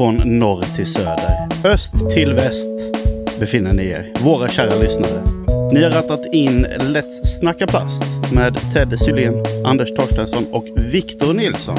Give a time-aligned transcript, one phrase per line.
[0.00, 2.94] Ifrån norr till söder, öst till väst
[3.40, 5.24] befinner ni er, våra kära lyssnare.
[5.72, 11.76] Ni har rattat in Let's Snacka Plast med Ted Sylén, Anders Torstensson och Viktor Nilsson.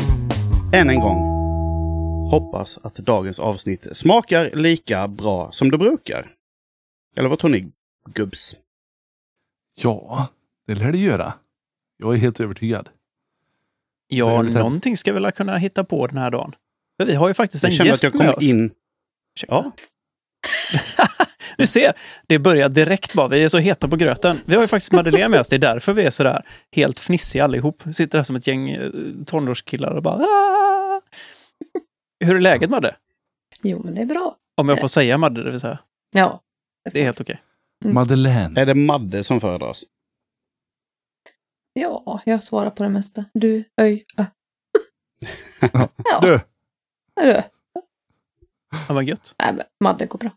[0.74, 1.18] Än en gång.
[2.30, 6.32] Hoppas att dagens avsnitt smakar lika bra som det brukar.
[7.18, 7.72] Eller vad tror ni,
[8.14, 8.56] gubbs?
[9.76, 10.28] Ja,
[10.68, 11.34] det lär det göra.
[11.98, 12.90] Jag är helt övertygad.
[14.08, 16.56] Ja, någonting ska vi väl kunna hitta på den här dagen.
[17.02, 18.44] För vi har ju faktiskt en Jag känner gäst att jag med kom oss.
[18.44, 18.72] in...
[19.36, 19.56] Ursäkta.
[19.56, 19.72] Ja,
[21.58, 21.94] Du ser,
[22.28, 23.28] det börjar direkt bara.
[23.28, 24.40] Vi är så heta på gröten.
[24.46, 25.50] Vi har ju faktiskt Madeleine med oss.
[25.50, 27.84] Det är därför vi är sådär helt fnissiga allihop.
[27.94, 28.92] Sitter här som ett gäng eh,
[29.26, 30.16] tonårskillar och bara...
[30.16, 31.02] "Ah!"
[32.26, 32.96] Hur är läget Madde?
[33.64, 34.36] Jo, men det är bra.
[34.58, 35.80] Om jag får säga Madde, det vill säga.
[36.16, 36.42] Ja.
[36.92, 37.42] Det är helt okej.
[37.86, 37.96] Mm.
[37.96, 38.62] Madeleine.
[38.62, 39.84] är det Madde som föredras?
[41.74, 43.26] Ja, jag svarar på det mesta.
[43.34, 44.26] Du, öj, ö.
[45.74, 45.90] Ja,
[46.22, 46.40] Du,
[47.16, 47.42] du.
[48.88, 49.36] Ja, men gött.
[49.40, 50.30] Nej, men Madde går bra.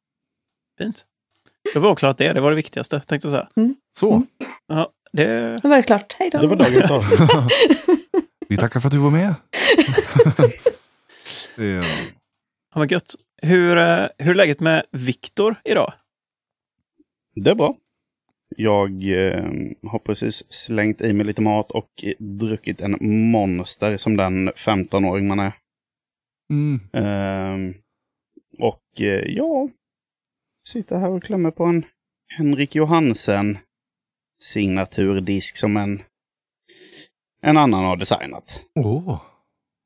[0.78, 1.04] Fint.
[1.74, 2.32] Då var klart det.
[2.32, 3.48] Det var det viktigaste, tänkte jag säga.
[3.96, 4.22] så.
[4.66, 5.58] Ja, det...
[5.62, 6.12] Då var det klart.
[6.18, 6.38] Hej då.
[6.38, 7.20] Det var dagens avsnitt.
[8.48, 9.34] Vi tackar för att du var med.
[11.56, 12.14] Det är-
[12.74, 13.14] Ja, men gött.
[13.42, 15.92] Hur, eh, hur är läget med Viktor idag?
[17.34, 17.76] Det är bra.
[18.56, 19.44] Jag eh,
[19.90, 22.96] har precis slängt i mig lite mat och druckit en
[23.30, 25.52] monster som den 15-åring man är.
[26.50, 26.80] Mm.
[26.92, 27.74] Ehm,
[28.58, 29.68] och eh, ja,
[30.68, 31.84] sitter här och klämmer på en
[32.36, 33.58] Henrik Johansen
[34.42, 36.02] signaturdisk som en,
[37.42, 38.62] en annan har designat.
[38.74, 39.22] Åh,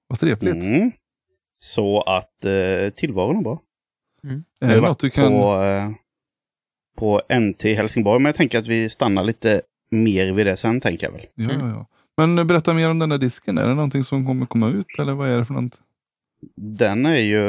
[0.08, 0.54] vad trevligt.
[0.54, 0.92] Mm.
[1.58, 3.62] Så att eh, tillvaron är bra.
[4.60, 5.32] Är Jag det något du kan...
[5.32, 5.90] på, eh,
[6.96, 11.06] på NT Helsingborg, men jag tänker att vi stannar lite mer vid det sen, tänker
[11.06, 11.26] jag väl.
[11.34, 11.60] Ja, Mm.
[11.68, 11.86] ja, ja.
[12.16, 13.58] Men berätta mer om den där disken.
[13.58, 15.80] Är det någonting som kommer komma ut eller vad är det för något?
[16.56, 17.42] Den är ju,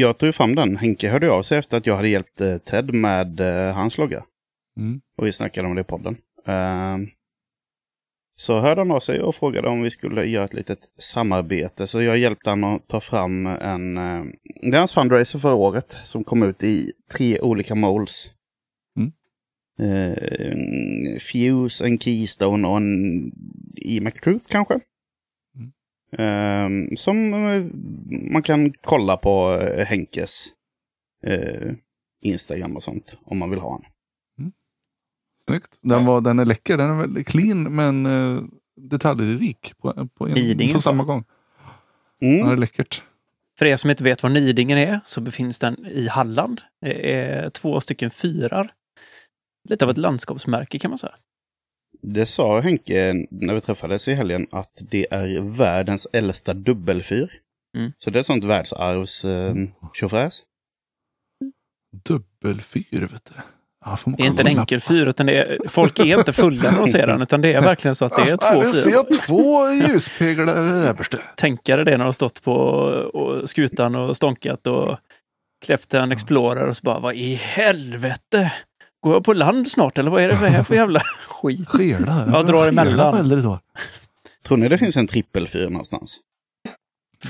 [0.00, 0.76] jag tog fram den.
[0.76, 4.24] Henke hörde av sig efter att jag hade hjälpt eh, Ted med eh, hans logga.
[4.76, 5.00] Mm.
[5.16, 6.16] Och vi snackade om det i podden.
[6.46, 7.08] Ehm,
[8.36, 11.86] så hörde han av sig och frågade om vi skulle göra ett litet samarbete.
[11.86, 13.96] Så jag hjälpte honom att ta fram en...
[13.96, 14.24] eh,
[14.62, 18.30] det är hans fundraiser förra året som kom ut i tre olika molds.
[18.96, 19.12] Mm.
[19.78, 20.18] Eh,
[20.50, 23.32] en Fuse, en Keystone och en
[23.76, 24.80] E-Mac Truth kanske.
[26.18, 26.88] Mm.
[26.88, 27.64] Ehm, som eh,
[28.32, 30.46] man kan kolla på eh, Henkes
[31.26, 31.72] eh,
[32.22, 33.86] Instagram och sånt om man vill ha den.
[35.46, 35.78] Snyggt.
[35.82, 36.76] Den, var, den är läcker.
[36.76, 38.42] Den är väldigt clean men uh,
[38.76, 41.24] detaljrik på, på, en, Nidingen, på samma gång.
[42.20, 42.38] Mm.
[42.38, 43.02] Den är läckert.
[43.58, 46.60] För er som inte vet var Nidingen är så befinns den i Halland.
[46.80, 48.72] Det är två stycken fyrar.
[49.68, 51.14] Lite av ett landskapsmärke kan man säga.
[52.06, 57.40] Det sa Henke när vi träffades i helgen att det är världens äldsta dubbelfyr.
[57.76, 57.92] Mm.
[57.98, 59.54] Så det är sånt världsarvs eh,
[59.94, 60.42] tjofräs.
[62.04, 63.32] Dubbelfyr vet du.
[63.84, 66.78] Ja, Det är inte en enkel fyr, utan det är, folk är inte fulla när
[66.78, 68.92] de ser den, utan det är verkligen så att det är två ser fyrar.
[68.92, 71.18] jag två ljuspeglar där förstå.
[71.36, 74.98] Tänkare det när de har stått på och skutan och stånkat och
[75.64, 78.52] kläppt en Explorer och så bara, vad i helvete?
[79.00, 81.02] Går jag på land snart eller vad är det för här för jävla
[81.46, 81.68] skit?
[81.68, 82.28] Skela.
[82.32, 83.14] Ja, drar emellan.
[83.16, 83.60] Äldre dagar.
[84.44, 86.20] Tror ni det finns en trippelfyr någonstans?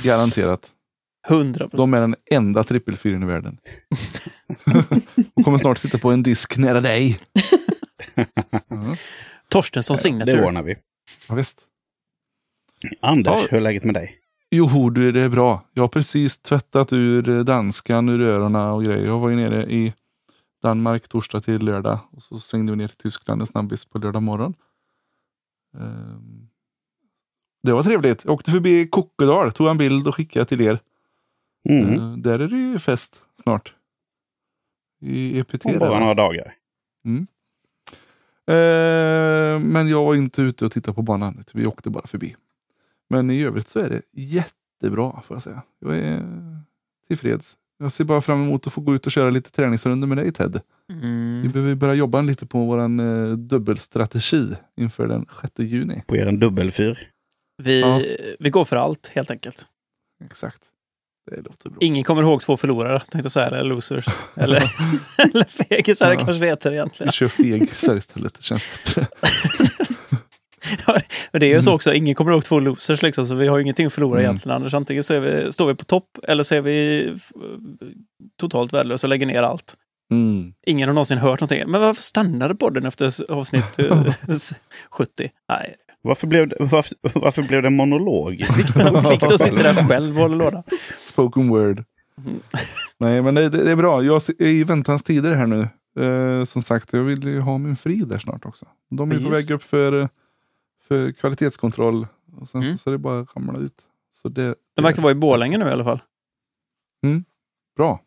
[0.05, 0.71] Garanterat.
[1.29, 1.77] 100 procent.
[1.77, 3.59] De är den enda trippelfyren i världen.
[5.35, 7.21] De kommer snart sitta på en disk nära dig.
[8.69, 8.97] Ja,
[9.49, 10.45] Torstensson Det signature.
[10.47, 10.77] ordnar vi.
[11.29, 11.63] ja, visst.
[13.01, 13.47] Anders, Ja.
[13.51, 14.17] hur är läget med dig?
[14.51, 15.65] Jo, du, det är bra.
[15.73, 19.05] Jag har precis tvättat ur danskan ur öronen och grejer.
[19.07, 19.93] Jag var ju nere i
[20.65, 24.23] Danmark torsdag till lördag och så svängde vi ner till Tyskland en snabbis på lördag
[24.23, 24.55] morgon.
[25.79, 26.49] Ehm,
[27.63, 28.25] Det var trevligt.
[28.25, 30.81] Jag åkte förbi Kokkedal, tog en bild och skickade till er.
[31.69, 31.93] Mm.
[31.99, 33.75] Ehm, Där är det ju fest snart.
[35.01, 35.65] I EPT.
[35.67, 36.55] Om bara några dagar.
[38.47, 41.45] Eh, men jag var inte ute och tittade på banan.
[41.55, 42.37] Vi åkte bara förbi.
[43.09, 45.63] Men i övrigt så är det jättebra får jag säga.
[45.79, 46.27] Jag är
[47.09, 47.57] tillfreds.
[47.79, 50.33] Jag ser bara fram emot att få gå ut och köra lite träningsrundor med dig
[50.33, 50.61] Ted.
[50.89, 51.51] Vi Mm.
[51.53, 56.03] behöver börja jobba lite på vår eh, dubbelstrategi inför den 6 juni.
[56.07, 57.09] På er en dubbelfyr.
[57.63, 58.01] Vi, Ja.
[58.39, 59.67] vi går för allt helt enkelt.
[60.25, 60.61] Exakt.
[61.31, 61.79] Det låter bra.
[61.81, 64.05] Ingen kommer ihåg två förlorare, tänkte jag säga, eller losers.
[64.37, 64.57] Eller,
[65.33, 66.19] eller fegisar Ja.
[66.19, 67.09] kanske det heter egentligen.
[67.09, 68.35] Vi kör fegisar istället.
[68.35, 69.07] Det känns bättre.
[71.33, 73.57] Men det är ju så också, ingen kommer ihåg två losers liksom, så vi har
[73.57, 74.31] ju ingenting att förlora Mm.
[74.31, 74.57] egentligen.
[74.57, 77.09] Annars antingen så är vi, står vi på topp eller så är vi
[78.41, 79.75] totalt värdelösa och lägger ner allt.
[80.13, 80.53] Mm.
[80.67, 81.71] Ingen har någonsin hört någonting.
[81.71, 84.55] Men varför stannade podden efter avsnitt eh, s-
[84.91, 85.31] 70?
[85.49, 88.31] Nej, Varför blev det, varför, varför blev det en monolog?
[89.11, 90.63] Viktor sitter där själv och håller låda.
[91.07, 91.85] Spoken word.
[92.19, 92.41] Mm.
[92.99, 94.03] Nej, men det, det är bra.
[94.05, 95.69] Jag är i väntans tider här nu.
[96.05, 98.67] Eh, som sagt, jag vill ju ha min fri där snart också.
[98.91, 99.51] De är Ja, på just.
[99.51, 100.09] väg upp för,
[100.89, 102.07] för kvalitetskontroll.
[102.41, 102.77] Och sen Mm.
[102.77, 103.83] så, så det bara ramla ut.
[104.11, 106.01] Så det, De verkar vara i Borlänge nu i alla fall.
[107.77, 108.01] bra.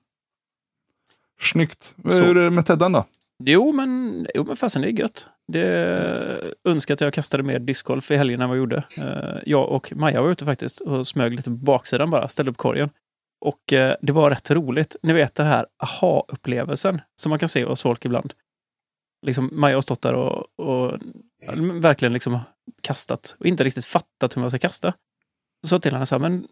[1.41, 1.95] Snyggt.
[2.09, 2.23] Så.
[2.25, 3.05] Hur är det med Teddan då?
[3.43, 5.27] Jo, men, jo, men fasen det är gött.
[5.47, 5.63] Det
[6.63, 8.83] önskar att jag kastade mer discgolf i helgen än vad jag gjorde.
[8.97, 12.57] Eh, jag och Maja var ute faktiskt och smög lite på baksidan bara, ställde upp
[12.57, 12.89] korgen.
[13.45, 14.95] Och eh, det var rätt roligt.
[15.03, 18.33] Ni vet den här aha-upplevelsen som man kan se hos folk ibland.
[19.25, 20.99] Liksom, Maja har stått där och, och
[21.81, 22.39] verkligen liksom
[22.81, 24.93] kastat och inte riktigt fattat hur man ska kasta.
[25.61, 26.47] Så sa till henne så här, men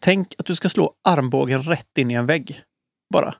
[0.00, 2.62] tänk att du ska slå armbågen rätt in i en vägg.
[3.12, 3.34] Bara.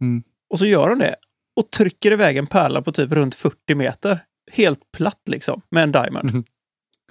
[0.00, 0.22] Mm.
[0.50, 1.14] Och så gör hon det
[1.56, 4.24] och trycker iväg en pärla på typ runt 40 meter.
[4.52, 6.24] Helt platt liksom, med en diamond.
[6.32, 6.44] Mhm.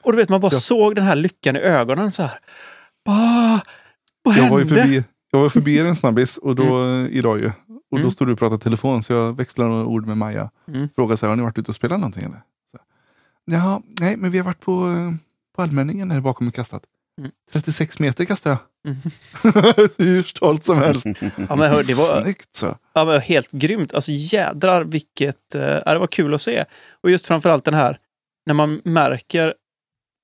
[0.02, 0.60] Och du vet, man bara Ja.
[0.60, 2.40] såg den här lyckan i ögonen så här.
[3.10, 3.60] Ah,
[4.24, 4.82] vad Jag var ju hände?
[4.82, 7.12] förbi, jag var förbi en snabbis och då, Mm.
[7.12, 7.46] idag ju.
[7.92, 8.04] Och Mm.
[8.04, 10.50] då stod du och pratade telefon så jag växlade några ord med Maja.
[10.68, 10.90] Mm.
[10.96, 12.42] Frågade så här, har ni varit ute och spelat någonting eller?
[13.46, 15.12] Ja, nej men vi har varit på, eh,
[15.56, 16.84] på allmänningen här bakom och kastat.
[17.20, 17.32] Mm.
[17.52, 18.92] 36 meter kastade jag.
[18.94, 19.02] Mm.
[19.98, 21.06] Hur stolt som helst.
[21.50, 22.78] Ja, men hör, det var, Snyggt så.
[22.94, 23.94] ja, men helt grymt.
[23.94, 25.56] Alltså jädrar vilket...
[25.56, 26.66] Eh, det var kul att se.
[27.04, 28.00] Och just framförallt den här,
[28.46, 29.54] när man märker...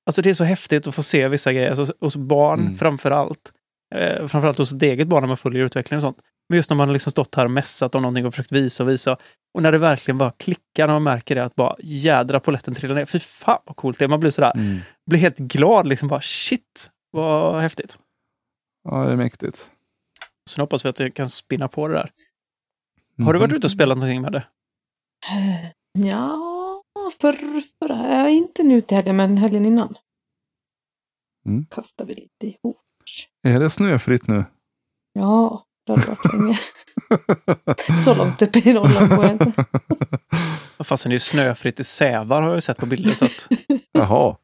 [0.06, 1.70] Alltså det är så häftigt att få se vissa grejer.
[1.70, 2.78] Alltså, hos barn Mm.
[2.78, 3.52] framför allt.
[3.96, 6.18] Eh, framförallt hos ett eget barn när man följer utvecklingen och sånt.
[6.50, 8.90] Men just när man liksom stått här och mässat om någonting och försökt visa och
[8.90, 9.18] visa.
[9.54, 12.96] Och när det verkligen bara klickar när man märker det att bara jädra polletten trillar
[12.96, 13.06] ner.
[13.06, 14.10] Fy fan vad coolt det är.
[14.10, 14.80] Man blir sådär, Mm.
[15.10, 18.00] blir helt glad liksom bara shit vad häftigt.
[18.84, 19.70] Ja, det är mäktigt.
[20.50, 22.12] Så nu hoppas vi att jag kan spinna på det där.
[23.26, 24.48] Har du varit ute och spelat någonting med det?
[25.32, 25.72] Eh,
[26.08, 26.84] Ja,
[27.22, 29.96] för, förra, ja, inte nu till helgen, men helgen innan.
[31.46, 31.66] Mm.
[31.66, 32.78] Kastar vi lite ihop.
[33.44, 34.46] Är det snöfritt nu?
[35.14, 36.60] Ja, det har det varit länge.
[38.06, 39.54] Så långt upp i Norrland går jag inte.
[40.84, 43.12] Fast det är ju snöfritt i Sävar har jag sett på bilder.
[43.14, 43.48] Så att,
[43.92, 44.36] Jaha.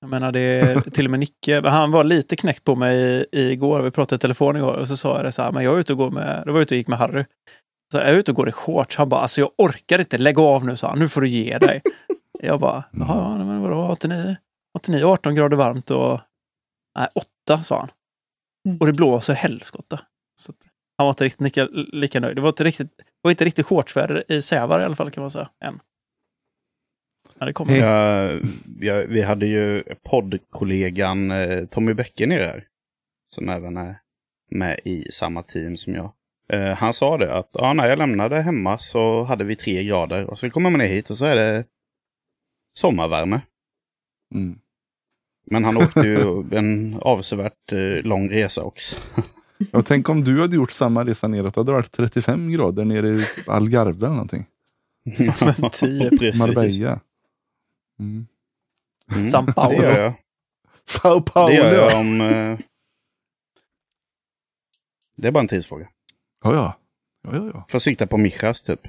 [0.00, 1.68] jag menar, det är till och med Nicke.
[1.68, 3.80] Han var lite knäckt på mig i- igår.
[3.82, 5.52] Vi pratade i telefon igår och så sa jag det så här.
[5.52, 7.24] Men jag är ute och går med, då var jag ute och gick med Harry.
[7.92, 8.96] Så jag är ute och går i shorts.
[8.96, 10.18] Han bara, alltså jag orkar inte.
[10.18, 10.98] Lägg av nu, sa han.
[10.98, 11.82] Nu får du ge dig.
[12.42, 14.36] Jag bara, jaha, men vadå, 89,
[14.78, 16.20] 89, 18 grader varmt och...
[16.98, 17.08] Nej,
[17.46, 17.88] 8 sa han.
[18.68, 18.78] Mm.
[18.80, 20.00] Och det blåser helskotta.
[20.40, 20.56] Så att,
[20.96, 22.36] han var inte riktigt lika, lika nöjd.
[22.36, 22.90] Det var inte riktigt,
[23.22, 25.50] var inte riktigt shortsväder i Sävar i alla fall kan man säga.
[25.64, 25.80] Än.
[27.38, 27.76] Men det kommer.
[27.76, 28.40] Ja,
[28.80, 32.64] ja, vi hade ju poddkollegan eh, Tommy Bäcke nere här.
[33.30, 34.00] Som även är
[34.50, 36.12] med i samma team som jag.
[36.48, 40.30] Eh, han sa det att ja, när jag lämnade hemma så hade vi tre grader.
[40.30, 41.64] Och så kommer man ner hit och så är det
[42.74, 43.40] sommarvärme.
[44.34, 44.58] Mm.
[45.46, 48.96] Men han åkte ju en avsevärt eh, lång resa också.
[49.72, 51.54] Jag tänk om du hade gjort samma resa neråt.
[51.54, 54.46] Då hade det varit 35 grader nere i Algarve eller någonting.
[55.04, 56.10] Men typ.
[56.18, 56.38] Precis.
[56.40, 57.00] Marbella.
[57.98, 58.26] Mm.
[59.12, 59.80] Mm, São Paulo.
[59.80, 60.14] Det gör jag.
[60.84, 61.48] Sao Paulo.
[61.48, 62.20] Det gör jag om...
[62.20, 62.58] Eh,
[65.16, 65.88] det är bara en tidsfråga.
[66.44, 66.78] Ja, ja.
[67.22, 67.66] ja, ja, ja.
[67.68, 68.80] Får sikta på Mijas typ.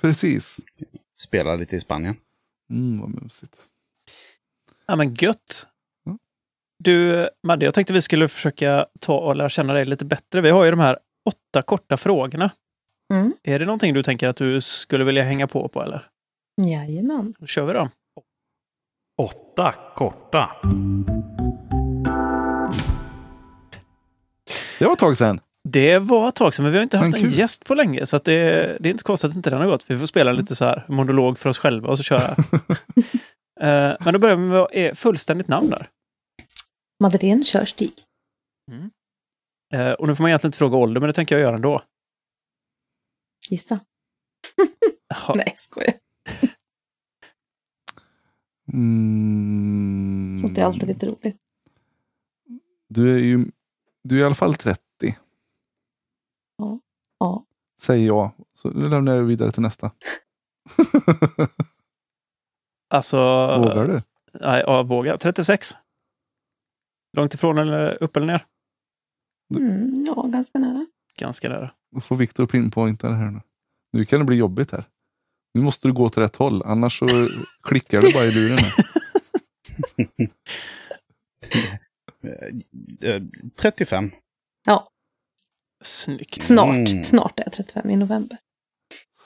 [0.00, 0.60] Precis.
[1.20, 2.16] Spela lite i Spanien.
[2.70, 3.56] Mm, vad mysigt.
[4.86, 5.66] Ja men gött.
[6.84, 10.40] Du Madde, jag tänkte vi skulle försöka ta och lära känna dig lite bättre.
[10.40, 10.98] Vi har ju de här
[11.28, 12.50] åtta korta frågorna.
[13.12, 13.32] Mm.
[13.42, 16.04] Är det någonting du tänker att du skulle vilja hänga på på eller?
[16.66, 17.34] Jajamän.
[17.38, 17.88] Då kör vi då.
[19.18, 20.50] Åtta korta.
[24.78, 25.40] Det var ett tag sedan.
[25.64, 28.06] Det var ett tag sedan, men vi har inte haft en gäst på länge.
[28.06, 28.42] Så att det,
[28.80, 29.84] det är inte konstigt att inte den har gått.
[29.86, 32.36] Vi får spela lite så här monolog för oss själva och så köra.
[33.60, 35.88] Eh, men då börjar vi med vad är fullständigt namn där.
[37.02, 37.92] Madeleine Körstig.
[39.72, 41.82] Eh, och nu får man egentligen inte fråga ålder, men det tänker jag göra ändå.
[43.50, 43.80] Gissa.
[45.34, 45.94] Nej, skojar.
[48.72, 50.38] Mm.
[50.40, 51.36] Sånt är alltid lite roligt.
[52.88, 53.50] Du är ju
[54.04, 54.80] du är i alla fall 30.
[57.18, 57.44] Ja.
[57.80, 58.32] Säger jag.
[58.54, 59.92] Så nu lämnar jag vidare till nästa.
[62.92, 63.16] Alltså...
[63.58, 63.98] Vågar du?
[64.40, 65.18] Nej, ja, våga.
[65.18, 65.76] 36.
[67.16, 68.44] Långt ifrån eller upp eller ner?
[69.54, 70.86] Mm, ja, ganska nära.
[71.18, 71.70] Ganska nära.
[71.94, 73.40] Då får Viktor pinpointa det här nu.
[73.92, 74.84] Nu kan det bli jobbigt här.
[75.54, 76.62] Nu måste du gå till rätt håll.
[76.62, 77.06] Annars så
[77.62, 78.58] klickar du bara i luren.
[78.58, 78.72] här.
[82.24, 83.22] Eh, eh,
[83.56, 84.10] 35.
[84.66, 84.88] Ja,
[85.84, 86.42] Snyggt.
[86.42, 86.88] snart.
[86.88, 87.04] Mm.
[87.04, 88.38] Snart är jag 35 i november.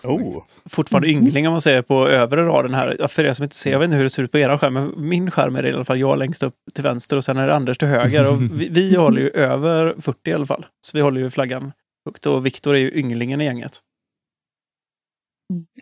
[0.05, 0.45] Oh.
[0.67, 1.17] Fortfarande Mhm.
[1.27, 2.97] yngling om man säger på övre raden här.
[2.99, 4.59] Ja, För er som inte ser, jag vet inte hur det ser ut på era
[4.59, 7.25] skärm, men min skärm är det i alla fall jag längst upp till vänster och
[7.25, 8.31] sen är det Anders till höger.
[8.33, 10.67] Och vi, vi håller ju över 40 i alla fall.
[10.81, 11.73] Så vi håller ju flaggan
[12.09, 13.81] högt och Viktor är ju ynglingen i gänget.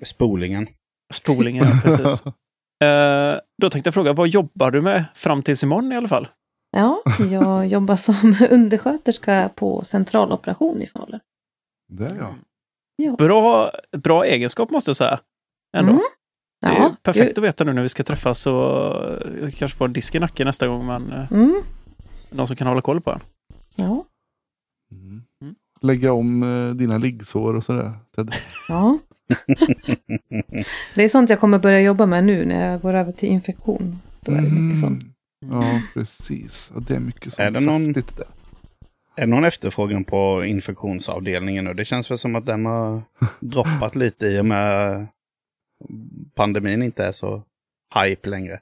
[0.05, 0.69] Spolingen.
[1.15, 2.23] Spolingen, ja, precis.
[2.85, 6.29] Eh, då tänkte jag fråga, vad jobbar du med fram tills imorgon i alla fall?
[6.71, 11.21] Ja, jag jobbar som undersköterska på centraloperation i Falun.
[11.93, 12.35] Där ja.
[13.19, 15.21] Bra, bra egenskap måste jag säga.
[15.77, 15.91] Ändå.
[15.93, 16.03] Mm.
[16.61, 18.95] Det är Ja, perfekt att veta nu när vi ska träffas och
[19.55, 20.87] kanske få en disk i nacken nästa gång.
[20.87, 21.63] Men eh, Mm.
[22.31, 23.21] någon som kan hålla koll på en.
[23.75, 24.05] Ja,
[24.93, 25.23] Mm.
[25.43, 25.55] Mm.
[25.81, 27.93] Lägga om eh, dina liggsår och sådär.
[28.17, 28.35] Ted.
[28.69, 28.99] ja.
[30.95, 33.99] Det är sånt jag kommer börja jobba med nu när jag går över till infektion.
[34.21, 35.03] Då är det mycket sånt.
[35.03, 35.57] Mm.
[35.63, 36.73] Ja, precis.
[36.75, 38.27] Ja, det är mycket sånt Är det någon- saftigt där.
[39.17, 41.75] Är någon efterfrågan på infektionsavdelningen nu?
[41.75, 43.03] Det känns väl som att den har
[43.41, 45.07] droppat lite i och med
[46.35, 47.43] pandemin inte är så
[48.03, 48.61] hype längre.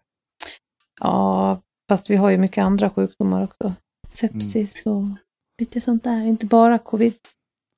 [1.01, 3.75] Ja, fast vi har ju mycket andra sjukdomar också.
[4.09, 5.05] Sepsis och
[5.59, 6.25] lite sånt där.
[6.25, 7.15] Inte bara covid.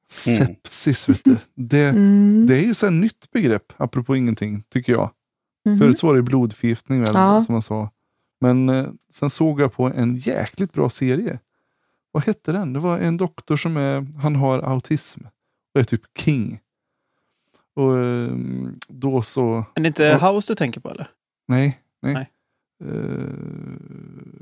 [0.09, 1.37] Sepsis, vet du.
[1.55, 2.47] Det, Mm.
[2.47, 5.11] det är ju så här nytt begrepp, apropå ingenting, tycker jag.
[5.67, 5.79] Mhm.
[5.79, 7.43] Förut var det blodförgiftning väl, Ja.
[7.43, 7.91] som man sa.
[8.41, 11.39] Men eh, sen såg jag på en jäkligt bra serie.
[12.15, 12.73] Vad hette den?
[12.73, 15.21] Det var en doktor som är, han har autism.
[15.75, 16.61] Och är typ king.
[17.77, 18.33] Och eh,
[18.89, 21.11] då så, Men det är inte House du tänker på eller?
[21.49, 22.15] nej, nej.
[22.15, 22.31] Nej.
[22.85, 22.89] Eh,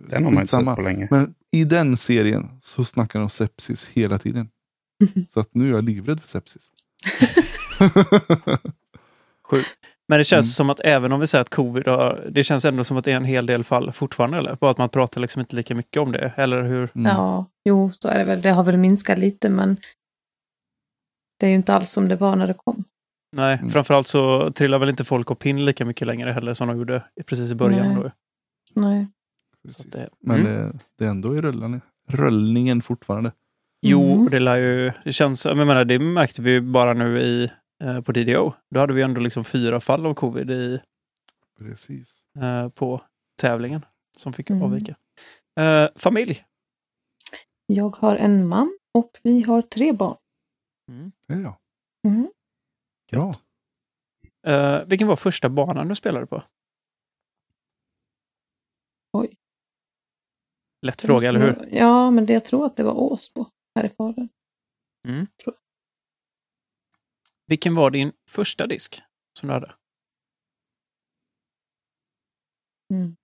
[0.08, 1.08] Den har man inte sett på länge.
[1.10, 4.48] Men i den serien så snackar de om sepsis hela tiden.
[5.28, 6.70] Så att nu är jag livrädd för sepsis.
[10.12, 10.52] Men det känns Mm.
[10.52, 13.12] som att även om vi säger att covid har, det känns ändå som att det
[13.12, 14.54] är en hel del fall fortfarande eller?
[14.54, 16.32] Bara att man pratar liksom inte lika mycket om det.
[16.36, 16.88] Eller hur?
[16.94, 17.12] Mm.
[17.16, 18.40] Ja, jo, så är det väl.
[18.42, 19.76] Det har väl minskat lite, men
[21.40, 22.84] det är ju inte alls som det var när det kom.
[23.36, 23.70] Nej, Mm.
[23.70, 27.02] framförallt så trillar väl inte folk och pinn lika mycket längre heller som de gjorde
[27.26, 27.86] precis i början.
[27.94, 27.96] Nej.
[28.02, 28.10] Då.
[28.80, 29.06] Nej.
[29.84, 30.52] Det- Men Mm.
[30.52, 33.32] det, det är ändå i rullningen, rullningen fortfarande.
[33.82, 34.28] Jo, Mm.
[34.30, 37.50] det lär ju, det känns, jag menar, det märkte vi ju bara nu i,
[38.04, 38.52] på DDO.
[38.70, 40.80] Då hade vi ändå liksom fyra fall av covid i,
[41.58, 42.24] Precis.
[42.42, 43.00] eh, på
[43.40, 43.84] tävlingen
[44.16, 44.62] som fick Mm.
[44.62, 44.96] avvika.
[45.60, 46.44] Eh, familj.
[47.66, 50.16] Jag har en man och vi har tre barn.
[50.88, 51.12] Mm.
[51.28, 51.56] Det är jag.
[52.06, 52.30] Mm.
[53.10, 53.32] Bra.
[54.46, 56.42] Eh, vilken var första banan du spelade på?
[59.12, 59.36] Oj.
[60.86, 61.68] Lätt fråga, eller hur?
[61.76, 64.28] Ja, men det, jag tror att det var Åsbo här i Falun.
[65.08, 65.26] Mm.
[65.44, 65.54] Tror
[67.46, 69.02] Vilken var din första disk
[69.38, 69.74] som du hade?
[72.94, 73.16] Mm.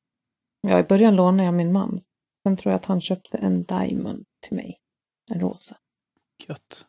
[0.60, 2.00] Ja, i början lånade jag min man.
[2.46, 4.78] Sen tror jag att han köpte en Diamond till mig.
[5.32, 5.76] En rosa.
[6.48, 6.86] Gött.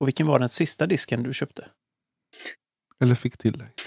[0.00, 1.70] Och vilken var den sista disken du köpte?
[3.00, 3.68] Eller fick till dig.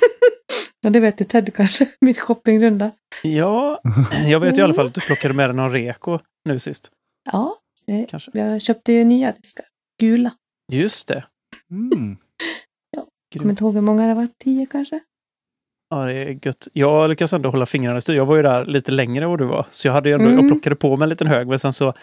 [0.86, 1.90] Ja, det vet ju Ted kanske.
[2.02, 2.92] Min shoppingrunda.
[3.24, 3.82] Ja,
[4.28, 6.92] jag vet ju i alla fall att du plockade med dig någon reko nu sist.
[7.32, 8.32] Ja, det, Kanske.
[8.34, 9.66] jag köpte ju nya diskar.
[10.00, 10.32] Gula.
[10.72, 11.26] Just det.
[11.72, 12.18] Mm.
[13.40, 14.28] Kommer inte ihåg hur många det var.
[14.44, 15.00] Tio kanske?
[15.90, 16.68] Ja, det är gött.
[16.74, 18.14] Jag lyckas ändå hålla fingrarna i styr.
[18.16, 19.66] Jag var ju där lite längre än vad du var.
[19.72, 20.40] Så jag, hade ju ändå, Mm.
[20.40, 21.94] jag plockade på mig en liten hög, men sen så,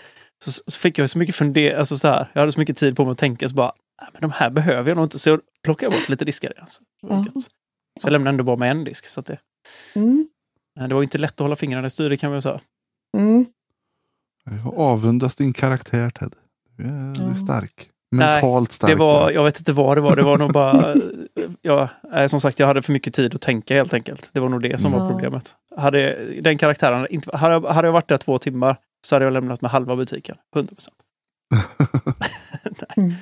[0.44, 2.96] så, så fick jag så mycket funder, alltså så här, Jag hade så mycket tid
[2.96, 3.72] på mig att tänka, så bara,
[4.02, 5.18] "Nej, men de här behöver jag nog inte.
[5.18, 6.52] Så jag plockade bort lite diskar.
[6.60, 6.82] Alltså.
[7.02, 7.24] Ja.
[8.00, 9.06] Så jag lämnade ändå bara med en disk.
[9.06, 9.38] Så att det,
[9.94, 10.28] Mm.
[10.88, 12.60] det var ju inte lätt att hålla fingrarna i styr, det kan man säga.
[13.16, 13.46] Mm.
[14.64, 16.36] Jag avundas din karaktär Ted.
[16.76, 17.36] Du är, du är Ja.
[17.36, 17.90] stark.
[18.12, 18.90] Nej, Mentalt stark.
[18.90, 20.16] Det var, jag vet inte vad det var.
[20.16, 20.94] Det var nog bara...
[21.62, 21.88] Ja,
[22.28, 24.30] som sagt, jag hade för mycket tid att tänka helt enkelt.
[24.32, 25.08] Det var nog det som var Ja.
[25.10, 25.56] problemet.
[25.76, 27.36] Hade den karaktären inte...
[27.36, 28.76] Hade jag, hade jag varit där två timmar
[29.06, 30.36] så hade jag lämnat med halva butiken.
[30.56, 30.96] 100 procent.
[32.96, 33.12] Mm.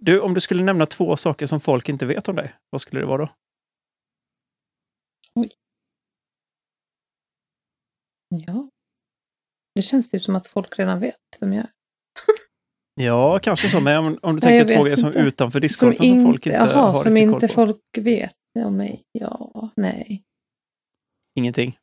[0.00, 3.00] Du, om du skulle nämna två saker som folk inte vet om dig, vad skulle
[3.00, 3.28] det vara då?
[8.28, 8.68] Ja.
[9.74, 11.70] Det känns typ som att folk redan vet vem jag är.
[13.00, 13.80] Ja, kanske så.
[13.80, 15.18] Men om, om du tänker två grejer som inte.
[15.18, 17.54] utanför discgolfen som, folk inte jaha, har som riktigt inte koll på.
[17.54, 18.34] folk vet
[18.64, 19.02] om mig.
[19.12, 20.22] Ja, nej.
[21.34, 21.78] Ingenting.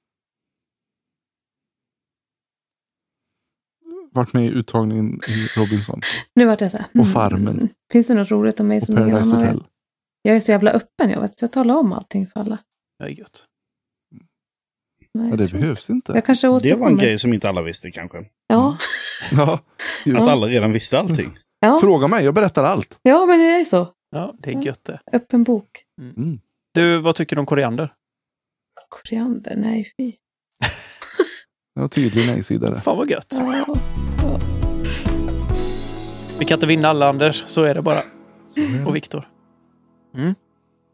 [4.12, 6.02] Varit med i uttagningen i Robinson.
[6.36, 6.86] Nu vart jag så här.
[6.88, 7.70] Och hmm, Farmen.
[7.92, 9.54] Finns det något roligt om mig Och som ingen annan vet?
[9.54, 9.64] Hotel.
[10.22, 11.40] Jag är så jävla öppen, jag vet.
[11.40, 12.58] Så jag talar om allting för alla.
[13.00, 13.46] Det är gött.
[15.14, 16.12] Nej, Ja, det behövs inte.
[16.12, 18.18] Jag kanske Det var en grej som inte alla visste kanske.
[18.48, 18.78] Ja.
[19.32, 19.54] Ja.
[19.54, 19.62] Att
[20.06, 20.32] Ja.
[20.32, 21.38] alla redan visste allting.
[21.60, 21.80] Ja.
[21.82, 23.00] Fråga mig, jag berättar allt.
[23.02, 23.88] ja, men det är så.
[24.12, 25.00] Ja, det är gött det.
[25.12, 25.70] Öppen bok.
[26.02, 26.40] Mm.
[26.74, 27.94] Du, vad tycker du om koriander?
[28.90, 30.14] Koriander, nej fy.
[31.76, 32.80] Jag har tydlig nej-sida där.
[32.80, 33.28] Fan vad gött.
[33.32, 33.76] Ja.
[36.40, 38.02] Vi kan inte vinna alla Anders, så är det bara.
[38.86, 39.28] Och Viktor.
[40.16, 40.36] Mm.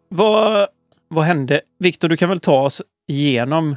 [0.09, 0.67] Vad,
[1.07, 1.61] vad hände?
[1.79, 3.75] Viktor, du kan väl ta oss igenom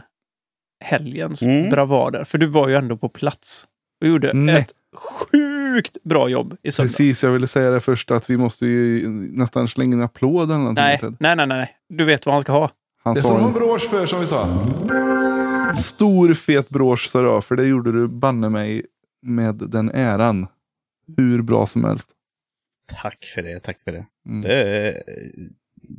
[0.82, 1.70] helgens Mm.
[1.70, 2.24] bravader?
[2.24, 3.66] För du var ju ändå på plats
[4.00, 4.54] och gjorde Nej.
[4.56, 6.96] ett sjukt bra jobb i söndags.
[6.96, 10.58] Precis, jag ville säga det först att vi måste ju nästan slänga en applåd eller
[10.58, 10.84] någonting.
[10.84, 11.76] Nej, nej, nej, nej.
[11.88, 12.70] Du vet vad han ska ha.
[13.04, 14.48] Han Det sa som en en brosch för som vi sa.
[15.76, 18.82] stor fet brosch sa jag, för det gjorde du banne mig
[19.22, 20.46] med den äran.
[21.16, 22.08] Hur bra som helst.
[23.02, 24.06] Tack för det, tack för det.
[24.28, 24.40] Mm.
[24.42, 25.02] Det är,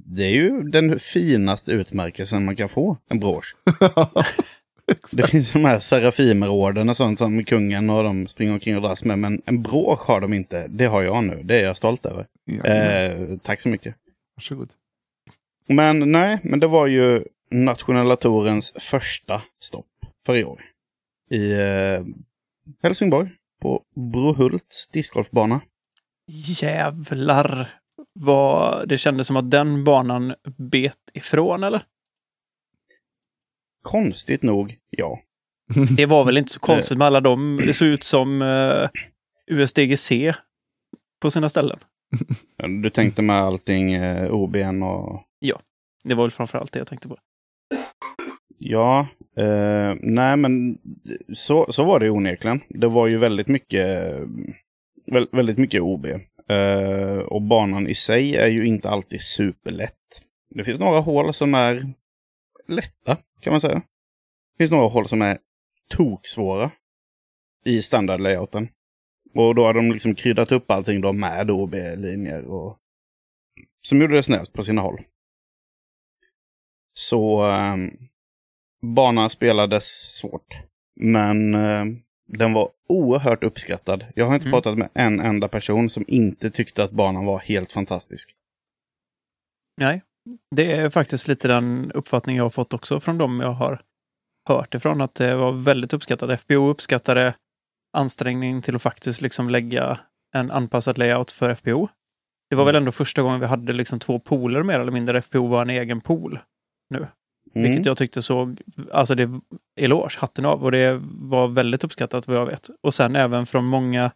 [0.06, 3.56] det är ju den finaste utmärkelsen man kan få, en brosch.
[5.12, 9.04] Det finns de här Serafimerorden och sånt som kungen och de springer omkring och dras
[9.04, 9.20] med.
[9.20, 10.68] Men en brosch har de inte.
[10.68, 11.42] Det har jag nu.
[11.44, 12.28] Det är jag stolt över.
[12.46, 13.96] Ja, Eh, tack så mycket.
[14.36, 14.70] Varsågod.
[15.68, 19.86] Men nej, men det var ju nationella tourens första stopp
[20.26, 20.62] för i år.
[21.32, 22.06] I eh,
[22.84, 23.30] Helsingborg
[23.62, 25.62] på Brohults discgolfbana.
[26.62, 27.74] Jävlar
[28.20, 31.84] vad det kändes som att den banan bet ifrån, eller?
[33.84, 35.20] Konstigt nog, ja.
[35.98, 37.60] Det var väl inte så konstigt med alla dem.
[37.66, 38.90] Det såg ut som uh,
[39.48, 40.12] USDGC
[41.22, 41.80] på sina ställen.
[42.84, 45.22] Du tänkte med allting eh, OBN och...
[46.04, 47.18] Det var väl framför allt det jag tänkte på.
[48.58, 50.78] Ja, eh, nej men
[51.34, 52.62] så, så var det onekligen.
[52.70, 53.88] Det var ju väldigt mycket,
[55.12, 56.06] vä- väldigt mycket OB.
[56.50, 60.22] Eh, och banan i sig är ju inte alltid superlätt.
[60.50, 61.94] Det finns några hål som är
[62.68, 63.76] lätta, kan man säga.
[63.76, 65.38] Det finns några hål som är
[65.90, 66.72] toksvåra
[67.66, 68.68] i standardlayouten.
[69.36, 72.78] Och då har de liksom kryddat upp allting då med OB-linjer och
[73.82, 75.02] som gjorde det snävt på sina håll.
[76.94, 77.76] Så eh,
[78.96, 79.86] banan spelades
[80.20, 80.48] svårt.
[80.96, 81.86] Men eh,
[82.28, 84.06] den var oerhört uppskattad.
[84.16, 84.52] Jag har inte Mm.
[84.62, 88.36] pratat med en enda person som inte tyckte att banan var helt fantastisk.
[89.78, 90.02] Nej,
[90.56, 93.82] det är faktiskt lite den uppfattning jag har fått också från dem jag har
[94.48, 95.02] hört ifrån.
[95.02, 96.40] Att det var väldigt uppskattat.
[96.42, 97.34] FBO uppskattade
[97.98, 100.00] ansträngning till att faktiskt liksom lägga
[100.36, 101.88] en anpassad layout för FBO.
[102.50, 105.22] Det var väl ändå första gången vi hade liksom två pooler mer eller mindre.
[105.22, 106.40] FBO var en egen pool.
[107.56, 107.70] Mm.
[107.70, 109.42] Vilket jag tyckte såg, alltså det,
[109.80, 110.64] eloge, hatten av.
[110.64, 112.70] Och det var väldigt uppskattat vad jag vet.
[112.84, 114.12] Och sen även från många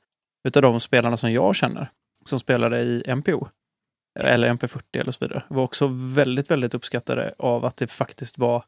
[0.48, 1.90] utav de spelarna som jag känner,
[2.26, 3.48] som spelade i MPO,
[4.20, 8.64] eller MP40 eller så vidare, var också väldigt, väldigt uppskattade av att det faktiskt var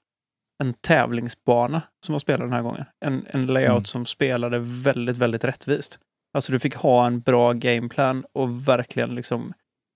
[0.64, 2.86] en tävlingsbana som var spelad den här gången.
[3.06, 3.86] En, en layout Mm.
[3.86, 6.00] som spelade väldigt, väldigt rättvist.
[6.34, 9.54] Alltså du fick ha en bra gameplan och verkligen liksom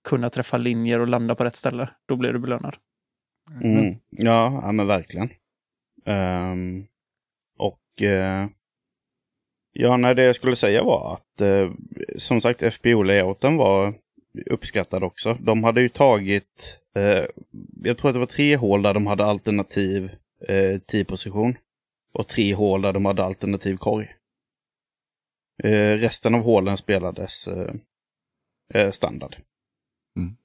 [0.08, 1.90] kunna träffa linjer och landa på rätt ställe.
[2.08, 2.76] Då blir du belönad.
[3.62, 3.96] Mm.
[4.10, 5.30] Ja, ja, men verkligen.
[6.04, 6.86] Ehm,
[7.58, 8.46] och eh,
[9.72, 11.70] ja, nej, det jag skulle säga var att eh,
[12.16, 13.94] som sagt FBO-layouten var
[14.46, 15.38] uppskattad också.
[15.40, 17.24] De hade ju tagit, eh,
[17.82, 20.10] jag tror att det var tre hål där de hade alternativ
[20.48, 21.56] eh, 10-position.
[22.14, 24.08] Och tre hål där de hade alternativ korg.
[25.62, 27.74] Eh, resten av hålen spelades eh,
[28.74, 29.36] eh, standard.
[30.16, 30.36] Mm.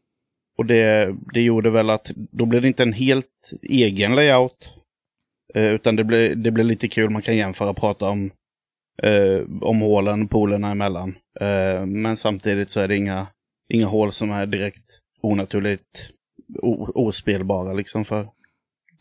[0.57, 4.69] Och det, det gjorde väl att då blev det inte en helt egen layout.
[5.53, 8.31] Eh, utan det blev, det blev lite kul, man kan jämföra och prata om,
[9.03, 11.15] eh, om hålen, polerna emellan.
[11.87, 13.27] Men samtidigt så är det inga,
[13.69, 16.09] inga hål som är direkt onaturligt
[16.93, 18.29] ospelbara liksom för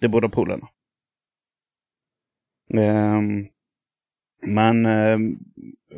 [0.01, 0.69] de båda polerna.
[2.75, 3.47] Ehm,
[4.47, 5.19] men eh,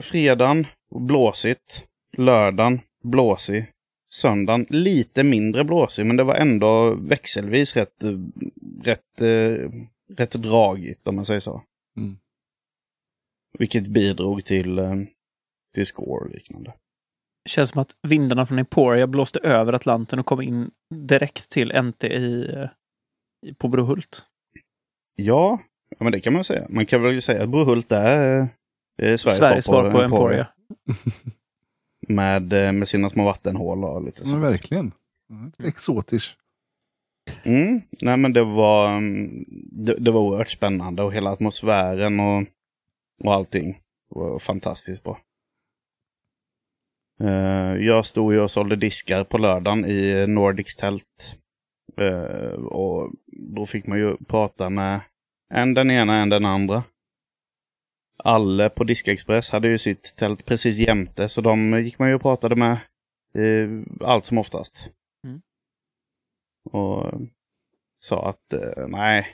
[0.00, 1.86] fredagen, blåsigt.
[2.16, 3.66] Lördagen, blåsig.
[4.12, 8.04] Söndagen, lite mindre blåsig, men det var ändå växelvis rätt,
[8.82, 9.70] rätt, eh,
[10.16, 11.62] rätt dragigt om man säger så.
[11.96, 12.16] Mm.
[13.58, 14.94] Vilket bidrog till, eh,
[15.74, 16.72] till score och liknande.
[17.48, 22.04] Känns som att vindarna från Emporia blåste över Atlanten och kom in direkt till NT
[22.04, 22.68] i, eh,
[23.46, 24.22] i, på Brohult.
[25.16, 26.66] Ja, ja, men det kan man säga.
[26.68, 28.48] Man kan väl säga att Brohult är eh,
[28.96, 30.46] Sveriges, Sveriges svar på Emporia.
[32.08, 34.36] Med, eh, med sina små vattenhål och lite Men så.
[34.36, 34.92] verkligen.
[35.64, 36.36] Exotiskt.
[37.42, 42.44] Mm, nej men det var, mm, det, det var oerhört spännande och hela atmosfären och,
[43.24, 45.18] och allting var fantastiskt bra.
[47.20, 51.36] Eh, jag stod ju och sålde diskar på lördagen i Nordics tält.
[51.96, 53.12] Eh, och
[53.56, 55.00] då fick man ju prata med
[55.54, 56.82] en den ena, en den andra.
[58.24, 62.22] Alle på Diskexpress hade ju sitt tält precis jämte, så de gick man ju och
[62.22, 62.72] pratade med
[63.34, 63.68] eh,
[64.00, 64.90] allt som oftast.
[65.24, 65.40] Mm.
[66.70, 67.20] Och
[67.98, 68.54] sa att
[68.88, 69.26] nej,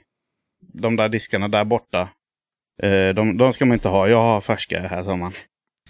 [0.60, 2.08] de där diskarna där borta,
[3.14, 4.08] de, de ska man inte ha.
[4.08, 5.32] Jag har färskare här, sa man.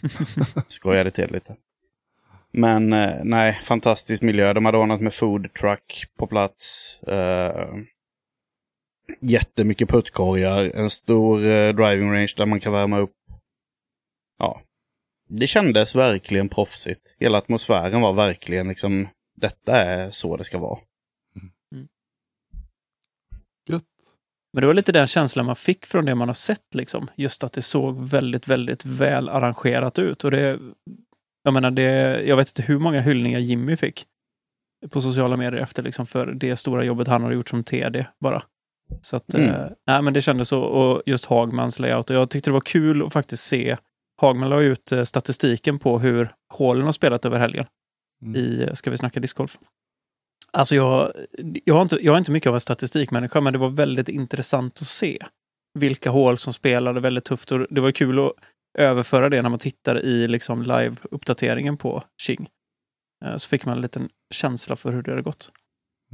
[0.68, 1.56] Skojade till lite.
[2.58, 4.52] Men eh, nej, fantastisk miljö.
[4.52, 6.98] De hade ordnat med food truck på plats.
[7.02, 7.74] Eh,
[9.20, 13.14] jättemycket puttkorgar, en stor eh, driving range där man kan värma upp.
[14.38, 14.62] Ja,
[15.28, 17.16] det kändes verkligen proffsigt.
[17.18, 20.78] Hela atmosfären var verkligen liksom, detta är så det ska vara.
[23.68, 23.84] Gött.
[24.52, 26.74] Men det var lite den känslan man fick från det man har sett.
[26.74, 27.08] Liksom.
[27.16, 30.24] Just att det såg väldigt, väldigt väl arrangerat ut.
[30.24, 30.58] Och det,
[31.46, 31.82] jag menar, det,
[32.22, 34.06] jag vet inte hur många hyllningar Jimmy fick
[34.90, 38.42] på sociala medier efter liksom, för det stora jobbet han har gjort som TD bara.
[39.02, 39.50] Så att, Mm.
[39.50, 40.60] eh, nej, men det kändes så.
[40.62, 42.10] Och just Hagmans layout.
[42.10, 43.76] Och jag tyckte det var kul att faktiskt se.
[44.20, 47.66] Hagman la ut eh, statistiken på hur hålen har spelat över helgen
[48.22, 48.36] Mm.
[48.36, 49.58] i eh, Ska vi snacka discgolf.
[50.52, 51.12] Alltså jag,
[51.64, 54.78] jag, har inte, jag är inte mycket av en statistikmänniska, men det var väldigt intressant
[54.80, 55.18] att se
[55.78, 57.52] vilka hål som spelade väldigt tufft.
[57.52, 58.32] Och det var kul att
[58.78, 62.48] överföra det när man tittar i liksom live-uppdateringen på Qing.
[63.24, 65.52] Eh, Så fick man en liten känsla för hur det hade gått.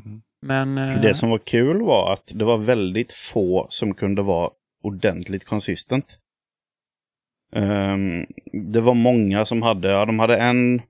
[0.04, 0.22] Mm.
[0.42, 0.78] Men...
[0.78, 4.50] eh, Det som var kul var att det var väldigt få som kunde vara
[4.82, 6.18] ordentligt konsistent.
[7.56, 8.26] Ehm,
[8.72, 10.82] det var många som hade, ja de hade en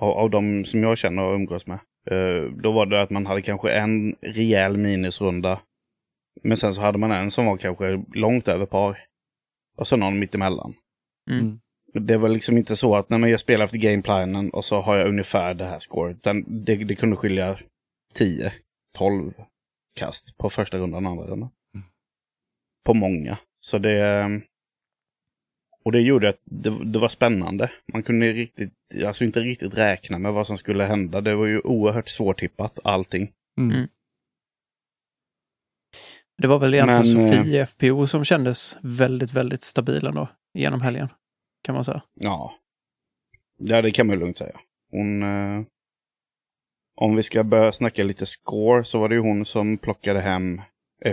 [0.00, 1.78] av, av de som jag känner och umgås med.
[2.10, 5.60] Eh, då var det att man hade kanske en rejäl minusrunda.
[6.42, 8.98] Men sen så hade man en som var kanske långt över par.
[9.76, 10.74] Och så någon mittemellan.
[11.30, 11.60] Mm.
[11.92, 14.96] Det var liksom inte så att när man jag spelar efter gameplanen och så har
[14.96, 16.16] jag ungefär det här scoret.
[16.16, 17.58] Utan det, det kunde skilja
[18.14, 18.52] 10,
[18.98, 19.32] 12
[19.96, 21.50] kast på första rundan och andra rundan.
[21.74, 21.86] Mm.
[22.84, 23.38] På många.
[23.60, 24.40] Så det...
[25.84, 27.70] Och det gjorde att det, det var spännande.
[27.92, 28.72] Man kunde riktigt,
[29.06, 31.20] alltså inte riktigt räkna med vad som skulle hända.
[31.20, 33.32] Det var ju oerhört svårtippat, allting.
[33.58, 33.88] Mm.
[36.38, 40.80] Det var väl egentligen Men, eh, Sofie FPO som kändes väldigt, väldigt stabil ändå genom
[40.80, 41.08] helgen.
[41.62, 42.02] Kan man säga.
[42.14, 42.54] Ja.
[43.58, 44.60] Ja, det kan man lugnt säga.
[44.90, 45.22] Hon...
[45.22, 45.64] Eh,
[47.00, 50.60] om vi ska börja snacka lite score så var det ju hon som plockade hem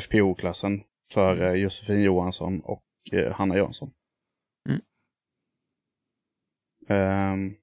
[0.02, 0.84] FPO-klassen
[1.14, 3.92] för eh, Josefin Johansson och eh, Hanna Jansson.
[4.70, 4.82] Mm.
[6.90, 7.54] Ehm,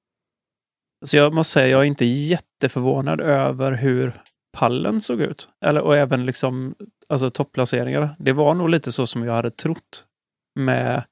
[1.05, 4.21] Så jag måste säga, jag är inte jätteförvånad över hur
[4.57, 5.49] pallen såg ut.
[5.65, 6.75] Eller, och även liksom,
[7.09, 8.15] alltså topplaceringar.
[8.19, 10.05] Det var nog lite så som jag hade trott.
[10.59, 11.03] Med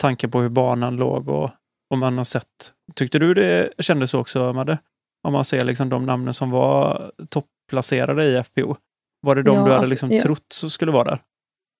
[0.00, 1.50] tanke på hur banan låg och
[1.90, 2.74] om man har sett.
[2.94, 4.78] Tyckte du det kändes så också, Madde?
[5.22, 8.76] Om man ser liksom de namnen som var topplacerade i FPO.
[9.20, 10.22] Var det de Ja, du hade alltså, liksom ja.
[10.22, 11.22] trott så skulle vara där?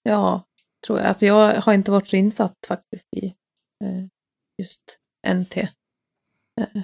[0.02, 0.42] Ja,
[0.86, 1.08] tror jag.
[1.08, 3.26] Alltså jag har inte varit så insatt faktiskt i
[3.84, 4.04] eh,
[4.62, 5.56] just NT.
[5.56, 6.82] Eh,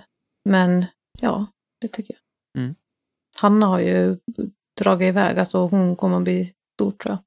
[0.49, 0.87] men
[1.21, 1.47] ja,
[1.81, 2.63] det tycker jag.
[2.63, 2.75] Mm.
[3.41, 4.19] Hanna har ju
[4.81, 7.19] dragit iväg, alltså hon kommer att bli stor tror jag.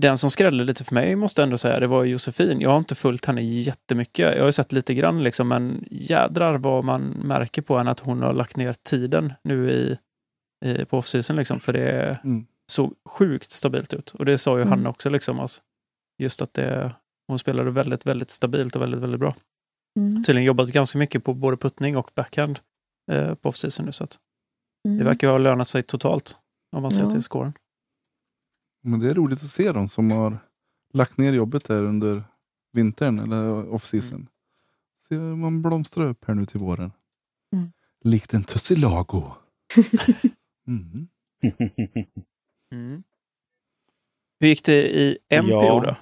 [0.00, 2.60] Den som skrällde lite för mig måste jag ändå säga, det var Josefin.
[2.60, 4.34] Jag har inte följt henne jättemycket.
[4.34, 8.00] Jag har ju sett lite grann liksom, men jädrar vad man märker på henne att
[8.00, 9.98] hon har lagt ner tiden nu i,
[10.64, 12.46] i på off-season liksom, för det Mm.
[12.70, 14.10] såg sjukt stabilt ut.
[14.10, 14.68] Och det sa ju Mm.
[14.68, 15.62] Hanna också liksom, alltså,
[16.18, 16.94] just att det,
[17.28, 19.34] hon spelade väldigt, väldigt stabilt och väldigt, väldigt bra.
[19.98, 20.22] Mm.
[20.24, 22.58] Tydligen jobbat ganska mycket på både puttning och backhand
[23.10, 24.18] eh, på off-season nu, så att
[24.84, 24.98] Mm.
[24.98, 26.38] det verkar ju ha lönat sig totalt
[26.72, 27.10] om man ser Ja.
[27.10, 27.52] till scoren.
[28.82, 30.38] Men det är roligt att se dem som har
[30.92, 32.24] lagt ner jobbet där under
[32.72, 34.26] vintern eller off-season.
[35.00, 36.92] Se hur man blomstrar upp här nu till våren.
[37.52, 37.72] Mm.
[38.04, 39.22] Likt en tussilago.
[40.66, 41.08] Mm.
[42.72, 43.02] Mm.
[44.40, 45.80] Hur gick det i MPO Ja.
[45.80, 45.96] då?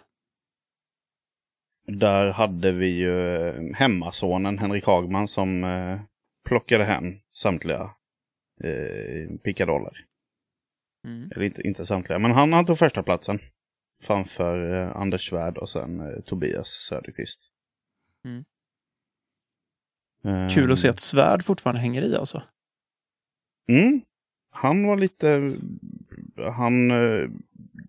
[1.92, 6.00] Där hade vi ju hemmasonen Henrik Hagman som eh,
[6.48, 7.94] plockade hem samtliga
[8.64, 9.92] eh, pickadoller.
[11.06, 11.30] Mm.
[11.30, 13.38] Eller inte, inte samtliga, men han, han tog första platsen
[14.02, 17.50] Framför eh, Anders Svärd och sen eh, Tobias Söderqvist.
[18.24, 18.44] Mm.
[20.24, 22.42] Eh, Kul att se att Svärd fortfarande hänger i alltså.
[23.68, 24.00] Mm.
[24.50, 25.52] Han var lite...
[26.56, 26.90] Han...
[26.90, 27.28] eh,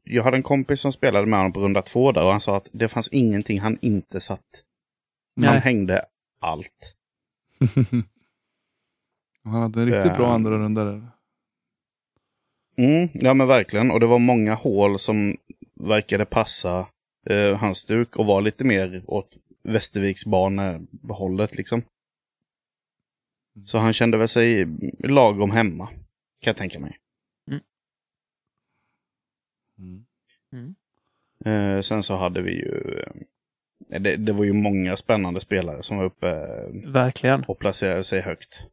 [0.04, 2.58] Jag hade en kompis som spelade med honom på runda två där och han sa
[2.58, 4.64] att det fanns ingenting han inte satt.
[5.36, 5.60] Han Nej.
[5.60, 6.06] hängde
[6.40, 6.96] allt.
[9.44, 10.32] Han hade en riktigt bra Eh.
[10.34, 11.08] andra runda där.
[12.78, 13.92] Mm, ja men verkligen.
[13.92, 15.38] Och det var många hål som
[15.74, 16.88] verkade passa
[17.30, 19.30] eh, hans stuk och var lite mer åt
[19.64, 21.82] Västerviksbanehållet liksom.
[23.66, 24.68] Så han kände väl sig
[25.00, 25.88] lagom hemma.
[25.88, 26.98] Kan jag tänka mig.
[30.54, 30.76] Mm.
[31.46, 33.00] Eh, sen så hade vi ju...
[33.90, 37.44] Eh, det, det var ju många spännande spelare som var uppe eh, Verkligen.
[37.48, 38.68] och placerade sig högt.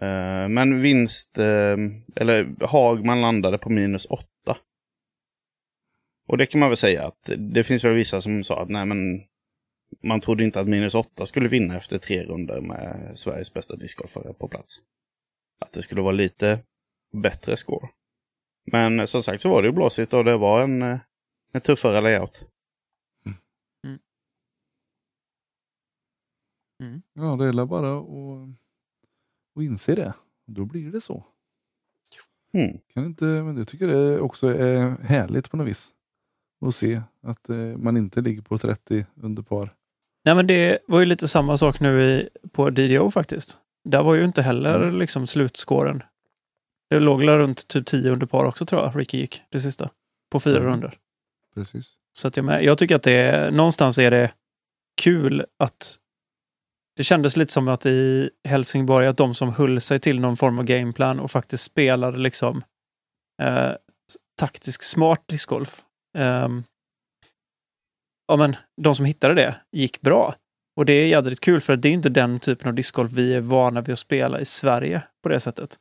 [0.00, 1.76] Eh, men vinst, eh,
[2.16, 4.58] eller Hagman landade på minus åtta.
[6.28, 8.86] Och det kan man väl säga att det finns väl vissa som sa att nej
[8.86, 9.20] men
[10.02, 14.32] man trodde inte att minus 8 skulle vinna efter tre runder med Sveriges bästa discgolfare
[14.32, 14.74] på plats.
[15.60, 16.58] Att det skulle vara lite
[17.22, 17.88] bättre score.
[18.72, 20.98] Men som sagt så var det ju blåsigt och det var en, eh,
[21.52, 22.46] en tuffare layout.
[27.14, 28.06] Ja, det gäller bara att,
[29.58, 30.12] att inse det.
[30.46, 31.24] Då blir det så.
[32.54, 32.78] Mm.
[32.94, 35.90] Kan inte, men jag tycker det också är härligt på något vis.
[36.66, 39.74] Att se att eh, man inte ligger på 30 under par.
[40.24, 43.58] Nej, men det var ju lite samma sak nu i, på DDO faktiskt.
[43.84, 44.98] Där var ju inte heller Mm.
[44.98, 46.02] liksom slutskåren.
[46.90, 49.90] Det låg runt typ 10 under par också tror jag, Ricky gick det sista.
[50.30, 50.70] På fyra Mm.
[50.70, 50.98] runder.
[51.54, 51.92] Precis.
[52.12, 54.32] Så att jag, med, jag tycker att det är, någonstans är det
[55.02, 55.96] kul att
[56.98, 60.58] det kändes lite som att i Helsingborg att de som höll sig till någon form
[60.58, 62.62] av gameplan och faktiskt spelade liksom
[63.42, 63.72] eh,
[64.40, 65.82] taktisk smart discgolf.
[66.18, 66.48] Eh,
[68.28, 70.34] ja, men de som hittade det gick bra.
[70.76, 73.40] Och det är jädrigt kul för det är inte den typen av discgolf vi är
[73.40, 75.76] vana vid att spela i Sverige på det sättet.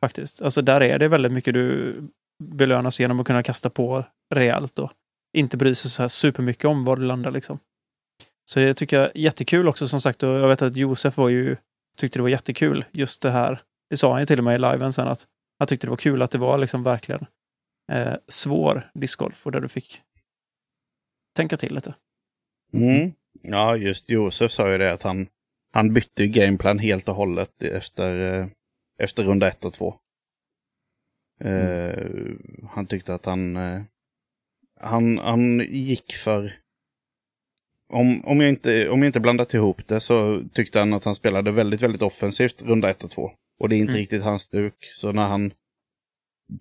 [0.00, 0.42] Faktiskt.
[0.42, 1.96] Alltså där är det väldigt mycket du
[2.44, 4.04] belönas genom att kunna kasta på
[4.34, 4.92] rejält och
[5.38, 7.58] inte bry sig så här supermycket om var du landar liksom.
[8.44, 11.28] Så det tycker jag är jättekul också som sagt och jag vet att Josef var
[11.28, 11.56] ju,
[11.96, 13.62] tyckte det var jättekul just det här.
[13.90, 15.26] Det sa han ju till och med i liven sen att
[15.58, 17.26] han tyckte det var kul att det var liksom verkligen
[17.92, 20.02] eh, svår discgolf och där du fick
[21.36, 21.94] tänka till lite.
[22.72, 23.12] Mm.
[23.42, 25.28] Ja, just Josef sa ju det att han,
[25.72, 28.46] han bytte gameplan helt och hållet efter, eh,
[28.98, 29.94] efter runda ett och två.
[31.40, 32.08] Eh,
[32.70, 33.82] han tyckte att han, eh,
[34.80, 36.52] han, han gick för...
[37.92, 41.14] Om, om, jag inte, om jag inte blandat ihop det så tyckte han att han
[41.14, 43.30] spelade väldigt, väldigt offensivt runda ett och två.
[43.60, 44.00] Och det är inte Mm.
[44.00, 44.74] riktigt hans stuk.
[44.96, 45.52] Så när han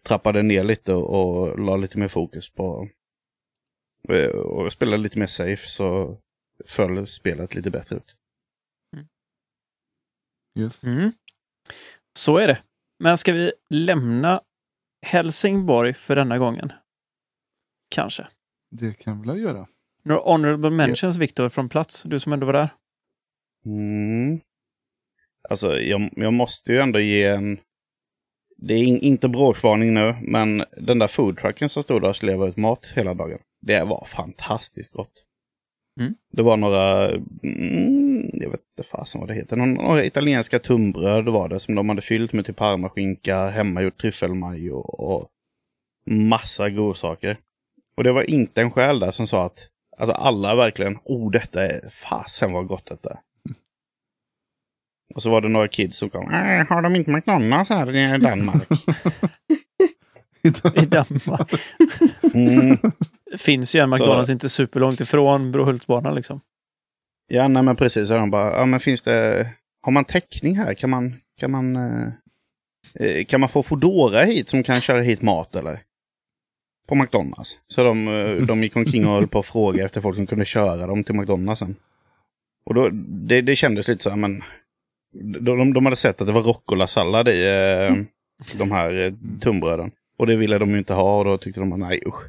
[0.03, 2.89] trappade ner lite och, och la lite mer fokus på
[4.09, 6.17] eh, och spelade lite mer safe så
[6.65, 8.15] föll spelet lite bättre ut.
[10.59, 10.83] Yes.
[10.83, 11.11] Mm.
[12.19, 12.63] Så är det.
[12.99, 14.41] Men ska vi lämna
[15.05, 16.71] Helsingborg för denna gången?
[17.95, 18.27] Kanske.
[18.71, 19.67] Det kan vi väl göra.
[20.03, 22.03] Några honorable mentions, Viktor, från plats?
[22.03, 22.69] Du som ändå var där.
[23.65, 24.39] Mm.
[25.49, 27.59] Alltså, jag, jag måste ju ändå ge en...
[28.57, 32.43] Det är in, inte bråksvarning nu, men den där foodtrucken som stod där och slev
[32.43, 33.39] ut mat hela dagen.
[33.61, 35.25] Det var fantastiskt gott.
[35.99, 36.15] Mm.
[36.31, 37.09] Det var några,
[37.43, 41.75] mm, jag vet inte fasen vad det heter, några, några italienska tunnbröd var det som
[41.75, 45.29] de hade fyllt med typ parmaskinka, hemmagjort tryffelmajo och
[46.05, 47.37] massa godsaker.
[47.95, 49.67] Och det var inte en själ där som sa att,
[50.01, 53.19] alltså alla verkligen, oh detta är, fasen vad gott detta är.
[55.15, 58.17] Och så var det några kids som kom, äh, har de inte McDonalds här i
[58.17, 58.67] Danmark?
[60.75, 61.51] I Danmark.
[62.33, 62.77] Mm.
[63.37, 66.41] finns ju en McDonalds inte superlångt ifrån Brohultsbanan liksom.
[67.27, 68.11] Ja, nej men precis.
[68.11, 69.47] Och de bara, ja men finns det,
[69.81, 70.73] har man täckning här?
[70.73, 72.07] Kan man, kan man, eh,
[72.95, 75.79] eh, kan man få Foodora hit som kan köra hit mat eller?
[76.91, 77.57] På McDonalds.
[77.67, 80.45] Så de, eh, de gick omkring och höll på att fråga efter folk som kunde
[80.45, 81.75] köra dem till McDonalds sen.
[82.63, 84.43] Och då, det, det kändes lite så här, men
[85.13, 87.95] de, de, de hade sett att det var roccola-sallad i eh,
[88.57, 89.91] de här eh, tunnbröden.
[90.17, 92.23] Och det ville de ju inte ha och då tyckte de att nej usch.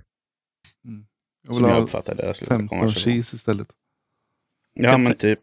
[1.47, 2.35] Jag Som vill jag ha uppfattade det.
[2.35, 3.69] 15 cheese istället.
[4.75, 5.41] Ja men typ.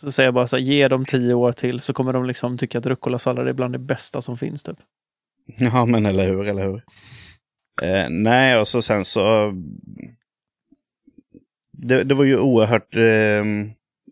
[0.00, 2.58] Så säger jag bara så här, ge dem tio år till så kommer de liksom
[2.58, 4.78] tycka att rucola-sallad är bland det bästa som finns typ.
[5.56, 6.82] Ja, men eller hur, eller hur.
[7.82, 9.52] Eh, nej, och så sen så...
[11.72, 12.96] Det, det var ju oerhört...
[12.96, 13.44] Eh,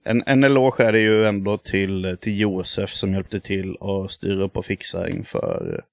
[0.04, 4.44] en, en eloge är det ju ändå till, till Josef som hjälpte till att styra
[4.44, 5.84] upp och fixa inför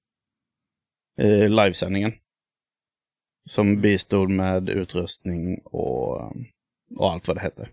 [1.20, 2.12] eh, livesändningen.
[3.48, 6.32] Som bistod med utrustning och,
[6.96, 7.68] och allt vad det hette.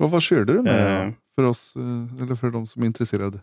[0.00, 1.12] Och vad körde du med Eh.
[1.34, 3.40] för oss, eh, eller för de som är intresserade?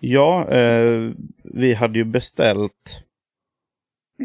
[0.00, 1.12] Ja, eh,
[1.44, 3.04] vi hade ju beställt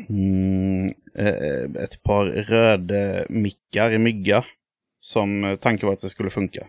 [0.09, 4.45] mm, eh, ett par röda mickar i mygga.
[4.99, 6.67] Som eh, tanken var att det skulle funka.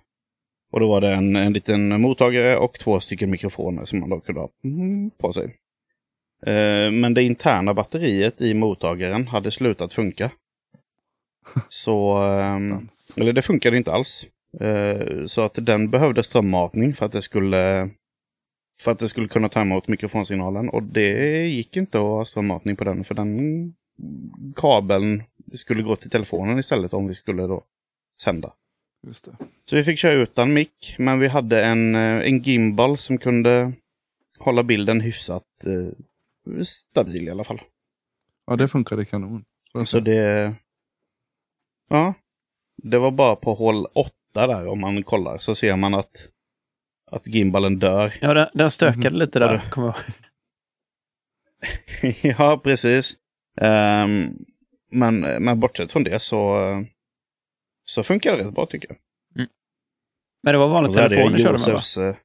[0.73, 4.21] Och då var det en, en liten mottagare och två stycken mikrofoner som man då
[4.21, 5.45] kunde ha mm, på sig.
[6.47, 10.31] Eh, men det interna batteriet i mottagaren hade slutat funka.
[11.69, 14.27] Så, ehm, eller det funkade inte alls.
[15.27, 17.91] Så att den behövde strömmatning för att det skulle
[18.85, 20.69] för att det skulle kunna ta emot mikrofonsignalen.
[20.69, 23.75] Och det gick inte att ha strömmatning på den för den
[24.57, 27.65] kabeln skulle gå till telefonen istället om vi skulle då
[28.23, 28.53] sända.
[29.07, 29.37] Just det.
[29.65, 33.73] Så vi fick köra utan mick, men vi hade en, eh, en gimbal som kunde
[34.39, 37.61] hålla bilden hyfsat eh, stabil i alla fall.
[38.47, 39.45] Ja, det funkade kanon.
[39.85, 40.55] Så det...
[41.91, 42.15] Ja.
[42.77, 46.29] Det var bara på hål 8 där, om man kollar, så ser man att,
[47.17, 48.15] att gimbalen dör.
[48.21, 49.19] Ja, den, den stökade Mhm.
[49.19, 49.97] lite där, kommer jag
[52.03, 52.15] ihåg.
[52.39, 53.17] ja, precis.
[53.61, 54.29] Ehm,
[54.91, 56.59] men, men bortsett från det så,
[57.85, 58.97] så funkar det rätt bra tycker jag.
[60.43, 61.59] Men det var vanlig Och så hade telefon jag du körde
[61.97, 62.09] med va?
[62.11, 62.17] Eh,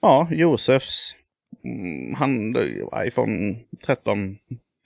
[0.00, 1.16] Ja, Josefs.
[1.64, 2.56] mm, Han,
[3.06, 4.38] iPhone 13,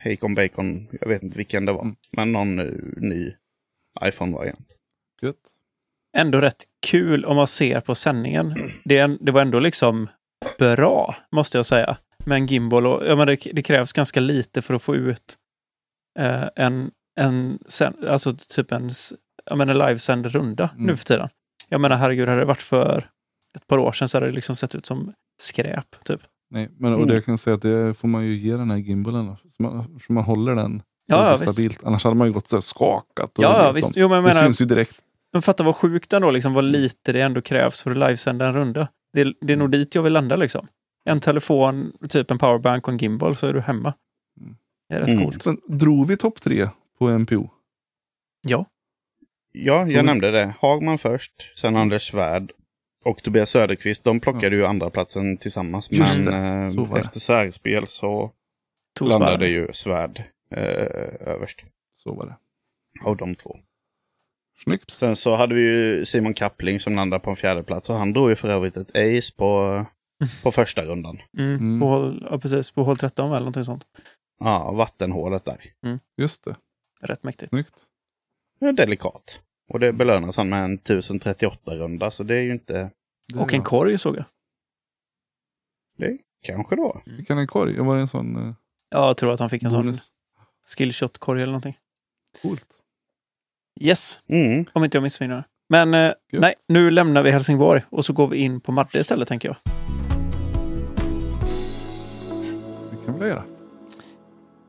[0.05, 0.89] Hacon Bacon.
[1.01, 1.83] Jag vet inte vilken det var.
[1.83, 1.97] Mm.
[2.17, 3.33] Men någon eh, ny
[4.05, 4.77] iPhone-variant.
[5.23, 5.37] Gött.
[6.19, 8.55] Ändå rätt kul om man ser på sändningen.
[8.85, 10.09] Det, det var ändå liksom
[10.59, 11.97] bra, måste jag säga.
[12.25, 15.37] Med en gimbal och ja, men det, det krävs ganska lite för att få ut
[16.19, 18.91] eh, en, en, sen, alltså typ en,
[19.45, 20.87] jag menar, livesänd runda Mm.
[20.87, 21.29] nu för tiden.
[21.69, 23.11] Jag menar, herregud, hade det varit för
[23.57, 26.21] ett par år sedan så hade det liksom sett ut som skräp, typ.
[26.51, 27.09] Nej, men och Mm.
[27.09, 29.37] det jag kan säga att det får man ju ge den här gimbalen.
[29.57, 31.53] Så man, så man håller den Ja, ja, visst.
[31.53, 31.85] stabilt.
[31.85, 33.39] Annars hade man ju gått så här skakat.
[33.39, 33.93] Och Ja, ja, vet visst.
[33.97, 35.01] Jo, men jag Det menar, syns ju direkt.
[35.33, 38.55] Men fatta vad sjukt ändå, liksom, vad lite det ändå krävs för att livesända en
[38.55, 38.89] runda.
[39.13, 40.67] Det, är- det är nog dit jag vill landa liksom.
[41.05, 43.95] En telefon, typ en powerbank och en gimbal så är du hemma.
[44.41, 44.57] Mm.
[44.89, 45.25] Det är rätt Mm.
[45.25, 45.47] coolt.
[45.47, 47.51] Men drog vi topp tre på NPO?
[48.49, 48.65] Ja.
[49.53, 50.07] Ja, jag Mm.
[50.07, 50.55] nämnde det.
[50.61, 52.53] Hagman först, sen Anders Svärd
[53.05, 54.05] och Tobias Söderqvist.
[54.05, 55.91] De plockade ju andra platsen tillsammans.
[55.93, 57.01] Just men det, så eh, det.
[57.01, 58.33] efter särspel så
[58.99, 59.49] Tog landade svärd.
[59.51, 61.65] ju Svärd eh, överst.
[61.97, 62.37] Så var det.
[63.09, 63.57] Av de två.
[64.65, 64.91] Snyggt.
[64.91, 68.13] Sen så hade vi ju Simon Kappling som landade på en fjärde plats och han
[68.13, 69.85] drog ju för övrigt ett ace på,
[70.43, 71.19] på första rundan.
[71.39, 71.55] Mm.
[71.55, 71.81] Mm.
[71.81, 73.87] På, ja, precis, på hål 13 eller någonting sånt.
[74.41, 75.61] Ja, vattenhålet där.
[76.17, 76.57] Just det.
[77.01, 77.51] Rätt mäktigt.
[77.51, 77.87] Snyggt.
[78.61, 79.41] Det är delikat.
[79.73, 82.91] Och det belönas han med en 1038-runda, så det är ju inte...
[83.29, 84.25] Det Och en korg såg jag.
[85.99, 87.03] Det kanske då.
[87.19, 87.81] Fick han en korg?
[87.81, 88.55] Var det en sån eh,
[88.91, 90.11] Ja, jag tror att han fick en sån bonus?
[90.77, 91.79] skillshot-korg eller någonting.
[92.43, 92.78] Coolt.
[93.81, 94.67] Yes, Mm.
[94.73, 95.45] om inte jag missminner mig.
[95.69, 99.29] Men eh, nej, nu lämnar vi Helsingborg och så går vi in på Madde istället
[99.29, 99.57] tänker jag.
[102.91, 103.45] Det kan vi göra.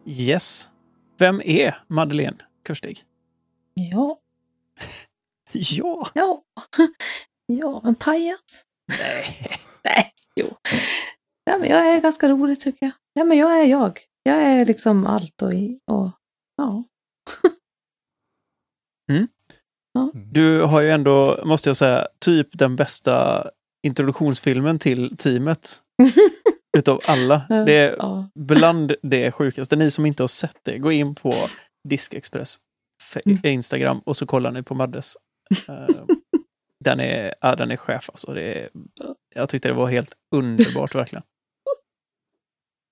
[0.06, 0.70] Yes.
[1.18, 3.04] Vem är Madeleine Kurstig?
[3.74, 4.20] Ja,
[5.52, 6.10] Ja.
[6.14, 6.44] ja,
[7.48, 8.64] ja, en pajas.
[8.88, 9.50] Nej.
[9.84, 10.46] Nej, jo.
[11.44, 12.92] Ja, men jag är ganska rolig tycker jag.
[13.14, 14.00] Ja, men jag är jag.
[14.24, 16.12] Jag är liksom allt och, i- och
[16.58, 16.84] ja.
[20.14, 23.46] Du har ju ändå, måste jag säga, typ den bästa
[23.88, 25.78] introduktionsfilmen till teamet
[26.78, 27.42] utav alla.
[27.66, 28.30] Det är ja.
[28.36, 29.76] bland det sjukaste.
[29.76, 31.34] Ni som inte har sett det, gå in på
[31.90, 32.60] Diskexpress
[33.26, 33.40] Mm.
[33.44, 35.16] Instagram och så kollar ni på Maddes.
[35.68, 36.06] Eh,
[36.84, 38.34] den, är, ja, den är chef alltså.
[38.34, 38.70] Det är,
[39.36, 41.24] jag tyckte det var helt underbart verkligen.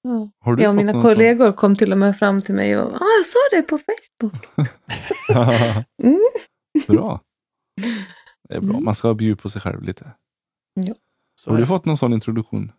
[0.08, 0.30] Ja.
[0.40, 2.94] Har du Jag och fått mina kollegor kom till och med fram till mig och
[2.94, 4.48] ah, jag såg det på Facebook.
[5.28, 5.84] Sån...
[6.04, 6.20] Mm.
[6.88, 7.22] bra.
[8.50, 8.70] Det är bra.
[8.72, 8.84] Mm.
[8.84, 10.12] Man ska bjuda på sig själv lite.
[11.42, 12.72] Så, Har du fått någon sån introduktion?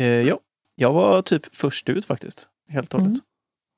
[0.00, 0.38] eh, ja,
[0.74, 2.48] jag var typ först ut faktiskt.
[2.68, 3.18] Helt och hållet.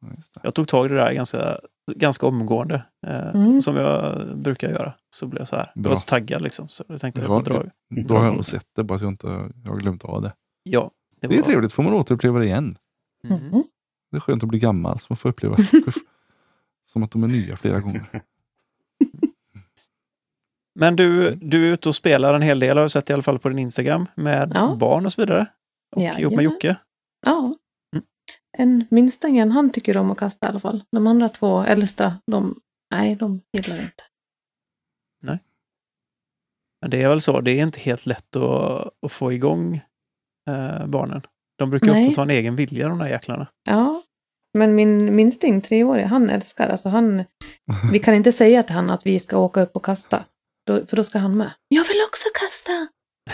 [0.04, 0.16] Mm.
[0.34, 0.40] Ja.
[0.44, 1.58] Jag tog tag i det där ganska,
[1.94, 2.86] ganska omgående.
[3.06, 3.60] Eh, Mm.
[3.60, 4.94] Som jag brukar göra.
[5.10, 5.72] Så blev jag så här.
[5.74, 5.90] Jag Bra.
[5.90, 6.68] var så taggad liksom.
[6.68, 7.64] Så jag tänkte att jag får dra.
[8.06, 9.26] Då har jag nog sett det, bara att jag inte
[9.64, 10.34] jag har glömt av det.
[10.62, 10.90] Ja,
[11.28, 12.76] det, Det är var- trevligt, får man återuppleva det igen.
[13.24, 13.38] Mm.
[13.38, 13.64] Mm.
[14.10, 15.92] Det är skönt att bli gammal, så man får uppleva saker
[16.84, 18.22] som att de är nya flera gånger.
[20.78, 23.22] Men du, du är ute och spelar en hel del, har jag sett i alla
[23.22, 24.76] fall på din Instagram, med Ja.
[24.80, 25.46] barn och så vidare.
[25.96, 26.44] Och ihop med Jajamän.
[26.44, 26.76] Jocke.
[27.26, 27.54] Ja.
[27.92, 28.04] Mm.
[28.58, 30.84] En minstingen, han tycker om att kasta i alla fall.
[30.92, 32.60] De andra två äldsta, de,
[32.90, 34.02] nej, de gillar inte.
[36.80, 39.80] Men det är väl så, det är inte helt lätt att, att få igång
[40.46, 41.22] eh, barnen.
[41.58, 42.00] De brukar Nej.
[42.00, 43.46] oftast ha en egen vilja, de där jäklarna.
[43.68, 44.02] Ja,
[44.58, 47.24] men min minsting, treårig, han älskar, alltså han,
[47.92, 50.24] vi kan inte säga till han att vi ska åka upp och kasta.
[50.66, 51.50] Då, för då ska han med.
[51.68, 52.72] Jag vill också kasta!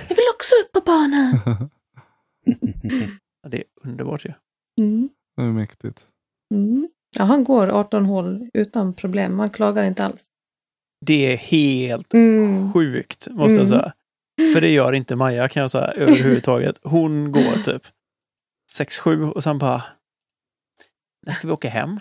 [0.08, 1.38] Jag vill också upp på banan!
[3.42, 4.32] Ja, Det är underbart ju.
[4.80, 5.08] Mm.
[5.36, 6.06] Det är mäktigt.
[6.54, 6.88] Mm.
[7.18, 9.38] Ja, han går 18 hål utan problem.
[9.38, 10.26] Han klagar inte alls.
[11.06, 12.72] Det är helt Mm.
[12.72, 13.66] sjukt, måste jag Mm.
[13.66, 13.92] säga.
[14.54, 16.80] För det gör inte Maja, kan jag säga, överhuvudtaget.
[16.82, 17.82] Hon går typ
[18.78, 19.82] 6-7 och sen bara...
[21.26, 22.00] När ska vi åka hem?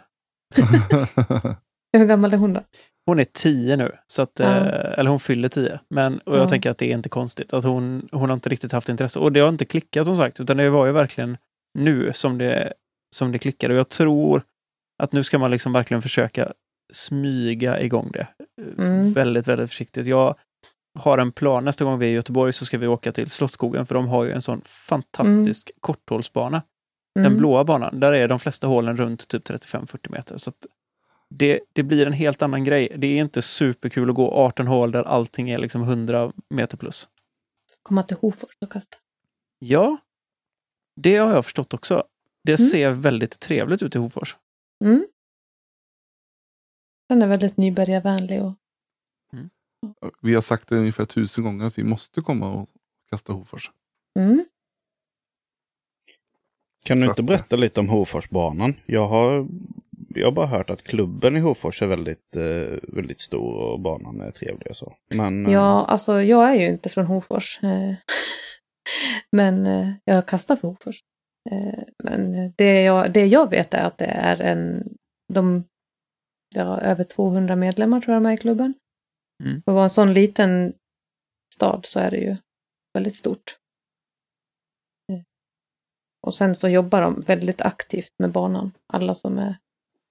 [1.93, 2.63] Hur gammal är hon då?
[3.05, 4.57] Hon är 10 nu, så att, eh,
[4.99, 5.79] eller hon fyller 10.
[5.89, 6.49] Men, och jag Ja.
[6.49, 7.53] tänker att det är inte konstigt.
[7.53, 9.19] Att hon, hon har inte riktigt haft intresse.
[9.19, 11.37] Och det har inte klickat som sagt, utan det var ju verkligen
[11.79, 12.73] nu som det,
[13.15, 13.73] som det klickade.
[13.73, 14.43] Och jag tror
[15.03, 16.53] att nu ska man liksom verkligen försöka
[16.93, 18.27] smyga igång det.
[18.79, 19.13] Eh, Mm.
[19.13, 20.07] Väldigt, väldigt försiktigt.
[20.07, 20.35] Jag
[20.99, 21.65] har en plan.
[21.65, 24.23] Nästa gång vi är i Göteborg så ska vi åka till Slottsskogen, för de har
[24.23, 26.61] ju en sån fantastisk korthålsbana.
[27.15, 27.37] Den Mm.
[27.37, 30.37] blåa banan, där är de flesta hålen runt typ 35-40 meter.
[30.37, 30.51] Så
[31.29, 32.95] det, det blir en helt annan grej.
[32.97, 37.09] Det är inte superkul att gå 18 hål där allting är liksom 100 meter plus.
[37.83, 38.97] Komma till Hofors och kasta.
[39.59, 39.97] Ja,
[40.95, 42.03] det har jag förstått också.
[42.43, 42.67] Det Mm.
[42.69, 44.35] ser väldigt trevligt ut i Hofors.
[44.83, 45.05] Mm.
[47.09, 48.53] Den är väldigt nybörjarvänlig och
[50.21, 52.69] Vi har sagt det ungefär tusen gånger att vi måste komma och
[53.09, 53.71] kasta Hofors.
[54.19, 54.45] mm.
[56.83, 58.73] Kan du inte att- berätta lite om Hoforsbanan?
[58.85, 59.47] Jag har,
[60.15, 64.21] jag har bara hört att klubben i Hofors är väldigt, eh, väldigt stor och banan
[64.21, 64.95] är trevlig och så.
[65.15, 67.59] Men eh, Ja, alltså jag är ju inte från Hofors.
[67.63, 67.93] eh,
[69.31, 70.99] Men eh, jag kastar för Hofors.
[71.51, 74.83] Eh, Men det jag, det jag vet är att det är en,
[75.33, 75.63] de,
[76.55, 78.73] ja, över 200 medlemmar tror jag de är i klubben.
[79.41, 79.61] Mm.
[79.61, 80.73] För att vara en sån liten
[81.55, 82.37] stad så är det ju
[82.93, 83.57] väldigt stort.
[85.11, 85.19] Eh,
[86.27, 88.71] Och sen så jobbar de väldigt aktivt med banan.
[88.93, 89.55] Alla som är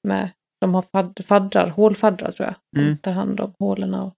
[0.08, 0.30] med.
[0.60, 2.54] De har fadd, faddrar, hålfaddrar tror jag.
[2.72, 2.98] De Mm.
[2.98, 4.14] tar hand om hålen och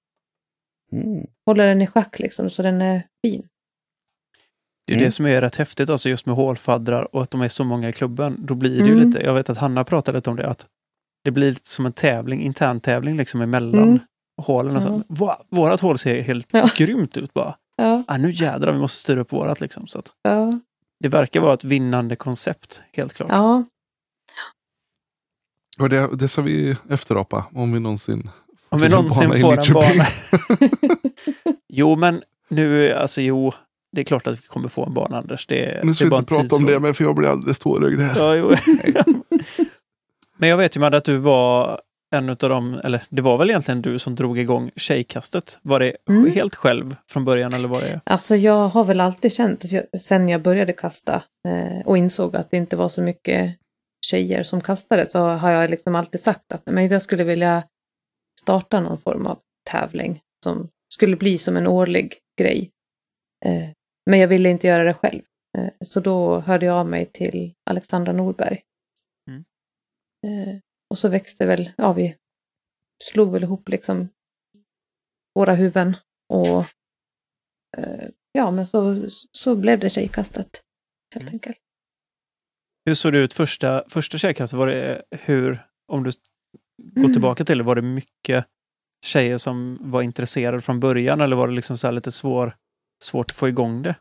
[0.93, 3.49] mm, håller den i schack liksom så den är fin.
[4.87, 5.05] Det är Mm.
[5.05, 7.89] det som är rätt häftigt, alltså just med hålfaddrar och att de är så många
[7.89, 8.47] i klubben.
[8.47, 9.07] Då blir det ju Mm.
[9.07, 10.67] lite, jag vet att Hanna pratade lite om det, att
[11.25, 13.99] det blir lite som en tävling, intern tävling liksom emellan Mm.
[14.43, 14.77] Hålen.
[14.77, 14.89] Och så.
[14.89, 15.03] Ja.
[15.09, 16.69] Va, vårat hål ser helt Ja.
[16.77, 17.55] grymt ut bara.
[17.77, 19.87] Ja, Ah, nu jädrar, vi måste styra upp vårat liksom.
[19.87, 20.53] Så att ja,
[21.01, 23.29] det verkar vara ett vinnande koncept, helt klart.
[23.31, 23.65] ja.
[25.79, 28.31] Och det, det ska vi efterapa om vi någonsin
[28.69, 30.07] Om vi någonsin får en bana.
[31.69, 33.53] jo, men nu, alltså jo,
[33.93, 35.47] det är klart att vi kommer få en bana, Anders.
[35.47, 38.17] Det, Nu ska vi inte prata om det, men för jag blir alldeles tårögd här.
[38.19, 38.57] Ja, jo.
[40.37, 41.81] Men jag vet ju Madde att du var
[42.13, 45.59] en av dem, eller det var väl egentligen du som drog igång tjejkastet.
[45.63, 46.33] Var det Mm.
[46.33, 48.01] helt själv från början eller var det?
[48.05, 52.37] Alltså jag har väl alltid känt, att jag, sen jag började kasta eh, och insåg
[52.37, 53.59] att det inte var så mycket
[54.07, 57.63] tjejer som kastade, så har jag liksom alltid sagt att men jag skulle vilja
[58.41, 59.39] starta någon form av
[59.71, 62.71] tävling som skulle bli som en årlig grej.
[63.45, 63.69] Eh,
[64.11, 65.23] men jag ville inte göra det själv.
[65.59, 68.61] Eh, så då hörde jag av mig till Alexandra Norberg.
[69.29, 69.45] Mm.
[70.93, 72.17] Och så växte väl, ja vi
[73.05, 74.09] slog väl ihop liksom
[75.35, 75.97] våra huvuden
[76.29, 76.65] och
[77.79, 80.63] eh, ja, men så, så blev det tjejkastet
[81.15, 81.35] helt Mm.
[81.35, 81.57] enkelt.
[82.87, 84.59] Hur såg det ut första, första tjejkastet?
[84.59, 86.11] Var det hur, om du
[86.95, 87.13] går Mm.
[87.13, 88.47] tillbaka till det, var det mycket
[89.05, 92.57] tjejer som var intresserade från början eller var det liksom så här lite svår,
[93.05, 93.97] svårt att få igång det?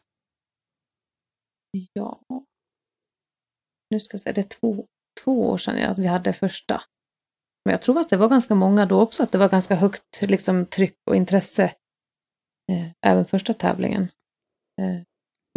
[1.93, 2.21] Ja,
[3.89, 4.87] nu ska vi se, det är två,
[5.23, 6.81] två år sedan att vi hade första.
[7.65, 10.21] Men jag tror att det var ganska många då också, att det var ganska högt
[10.21, 11.63] liksom, tryck och intresse.
[12.71, 14.03] Eh, även första tävlingen.
[14.81, 15.01] Eh,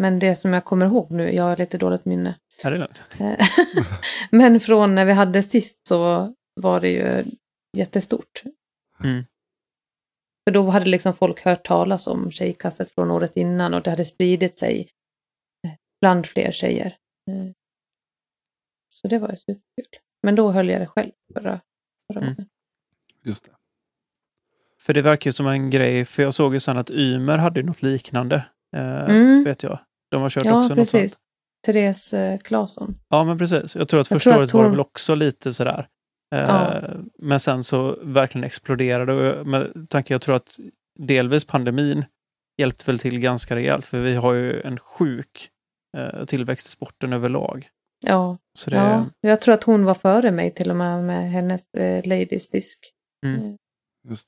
[0.03, 2.39] men det som jag kommer ihåg nu, jag har lite dåligt minne.
[2.65, 3.03] Är det lugnt?
[3.21, 3.47] Eh,
[4.31, 7.25] men från när vi hade sist så var det ju
[7.77, 8.43] jättestort.
[9.05, 9.25] Mm.
[10.49, 14.05] För då hade liksom folk hört talas om tjejkastet från året innan och det hade
[14.05, 14.89] spridit sig
[15.67, 16.97] eh, bland fler tjejer.
[17.31, 17.51] Eh,
[19.05, 20.01] Så det var superkul.
[20.23, 21.61] Men då höll jag det själv förra,
[22.13, 22.35] förra Mm.
[22.35, 22.49] gången.
[23.25, 23.51] Just det.
[24.83, 27.63] För det verkar ju som en grej, för jag såg ju sen att Ymer hade
[27.63, 28.37] något liknande.
[28.77, 29.45] Eh, Mm.
[29.45, 29.79] Vet jag.
[30.11, 31.13] De har kört Ja, också något precis.
[31.13, 31.21] sånt.
[31.67, 32.99] Therese eh, Claesson.
[33.09, 33.77] Ja, men precis.
[33.77, 35.89] Jag tror att Jag första tror året att var det hon- väl också lite sådär.
[36.35, 36.83] Eh, Ja.
[37.19, 40.57] Men sen så verkligen exploderade och med tanke jag tror att
[40.99, 42.05] delvis pandemin
[42.59, 45.51] hjälpte väl till ganska rejält för vi har ju en sjuk
[45.97, 47.69] eh, tillväxt i sporten överlag.
[48.07, 51.31] Ja, Så det, ja, jag tror att hon var före mig till och med med
[51.31, 52.79] hennes eh, Ladies Disk.
[53.27, 53.45] Mm.
[53.45, 53.55] Eh.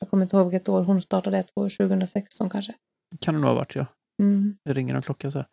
[0.01, 2.75] Jag kommer inte ihåg vilket år hon startade, ett år 2016 kanske.
[3.21, 3.87] kan det nog ha varit ja.
[4.23, 4.57] Mm.
[4.65, 5.47] Det ringer en klocka så här.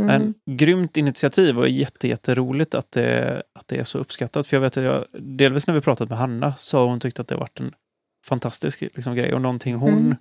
[0.00, 0.10] Mm.
[0.46, 4.46] En grymt initiativ och jätte, jätteroligt att det, att det är så uppskattat.
[4.46, 7.20] För jag vet att jag, delvis när vi pratat med Hanna så har hon tyckt
[7.20, 7.74] att det har varit en
[8.28, 10.16] fantastisk liksom, grej och någonting hon Mm.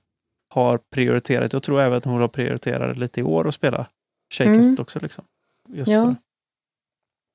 [0.53, 1.53] har prioriterat.
[1.53, 3.87] Jag tror även att hon har prioriterat lite i år att spela
[4.33, 4.81] Tjejkastet Mm.
[4.81, 4.99] också.
[4.99, 5.25] Liksom.
[5.69, 6.15] Just Ja.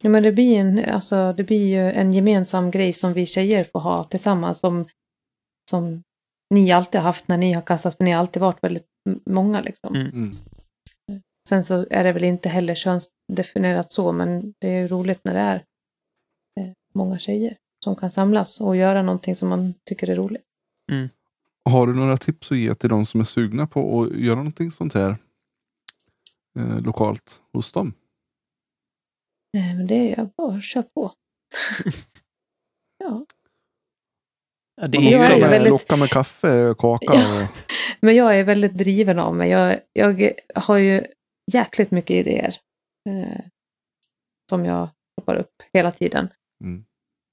[0.03, 3.65] Ja, men det blir, en, alltså, det blir ju en gemensam grej som vi tjejer
[3.65, 4.89] får ha tillsammans som,
[5.71, 6.03] som
[6.55, 8.87] ni alltid har haft när ni har kastat, för ni har alltid varit väldigt
[9.31, 9.95] många liksom.
[9.95, 10.11] Mm.
[10.11, 10.33] Mm.
[11.49, 15.35] Sen så är det väl inte heller könsdefinierat så, men det är ju roligt när
[15.35, 15.57] det är
[16.61, 20.45] eh, många tjejer som kan samlas och göra någonting som man tycker är roligt.
[21.65, 24.71] Har du några tips att ge till de som är sugna på att göra någonting
[24.71, 25.17] sånt här
[26.59, 27.93] eh, lokalt hos dem?
[29.53, 31.13] Nej, men det är ju bara att köra på.
[32.99, 33.27] ja,
[34.81, 37.43] Ja, det är Jag är med, väldigt- lockar med kaffe, kaka Ja.
[37.45, 37.49] och
[38.01, 39.51] men jag är väldigt driven av mig.
[39.51, 41.05] Jag, jag har ju
[41.53, 42.57] jäkligt mycket idéer
[43.09, 43.41] eh,
[44.51, 46.29] som jag hoppar upp hela tiden.
[46.65, 46.85] Mm.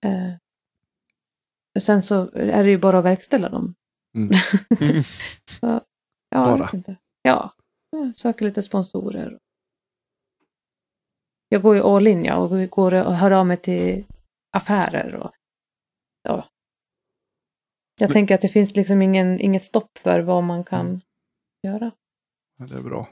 [0.05, 0.33] Eh,
[1.79, 3.75] sen så är det ju bara att verkställa dem.
[4.17, 4.29] Mm.
[4.81, 5.03] Mm.
[5.59, 5.81] Så, ja,
[6.29, 6.65] jag Bara.
[6.65, 6.95] vet inte.
[7.21, 7.53] Ja,
[7.91, 9.39] jag söker lite sponsorer.
[11.55, 14.03] Jag går ju all in ja, och går och hör av mig till
[14.57, 15.15] affärer.
[15.15, 15.31] Och,
[16.23, 16.45] ja.
[17.99, 21.01] Jag Men- tänker att det finns liksom ingen, inget stopp för vad man kan Mm.
[21.63, 21.91] göra.
[22.57, 23.09] Ja, Det är bra.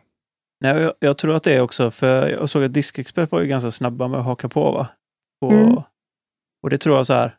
[0.62, 3.48] Nej, jag, jag tror att det är också, för jag såg att Diskexpert var ju
[3.48, 4.72] ganska snabba med att haka på.
[4.72, 4.88] Va?
[5.42, 5.76] Och, Mm.
[6.64, 7.38] och det tror jag så här,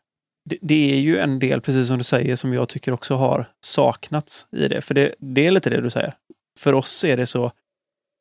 [0.49, 3.51] det, det är ju en del, precis som du säger, som jag tycker också har
[3.65, 4.81] saknats i det.
[4.81, 6.17] För det, det är lite det du säger.
[6.59, 7.51] För oss är det så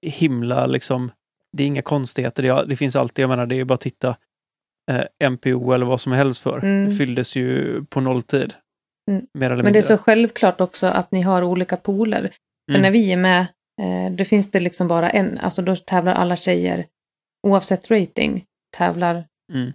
[0.06, 1.10] himla liksom,
[1.56, 2.42] det är inga konstigheter.
[2.42, 4.16] Det, det finns alltid, jag menar, det är ju bara att titta.
[4.90, 6.58] Eh, MPO eller vad som helst för.
[6.58, 6.88] Mm.
[6.90, 8.54] Det fylldes ju på nolltid.
[9.10, 9.26] Mm.
[9.38, 9.72] Mer eller Men mindre.
[9.72, 12.20] det är så självklart också att ni har olika pooler.
[12.66, 12.82] För Mm.
[12.82, 13.40] när vi är med,
[13.82, 16.86] eh, då finns det liksom bara en, alltså då tävlar alla tjejer
[17.46, 18.44] oavsett rating,
[18.76, 19.72] tävlar Mm.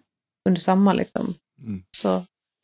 [0.49, 1.33] under samma liksom.
[1.61, 1.83] Mm.
[1.97, 2.23] Så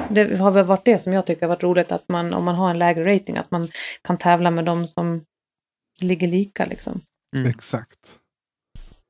[0.10, 2.56] det har väl varit det som jag tycker har varit roligt, att man, om man
[2.56, 3.70] har en lägre rating, att man
[4.02, 5.26] kan tävla med de som
[6.00, 7.02] ligger lika liksom.
[7.36, 7.50] Mm.
[7.50, 8.20] Exakt.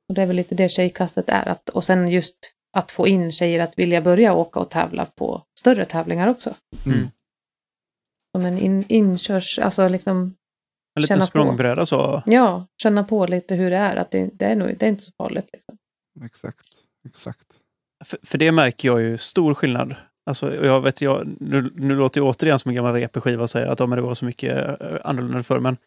[0.10, 1.49] Och det är väl lite det tjejkastet är.
[1.49, 2.36] Att, och sen just
[2.78, 6.56] att få in tjejer att vilja börja åka och tävla på större tävlingar också.
[6.86, 7.08] Mm.
[8.36, 10.36] Som en in, inkörs, alltså liksom,
[10.95, 11.26] En liten på.
[11.26, 12.24] språngbräda så.
[12.26, 13.95] ja, känna på lite hur det är.
[13.95, 15.78] Att det, det är nog, det är inte så farligt liksom.
[16.26, 16.68] Exakt.
[17.08, 17.47] Exakt.
[18.06, 19.95] För, för det märker jag ju stor skillnad.
[20.30, 23.68] Alltså, jag vet, jag, nu, nu låter jag återigen som en gammal repskiva och säger
[23.68, 25.78] att ja, det var så mycket eh, annorlunda förr, men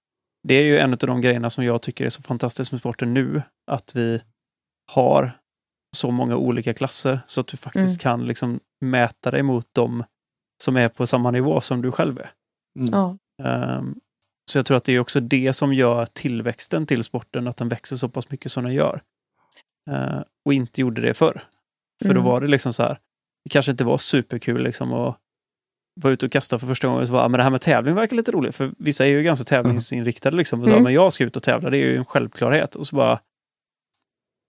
[0.48, 3.14] det är ju en av de grejerna som jag tycker är så fantastiskt med sporten
[3.14, 4.22] nu, att vi
[4.92, 5.38] har
[5.96, 10.04] så många olika klasser så att du faktiskt kan liksom mäta dig mot dem
[10.64, 12.30] som är på samma nivå som du själv är.
[12.78, 12.90] Mm.
[12.92, 13.94] Ja, Ehm,
[14.50, 17.68] så jag tror att det är också det som gör tillväxten till sporten, att den
[17.68, 19.02] växer så pass mycket som den gör.
[19.90, 21.44] Eh, och inte gjorde det förr.
[22.02, 22.24] För då Mm.
[22.24, 22.98] var det liksom så här,
[23.44, 25.18] det kanske inte var superkul liksom att
[26.02, 27.06] vara ute och kasta för första gången.
[27.06, 28.54] Så bara, "Ah, men det här med tävling verkar lite roligt.
[28.56, 30.60] För vissa är ju ganska tävlingsinriktade liksom.
[30.60, 30.84] Och så, Mm.
[30.84, 32.74] Men jag ska ut och tävla, det är ju en självklarhet.
[32.74, 33.20] Och så bara,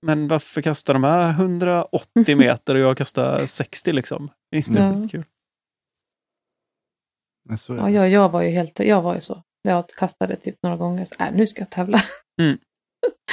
[0.05, 4.31] men varför kastar de här 180 meter och jag kastar 60 liksom?
[4.51, 4.73] Det är inte
[7.57, 9.43] så är ja jag, jag var ju helt, jag var ju så.
[9.61, 11.99] Jag kastade typ några gånger, så äh, nu ska jag tävla.
[12.41, 12.57] Mm.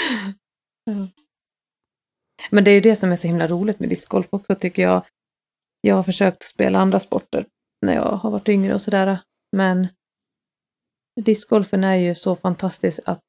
[0.85, 1.09] ja.
[2.51, 5.07] Men det är ju det som är så himla roligt med discgolf också tycker jag.
[5.81, 7.47] Jag har försökt spela andra sporter
[7.87, 9.19] när jag har varit yngre och sådär.
[9.57, 9.89] Men
[11.21, 13.21] discgolfen är ju så fantastisk att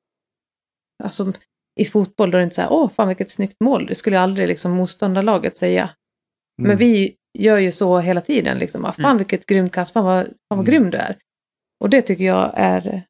[1.03, 1.33] alltså,
[1.79, 4.19] i fotboll då är det inte så här, åh fan vilket snyggt mål, det skulle
[4.19, 5.89] aldrig liksom motståndarlaget säga.
[6.57, 6.77] Men Mm.
[6.77, 9.17] vi gör ju så hela tiden, liksom, ah, fan Mm.
[9.17, 10.65] vilket grymt kast, fan vad, fan vad Mm.
[10.65, 11.17] grym du är.
[11.79, 13.03] Och det tycker jag är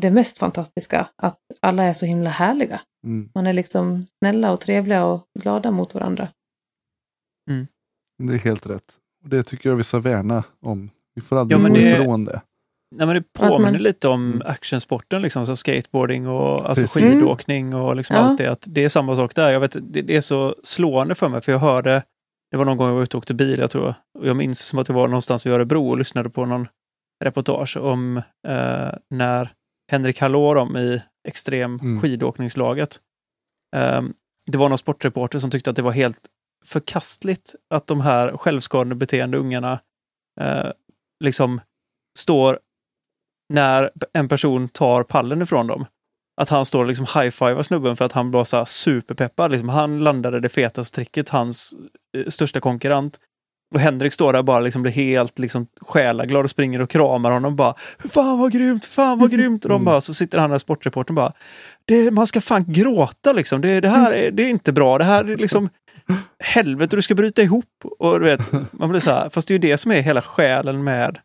[0.00, 2.80] det mest fantastiska, att alla är så himla härliga.
[3.06, 3.30] Mm.
[3.34, 6.28] Man är liksom snälla och trevliga och glada mot varandra.
[8.18, 8.98] Det är helt rätt.
[9.22, 10.90] Och det tycker jag vi ska värna om.
[11.14, 12.40] Vi får aldrig Ja, men gå det- ifrån det.
[12.96, 14.42] Nej, men det påminner man- lite om Mm.
[14.46, 17.02] actionsporten, liksom, så skateboarding och alltså Precis.
[17.14, 18.22] skidåkning och liksom Ja.
[18.22, 18.46] allt det.
[18.46, 19.50] Att det är samma sak där.
[19.52, 22.02] Jag vet, det, det är så slående för mig, för jag hörde,
[22.50, 24.60] det var någon gång jag var ute och åkte bil, jag tror, och jag minns
[24.60, 26.68] som att jag var någonstans vid Örebro och lyssnade på någon
[27.24, 28.16] reportage om
[28.48, 29.52] eh, när
[29.90, 32.00] Henrik Hallå i extrem Mm.
[32.00, 32.96] skidåkningslaget.
[33.76, 34.02] Eh,
[34.50, 36.20] det var någon sportreporter som tyckte att det var helt
[36.64, 39.80] förkastligt att de här självskadande beteende ungarna
[40.40, 40.70] eh,
[41.24, 41.60] liksom
[42.18, 42.58] står
[43.52, 45.86] när en person tar pallen ifrån dem.
[46.40, 49.50] Att han står och liksom high-fivar snubben för att han var så superpeppad.
[49.50, 51.74] Liksom, han landade det fetaste tricket, hans
[52.16, 53.18] eh, största konkurrent.
[53.74, 57.30] Och Henrik står där och bara liksom blir helt liksom själaglad och springer och kramar
[57.30, 59.64] honom bara Fan vad grymt, fan vad grymt!
[59.64, 59.84] Och de Mm.
[59.84, 61.32] bara, så sitter han där sportreportern bara
[61.84, 65.04] det, Man ska fan gråta liksom, det, det här är, det är inte bra, det
[65.04, 65.68] här är liksom
[66.38, 67.84] Helvete, du ska bryta ihop!
[67.98, 70.22] Och du vet, man blir så här, fast det är ju det som är hela
[70.22, 71.18] själen med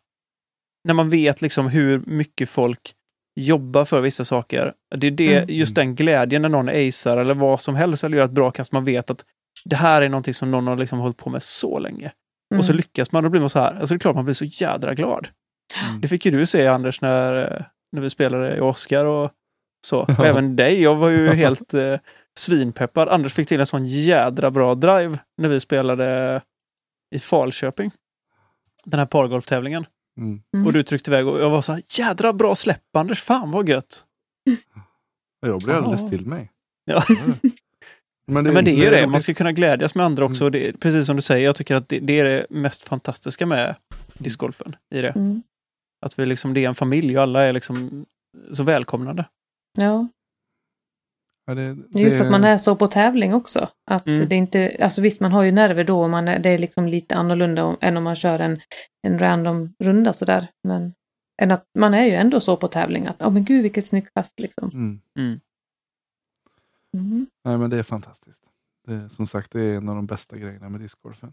[0.84, 2.92] när man vet liksom hur mycket folk
[3.40, 4.72] jobbar för vissa saker.
[4.96, 5.54] Det är det, Mm.
[5.54, 8.72] just den glädjen när någon acear eller vad som helst eller gör ett bra kast.
[8.72, 9.24] Man vet att
[9.64, 12.12] det här är någonting som någon har liksom hållit på med så länge.
[12.52, 12.58] Mm.
[12.58, 13.74] Och så lyckas man, då blir man så här.
[13.74, 15.28] Alltså det är klart man blir så jädra glad.
[15.88, 16.00] Mm.
[16.00, 19.30] Det fick ju du se Anders när, eh, när vi spelade i Oscar och
[19.86, 19.98] så.
[20.00, 20.82] Och även dig.
[20.82, 21.94] Jag var ju helt eh,
[22.38, 23.08] svinpeppad.
[23.08, 26.42] Anders fick till en sån jädra bra drive när vi spelade
[27.14, 27.90] i Falköping.
[28.84, 29.86] Den här pargolftävlingen.
[30.20, 30.42] Mm.
[30.54, 30.66] Mm.
[30.66, 33.68] Och du tryckte iväg och jag var så här, jädra bra släpp Anders, fan vad
[33.68, 34.04] gött.
[35.40, 36.08] Jag blir alldeles Ja.
[36.08, 36.50] till mig.
[36.84, 37.02] Ja.
[38.30, 40.44] Men Det, men det är ju det, man ska kunna glädjas med andra också.
[40.44, 40.52] Mm.
[40.52, 43.46] Det, är- precis som du säger, jag tycker att det, det är det mest fantastiska
[43.46, 43.74] med
[44.18, 44.76] discgolfen.
[44.94, 45.08] I det.
[45.10, 45.42] Mm.
[46.06, 48.06] Att vi liksom, det är en familj och alla är liksom
[48.52, 49.24] så välkomnande.
[49.78, 50.08] Ja,
[51.48, 53.68] Ja, det, Just det- att man är så på tävling också.
[53.90, 54.28] Att Mm.
[54.28, 56.88] det inte, alltså visst, man har ju nerver då och man är, det är liksom
[56.88, 58.60] lite annorlunda om, än om man kör en,
[59.02, 60.48] en random runda sådär.
[60.62, 60.94] Men
[61.42, 64.14] än att man är ju ändå så på tävling att, ja men gud vilket snyggt
[64.14, 64.70] kast liksom.
[64.74, 65.00] Mm.
[65.18, 65.40] Mm.
[66.94, 67.26] Mm.
[67.44, 68.44] Nej, men det är fantastiskt.
[68.86, 71.32] Det, som sagt, det är en av de bästa grejerna med discgolfen.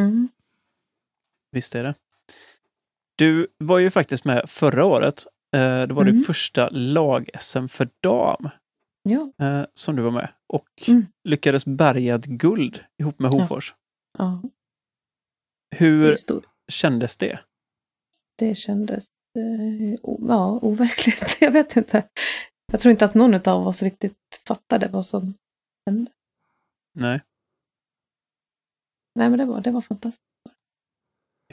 [0.00, 0.28] Mm.
[1.52, 1.94] Visst är det.
[3.18, 5.26] Du var ju faktiskt med förra året.
[5.56, 6.22] Eh, Det var det Mm.
[6.22, 8.48] första lag-SM för dam
[9.08, 10.32] Ja, eh, som du var med.
[10.46, 11.06] Och Mm.
[11.24, 13.40] lyckades bärga ett guld ihop med Ja.
[13.42, 13.74] Hofors.
[14.18, 14.42] ja,
[15.70, 16.44] det är Hur stort.
[16.68, 17.40] kändes det?
[18.38, 19.06] Det kändes
[19.38, 19.94] eh,
[20.28, 21.38] ja, overkligt.
[21.40, 22.08] Jag vet inte.
[22.72, 25.34] Jag tror inte att någon av oss riktigt fattade vad som
[25.86, 26.10] hände.
[26.94, 27.20] Nej.
[29.14, 30.22] Nej, men det var, det var fantastiskt.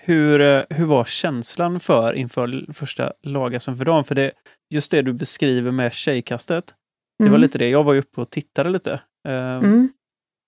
[0.01, 4.03] Hur, eh, hur var känslan för inför första lag-SM för dam?
[4.03, 4.31] För det,
[4.69, 6.75] just det du beskriver med tjejkastet,
[7.20, 7.41] det var Mm.
[7.41, 7.70] lite det.
[7.70, 8.99] Jag var ju uppe och tittade lite.
[9.28, 9.89] Mm.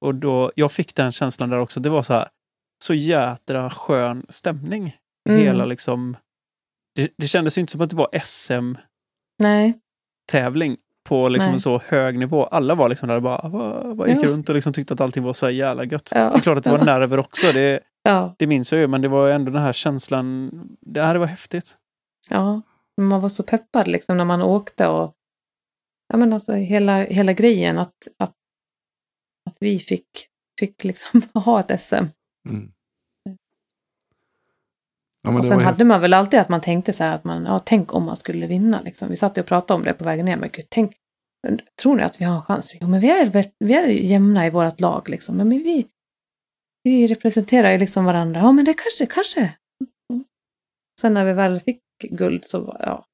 [0.06, 1.80] Och då, jag fick den känslan där också.
[1.80, 2.28] Det var så här,
[2.84, 4.96] så jädra skön stämning.
[5.30, 5.42] Mm.
[5.42, 6.18] Hela liksom...
[6.96, 8.78] Det, det kändes ju inte som att det var SM-tävling
[11.10, 12.46] på liksom en så hög nivå.
[12.46, 14.28] Alla var liksom där och bara, bara, bara gick Ja.
[14.30, 16.12] runt och liksom tyckte att allting var så jävla gött.
[16.16, 16.30] Ja.
[16.30, 19.02] Det är klart att det var nerver också, det, ja, det minns jag ju, men
[19.02, 20.52] det var ändå den här känslan.
[20.82, 21.78] Det här var häftigt.
[22.30, 22.62] ja.
[23.02, 25.15] Man var så peppad liksom när man åkte och
[26.08, 28.36] ja, men alltså hela, hela grejen att, att,
[29.50, 30.10] att vi fick,
[30.60, 31.96] fick liksom ha ett SM.
[32.50, 32.72] Mm.
[35.22, 37.60] Ja, och sen hade man väl alltid att man tänkte så här att man, ja,
[37.60, 39.10] tänk om man skulle vinna liksom.
[39.10, 40.92] Vi satt och pratade om det på vägen ner, men gud, tänk,
[41.82, 42.76] tror ni att vi har en chans?
[42.82, 45.88] Jo, men vi är, vi är jämna i vårt lag liksom, men vi,
[46.84, 48.40] vi representerar ju liksom varandra.
[48.40, 49.40] Ja, men det kanske, kanske.
[50.14, 50.26] Mm.
[51.02, 53.06] Sen när vi väl fick guld så var, ja,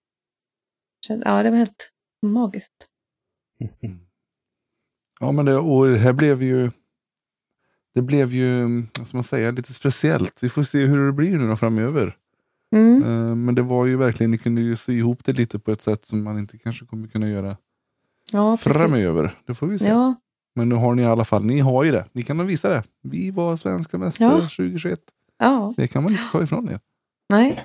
[1.08, 1.92] ja, det var helt
[2.22, 2.88] magiskt.
[5.20, 6.72] Ja, men det, och det här blev ju...
[7.94, 10.44] Det blev ju, ska man säga, lite speciellt.
[10.44, 12.18] Vi får se hur det blir nu då framöver.
[12.76, 13.04] Mm.
[13.04, 15.82] Eh, Men det var ju verkligen, ni kunde ju sy ihop det lite på ett
[15.82, 17.58] sätt som man inte kanske kommer kunna göra
[18.32, 18.74] Ja, precis.
[18.78, 19.38] framöver.
[19.46, 19.88] Det får vi se.
[19.88, 20.16] Ja,
[20.56, 22.06] Men nu har ni i alla fall, ni har ju det.
[22.12, 22.84] Ni kan visa det.
[23.02, 24.42] Vi var svenska mästare Ja.
[24.42, 25.00] 2021.
[25.38, 26.80] ja, Det kan man inte ta ifrån er.
[27.30, 27.62] nej.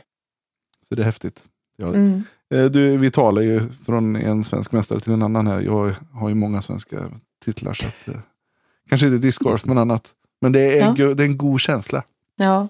[0.82, 1.44] Så det är häftigt.
[1.76, 1.94] Ja.
[1.94, 2.22] Mm.
[2.55, 5.61] Eh, Du, vi talar ju från en svensk mästare till en annan här.
[5.61, 7.11] Jag har ju många svenska
[7.44, 7.74] titlar.
[7.74, 8.14] Så att, eh,
[8.88, 10.09] kanske inte discgolf men annat.
[10.40, 10.94] Men det är, Ja.
[10.99, 12.05] go- det är en god känsla.
[12.36, 12.68] Ja,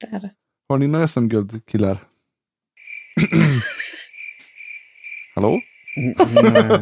[0.00, 0.30] det är det.
[0.68, 2.04] Har ni några SM-guld killar?
[5.34, 5.60] Hallå?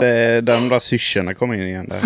[0.00, 2.02] Det, de där syrsorna kom in igen där.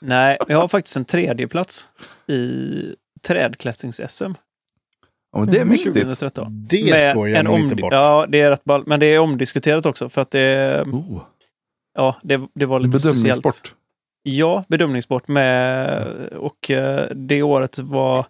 [0.00, 1.88] Nej, jag har faktiskt en tredje plats
[2.28, 2.70] i
[3.28, 4.34] trädklättrings-SM
[5.34, 5.68] Ja, men det är Mm.
[5.68, 5.94] mäktigt.
[5.94, 6.66] 2013.
[6.70, 7.92] Det Med skojar en nog inte bort.
[7.92, 8.82] Ja, det är rätt ball.
[8.86, 11.22] Men det är omdiskuterat också för att det, Oh,
[11.94, 13.22] ja, det, det var lite speciellt.
[13.22, 13.74] bedömningssport.
[14.22, 16.06] Ja, bedömningssport med
[16.36, 18.26] och eh, det året var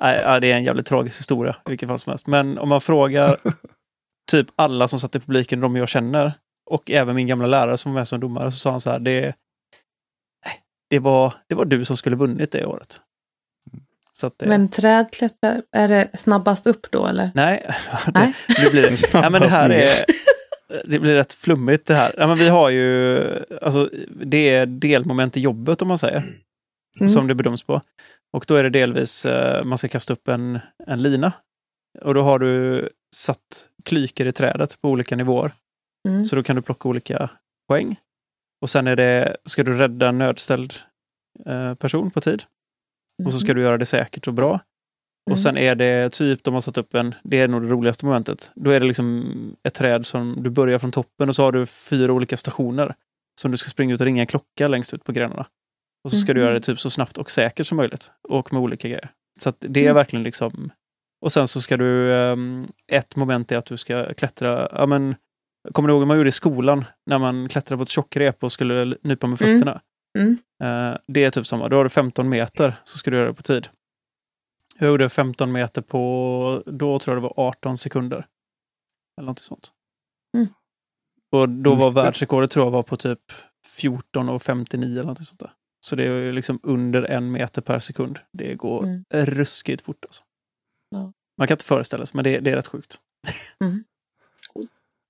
[0.00, 2.26] Nej, ja, det är en jävligt tragisk historia i vilket fall som helst.
[2.26, 3.36] Men om man frågar
[4.30, 6.32] typ alla som satt i publiken, de jag känner
[6.70, 8.98] och även min gamla lärare som var med som domare, så sa han så här,
[8.98, 9.34] det,
[10.90, 13.00] det, var, det var du som skulle vunnit det året.
[14.16, 17.30] Så att det, Men trädklättra, är det snabbast upp då eller?
[17.34, 17.66] nej,
[18.06, 18.34] det, Nej.
[18.64, 19.12] det blir det.
[19.20, 19.88] Nej, men det här är
[20.84, 22.14] det blir rätt flummigt det här.
[22.18, 23.20] Ja, men vi har ju,
[23.62, 23.90] alltså,
[24.24, 26.40] det är delmoment i jobbet om man säger,
[27.00, 27.08] Mm.
[27.08, 27.80] som det bedöms på.
[28.32, 31.32] Och då är det delvis, eh, man ska kasta upp en, en lina.
[32.02, 35.52] Och då har du satt klyker i trädet på olika nivåer.
[36.08, 36.24] Mm.
[36.24, 37.30] Så då kan du plocka olika
[37.68, 37.96] poäng.
[38.62, 40.74] Och sen är det, ska du rädda en nödställd
[41.46, 42.42] eh, person på tid.
[43.24, 44.48] Och så ska du göra det säkert och bra.
[44.50, 44.60] Mm.
[45.32, 48.06] Och sen är det typ, de har satt upp en, det är nog det roligaste
[48.06, 48.52] momentet.
[48.54, 51.66] Då är det liksom ett träd som du börjar från toppen och så har du
[51.66, 52.94] fyra olika stationer.
[53.40, 55.46] Som du ska springa ut och ringa en klocka längst ut på grenarna.
[56.04, 56.44] Och så ska du Mhm.
[56.46, 58.12] göra det typ så snabbt och säkert som möjligt.
[58.28, 59.10] Och med olika grejer.
[59.40, 59.94] Så det är Mm.
[59.94, 60.72] verkligen liksom...
[61.24, 62.14] Och sen så ska du...
[62.14, 64.68] ehm, ett moment är att du ska klättra...
[64.72, 65.14] Ja, men,
[65.72, 66.84] kommer du ihåg vad man gjorde i skolan?
[67.06, 69.58] När man klättrade på ett tjockrep och skulle nypa med Mm.
[69.60, 69.80] fötterna.
[70.18, 70.38] Mm.
[70.62, 71.68] Eh, det är typ samma.
[71.68, 73.68] Då har du 15 meter så ska du göra det på tid.
[74.78, 78.26] Jag gjorde 15 meter på, då tror jag det var 18 sekunder.
[79.20, 79.72] Eller något sånt.
[80.36, 80.46] Mm.
[81.32, 82.04] Och då var Mycket.
[82.04, 83.20] världsrekordet tror jag var på typ
[83.76, 85.52] 14 och 59 eller något sånt där.
[85.86, 88.18] Så det är ju liksom under en meter per sekund.
[88.32, 89.04] Det går Mm.
[89.10, 90.22] ruskigt fort alltså.
[90.90, 91.12] Ja.
[91.38, 92.98] Man kan inte föreställa sig, men det, det är rätt sjukt.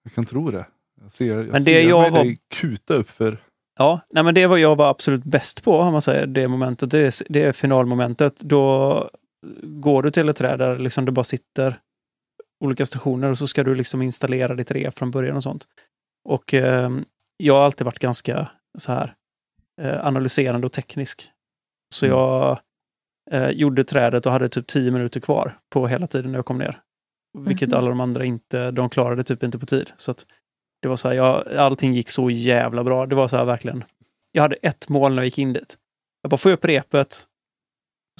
[0.03, 0.67] Jag kan tro det.
[1.01, 3.39] Jag ser, jag Men det ser jag mig var- dig kuta upp för.
[3.79, 6.91] Ja, nej men det var jag var absolut bäst på, om man säger det momentet.
[6.91, 8.41] Det är, det är finalmomentet.
[8.41, 9.11] Då
[9.63, 11.81] går du till ett träd där liksom det bara sitter
[12.65, 15.67] olika stationer och så ska du liksom installera ditt rep från början och sånt.
[16.29, 16.91] Och eh,
[17.37, 18.49] jag har alltid varit ganska
[18.79, 19.15] så här
[19.83, 21.31] eh, analyserande och teknisk.
[21.95, 22.19] Så Mm.
[22.19, 22.59] jag
[23.31, 26.59] eh, gjorde trädet och hade typ 10 minuter kvar på hela tiden när jag kom
[26.59, 26.81] ner.
[27.39, 27.79] Vilket Mhm.
[27.79, 29.91] alla de andra inte, de klarade typ inte på tid.
[29.97, 30.27] Så att
[30.85, 33.07] det var så här, jag, allting gick så jävla bra.
[33.07, 33.85] Det var så här verkligen.
[34.33, 35.77] Jag hade ett mål när jag gick in dit.
[36.23, 37.25] Jag bara, får jag upp repet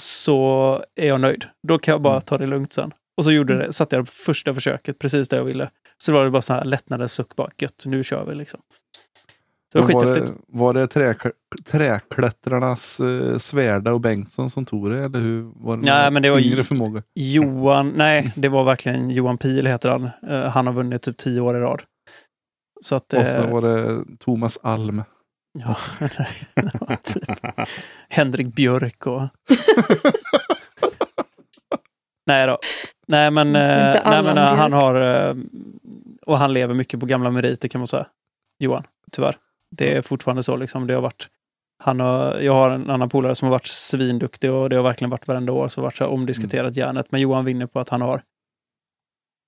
[0.01, 1.45] så är jag nöjd.
[1.67, 2.21] Då kan jag bara Mm.
[2.21, 2.91] ta det lugnt sen.
[3.17, 5.69] Och så gjorde det, satte jag det på första försöket, precis det jag ville.
[5.97, 8.59] Så var det bara så här lättnadens suck, bara gött, nu kör vi liksom.
[9.73, 11.15] Så var var, det, var det trä,
[11.65, 15.03] träklättrarnas eh, Svärda och Bengtsson som tog det?
[15.03, 15.51] Eller hur?
[15.55, 17.03] Var det Nej, men det var yngre förmåga?
[17.15, 20.09] Johan, nej, det var verkgen Johan Pil heter han.
[20.29, 21.81] Eh, han har vunnit typ tio år i rad.
[22.85, 23.13] Så att...
[23.13, 25.03] Och så eh, var det Thomas Alm.
[25.59, 27.23] Ja, nej, det var typ
[28.09, 29.21] Henrik Björk och...
[32.25, 32.57] nej då.
[33.07, 34.95] Nej men, Inte eh, nej, men eh, han har...
[36.25, 38.07] Och han lever mycket på gamla meriter kan man säga.
[38.59, 39.37] Johan, tyvärr.
[39.71, 40.87] Det är fortfarande så liksom.
[40.87, 41.27] Det har varit...
[41.83, 45.09] Han har, jag har en annan polare som har varit svinduktig och det har verkligen
[45.09, 47.05] varit varenda år så har varit så här omdiskuterat järnet.
[47.09, 48.21] Men Johan vinner på att han har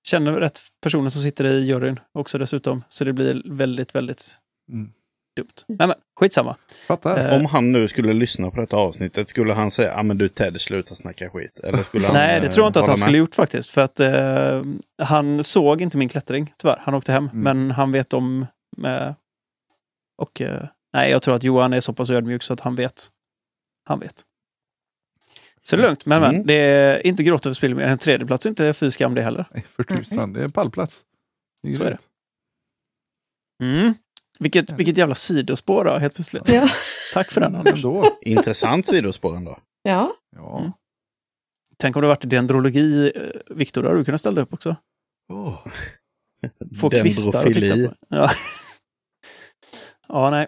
[0.08, 2.84] känner rätt personer som sitter i juryn också dessutom.
[2.88, 4.38] Så det blir väldigt, väldigt
[4.72, 4.92] Mm.
[5.36, 5.48] dumt.
[5.78, 6.56] Men, men skitsamma.
[6.88, 7.28] Fattar.
[7.28, 10.28] Eh, Om han nu skulle lyssna på detta avsnittet, skulle han säga ja men du
[10.28, 11.60] Ted, sluta snacka skit?
[11.64, 13.18] Eller skulle han, Nej, det tror jag inte eh, att han hålla skulle med?
[13.18, 13.70] gjort faktiskt.
[13.70, 14.62] För att eh,
[15.02, 16.78] han såg inte min klättring, tyvärr.
[16.82, 17.28] Han åkte hem.
[17.32, 17.42] Mm.
[17.42, 18.46] Men han vet om...
[18.86, 19.12] Eh,
[20.22, 23.08] och eh, nej, jag tror att Johan är så pass ödmjuk så att han vet.
[23.88, 24.22] Han vet.
[25.70, 26.06] Så det är lugnt.
[26.06, 26.46] Men, men Mm.
[26.46, 27.78] det är inte gråt över spill.
[27.78, 29.44] En tredjeplats är inte fy skam det heller.
[29.54, 31.04] Nej, för tusan, det är en pallplats.
[31.62, 32.08] Det är Så är grymt.
[33.62, 33.94] Mm.
[34.38, 36.48] Vilket, vilket jävla sidospår då, helt plötsligt.
[36.48, 36.68] Ja.
[37.14, 37.84] Tack för den, Anders.
[38.22, 39.58] Intressant sidospår ändå.
[39.82, 40.12] ja.
[40.36, 40.58] Ja.
[40.58, 40.72] Mm.
[41.76, 44.76] Tänk om det varit dendrologi, eh, Viktor, då hade du kunnat ställa upp också.
[45.32, 45.66] Åh.
[46.80, 47.94] Få kvistar och titta på.
[48.08, 48.30] Ja.
[50.08, 50.46] ja, nej.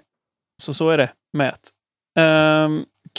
[0.63, 1.71] Så så är det med ett.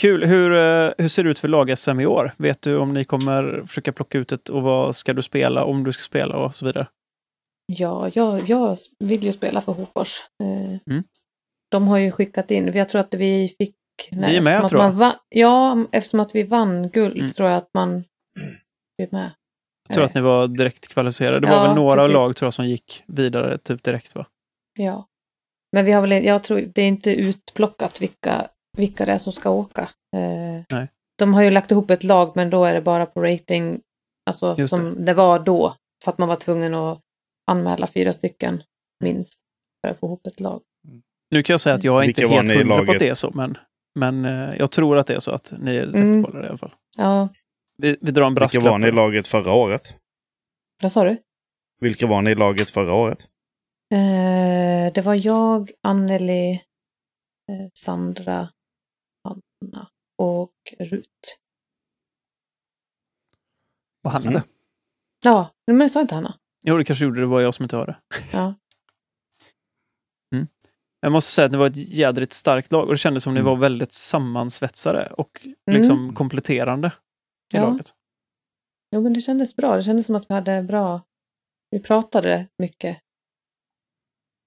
[0.02, 0.24] Kul.
[0.24, 2.32] Hur, eh, hur ser det ut för lag-SM i år?
[2.38, 5.84] Vet du om ni kommer försöka plocka ut ett och vad ska du spela, om
[5.84, 6.86] du ska spela och så vidare?
[7.66, 10.18] Ja, jag, jag vill ju spela för Hofors.
[10.42, 11.04] Eh, Mm.
[11.70, 13.74] De har ju skickat in, jag tror att vi fick...
[14.10, 14.88] Vi är med, tror jag.
[14.90, 17.32] man va- ja, eftersom att vi vann guld Mm.
[17.32, 18.04] tror jag att man
[19.02, 19.30] är med.
[19.88, 21.40] Jag tror Eh, att ni var direkt kvalificerade.
[21.40, 22.14] Det Ja, var väl några precis.
[22.14, 24.26] lag tror jag som gick vidare typ direkt va?
[24.78, 25.08] Ja.
[25.72, 29.32] Men vi har väl, jag tror det är inte utplockat vilka, vilka det är som
[29.32, 29.82] ska åka.
[30.16, 30.88] Eh, Nej.
[31.18, 33.80] De har ju lagt ihop ett lag men då är det bara på rating,
[34.26, 35.14] alltså Just som det.
[35.14, 35.76] var då.
[36.04, 37.00] För att man var tvungen att
[37.50, 38.62] anmäla fyra stycken
[39.04, 39.38] minst
[39.80, 40.60] för att få ihop ett lag.
[41.30, 42.90] Nu kan jag säga att jag är inte Vilka helt hundra på laget?
[42.90, 43.58] att det är så, men,
[43.94, 46.16] men eh, jag tror att det är så att ni är Mm.
[46.16, 46.74] rätt kollade i alla fall.
[46.96, 47.28] Ja,
[47.78, 48.64] Vi, vi drar en Vilka brasklapp.
[48.64, 49.96] var ni i laget förra året?
[50.82, 51.16] vad sa du?
[51.80, 53.18] Vilka var ni i laget förra året?
[53.94, 58.48] Eh, det var jag, Anneli, eh, Sandra,
[59.62, 59.88] Hanna
[60.18, 61.38] och Rut.
[64.04, 64.30] Och Hanna.
[64.30, 64.42] Mm.
[65.24, 66.38] Ja, men det sa inte Hanna.
[66.62, 67.26] Jo, det kanske gjorde det.
[67.26, 67.96] var jag som inte hörde.
[68.32, 68.54] Ja.
[71.04, 73.40] Jag måste säga att det var ett jädrigt starkt lag och det kändes som ni
[73.40, 73.50] Mm.
[73.50, 76.14] var väldigt sammansvetsade och liksom Mm.
[76.14, 76.88] kompletterande
[77.54, 77.62] i Ja.
[77.62, 77.94] laget.
[78.90, 79.76] Jo, men det kändes bra.
[79.76, 81.00] Det kändes som att vi hade bra...
[81.70, 82.98] Vi pratade mycket.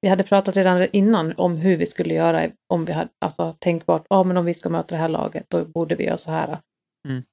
[0.06, 4.06] Vi hade pratat redan innan om hur vi skulle göra om vi hade, alltså tänkbart,
[4.10, 6.60] ja men om vi ska möta det här laget, då borde vi göra så här.
[7.08, 7.24] Mm.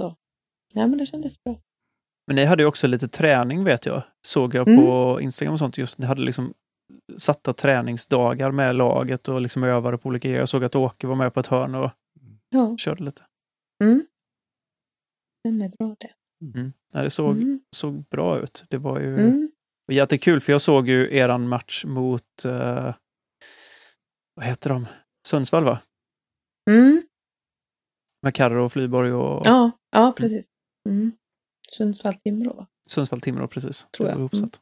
[0.00, 0.16] Så,
[0.74, 1.56] ja men det kändes bra.
[2.26, 4.02] Men ni hade ju också lite träning vet jag.
[4.26, 4.84] Såg jag Mm.
[4.84, 5.78] på Instagram och sånt.
[5.78, 6.54] Just ni hade liksom
[7.16, 10.40] satta träningsdagar med laget och liksom övade på olika grejer.
[10.40, 11.90] Jag såg att Åke var med på ett hörn och
[12.50, 13.22] Ja, körde lite.
[13.84, 14.06] mm.
[15.44, 16.10] Den är bra det.
[16.54, 16.72] Mm.
[16.92, 17.60] Nej, det såg, Mm.
[17.76, 18.64] såg bra ut.
[18.68, 19.49] Det var ju Mm.
[19.90, 22.94] Och jättekul för jag såg ju eran match mot, eh,
[24.34, 24.86] vad heter de?
[25.28, 25.80] Sundsvall va?
[26.70, 27.02] Mm.
[28.22, 30.46] Med Karro och Flyborg och Ja, ja, precis.
[30.88, 31.12] Mm.
[31.78, 32.66] Sundsvall-Timrå va?
[32.88, 33.86] Sundsvall-Timrå precis.
[33.96, 34.16] Tror Det jag.
[34.16, 34.60] var ihopsatt.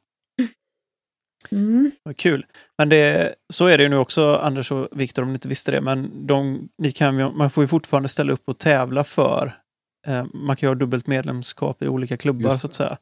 [1.53, 1.91] Mm.
[2.03, 2.47] Vad kul.
[2.79, 5.70] Men det, så är det ju nu också, Anders och Viktor, om ni inte visste
[5.70, 5.81] det.
[5.81, 9.61] Men de, ni kan, man får ju fortfarande ställa upp och tävla för,
[10.07, 12.76] eh, man kan ju ha dubbelt medlemskap i olika klubbar så att det.
[12.76, 12.99] säga.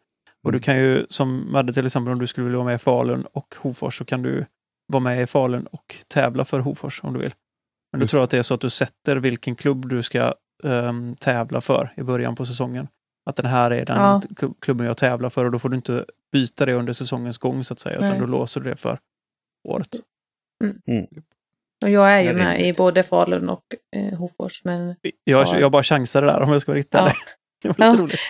[0.47, 0.63] Och du Mm.
[0.63, 3.55] kan ju, som Madde till exempel, om du skulle vilja vara med i Falun och
[3.59, 4.47] Hofors så kan du
[4.93, 7.35] vara med i Falun och tävla för Hofors om du vill.
[7.93, 10.35] Men du tror att det är så att du sätter vilken klubb du ska
[10.65, 12.89] ehm, tävla för i början på säsongen.
[13.31, 14.21] Att den här är den Ja.
[14.37, 17.65] kl- klubben jag tävlar för och då får du inte byta det under säsongens gång
[17.65, 18.19] så att säga, utan Nej.
[18.19, 18.99] då låser du det för
[19.69, 19.89] året.
[21.85, 23.65] Och jag är ju det är med i både Falun och
[23.97, 25.59] eh, Hofors, men Jag, Ja.
[25.59, 27.13] jag bara chansade där om jag ska vara riktigt Ja.
[27.63, 28.03] Det var lite Ja.
[28.05, 28.21] roligt.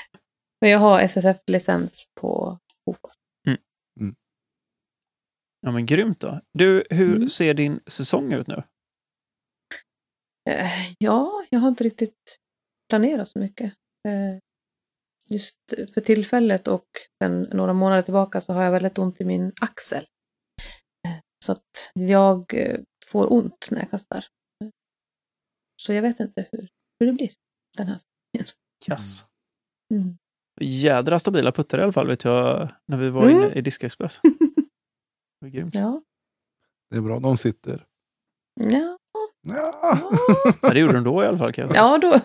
[0.60, 3.14] Men jag har SSF-licens på Hofors.
[5.60, 6.40] Ja men grymt då.
[6.52, 7.28] Du, hur Mm.
[7.28, 8.62] ser din säsong ut nu?
[10.50, 12.36] Eh, Ja, jag har inte riktigt
[12.88, 13.66] planerat så mycket.
[14.08, 14.38] Eh,
[15.28, 15.56] Just
[15.94, 16.86] för tillfället och
[17.22, 20.06] sen några månader tillbaka så har jag väldigt ont i min axel.
[21.08, 22.52] Eh, Så att jag
[23.06, 24.24] får ont när jag kastar.
[25.82, 26.68] Så jag vet inte hur,
[27.00, 27.30] hur det blir
[27.76, 28.00] den här
[28.86, 29.26] Kass.
[29.94, 30.18] mm.
[30.60, 33.36] Jädra stabila puttar i alla fall vet jag när vi var Mm.
[33.36, 34.20] inne i Diskexpress.
[35.40, 35.74] Det grymt.
[35.74, 36.02] Ja.
[36.90, 37.84] Det är bra, de sitter.
[38.60, 38.98] Ja.
[39.48, 39.98] Ja.
[40.62, 41.52] Ja, det gjorde de då i alla fall.
[41.52, 41.82] Kan jag säga.
[41.82, 42.20] ja, då.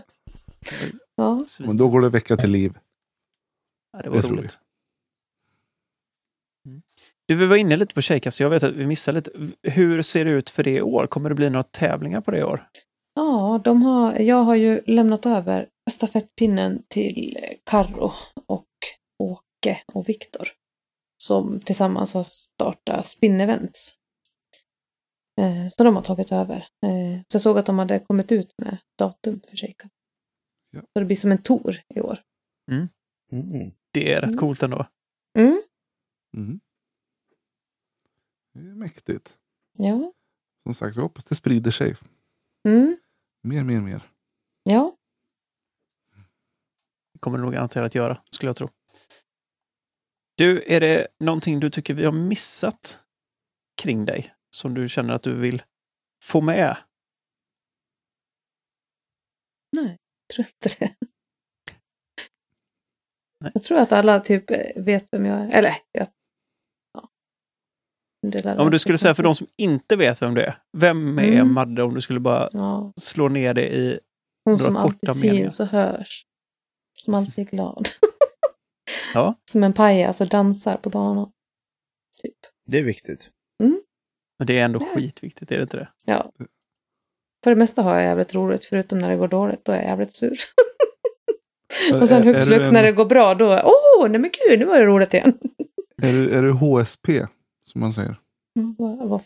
[1.15, 1.45] Ja.
[1.59, 2.77] Men då går det vecka till liv.
[3.91, 4.59] Ja, det var Det roligt.
[6.67, 6.81] Mm.
[7.27, 9.31] Du, vi var inne lite på tjejkast, så jag vet att vi missade lite.
[9.71, 11.07] Hur ser det ut för det i år?
[11.07, 12.67] Kommer det bli några tävlingar på det i år?
[13.13, 18.11] Ja, de har, jag har ju lämnat över stafettpinnen till Karro
[18.45, 18.67] och
[19.23, 20.47] Åke och Viktor.
[21.23, 23.95] Som tillsammans har startat Spin Events.
[25.41, 26.57] Eh, så de har tagit över.
[26.57, 29.91] Eh, så jag såg att de hade kommit ut med datum för Shakeup.
[30.71, 30.81] Ja.
[30.81, 32.19] Så det blir som en tour i år.
[32.71, 32.87] Mm.
[33.91, 34.37] Det är rätt Mm.
[34.39, 34.87] coolt ändå.
[35.39, 35.61] Mm.
[36.37, 36.59] Mm.
[38.53, 39.37] Det är mäktigt.
[39.77, 40.13] Ja.
[40.63, 41.95] Som sagt, jag hoppas det sprider sig.
[42.67, 42.97] Mm.
[43.43, 44.11] Mer, mer, mer.
[44.63, 44.97] Ja.
[47.10, 48.69] Det kommer det nog garanterat göra, skulle jag tro.
[50.37, 53.03] Du, är det någonting du tycker vi har missat
[53.81, 54.33] kring dig?
[54.55, 55.63] Som du känner att du vill
[56.23, 56.77] få med?
[59.77, 59.97] Nej,
[60.27, 60.95] jag tror inte det.
[63.43, 63.51] Nej.
[63.53, 65.49] Jag tror att alla typ eh, vet vem jag är.
[65.51, 66.07] Eller, jag,
[66.93, 67.09] ja.
[68.57, 70.61] Om du skulle säga för de som inte vet vem det är.
[70.77, 71.53] Vem är Mm.
[71.53, 73.99] Madde om du skulle bara Ja, slå ner det i...
[74.45, 75.43] hon Några som korta alltid meningar.
[75.49, 76.25] syns och hörs.
[77.05, 77.87] Som alltid är glad.
[79.13, 79.35] Ja.
[79.51, 81.31] Som en pajas och dansar på banan.
[82.23, 82.35] Typ.
[82.65, 83.29] Det är viktigt.
[84.39, 84.89] Men det är ändå Nej.
[84.95, 85.89] skitviktigt, är det inte det?
[86.05, 86.31] Ja.
[87.43, 89.85] För det mesta har jag jävligt roligt, förutom när det går dåligt, då är jag
[89.85, 90.37] jävligt sur.
[92.01, 94.31] och sen Är- är du flux en- när det går bra, då, åh, nej men
[94.47, 95.37] gud, nu var det roligt igen.
[96.03, 97.25] Är du, är du HSP,
[97.65, 98.15] som man säger?
[98.59, 99.21] Mm, Vad?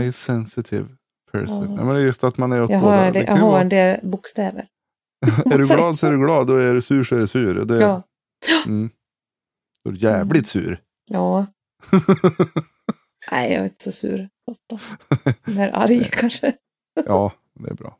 [0.00, 0.88] High sensitive
[1.32, 1.64] person.
[1.70, 1.76] Ja.
[1.78, 1.84] Ja.
[1.84, 2.96] men det är just att man är åt Jag båda.
[2.96, 4.68] har, Det det, jag har vara- en del bokstäver.
[5.26, 7.64] Är du glad så är du glad, då är du sur så är du sur.
[7.64, 8.02] Det, Ja.
[8.66, 8.90] mm.
[9.84, 10.80] Då är du jävligt sur.
[11.10, 11.46] Ja.
[13.30, 14.80] Nej, jag är inte så sur ofta.
[15.44, 16.52] Mer arg kanske.
[17.06, 17.96] Ja, det är bra.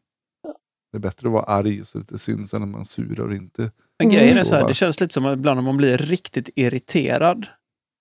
[0.93, 3.71] Det är bättre att vara arg så det syns än att man surar och inte.
[3.99, 6.49] Men grejen är så här, det känns lite som att ibland om man blir riktigt
[6.57, 7.47] irriterad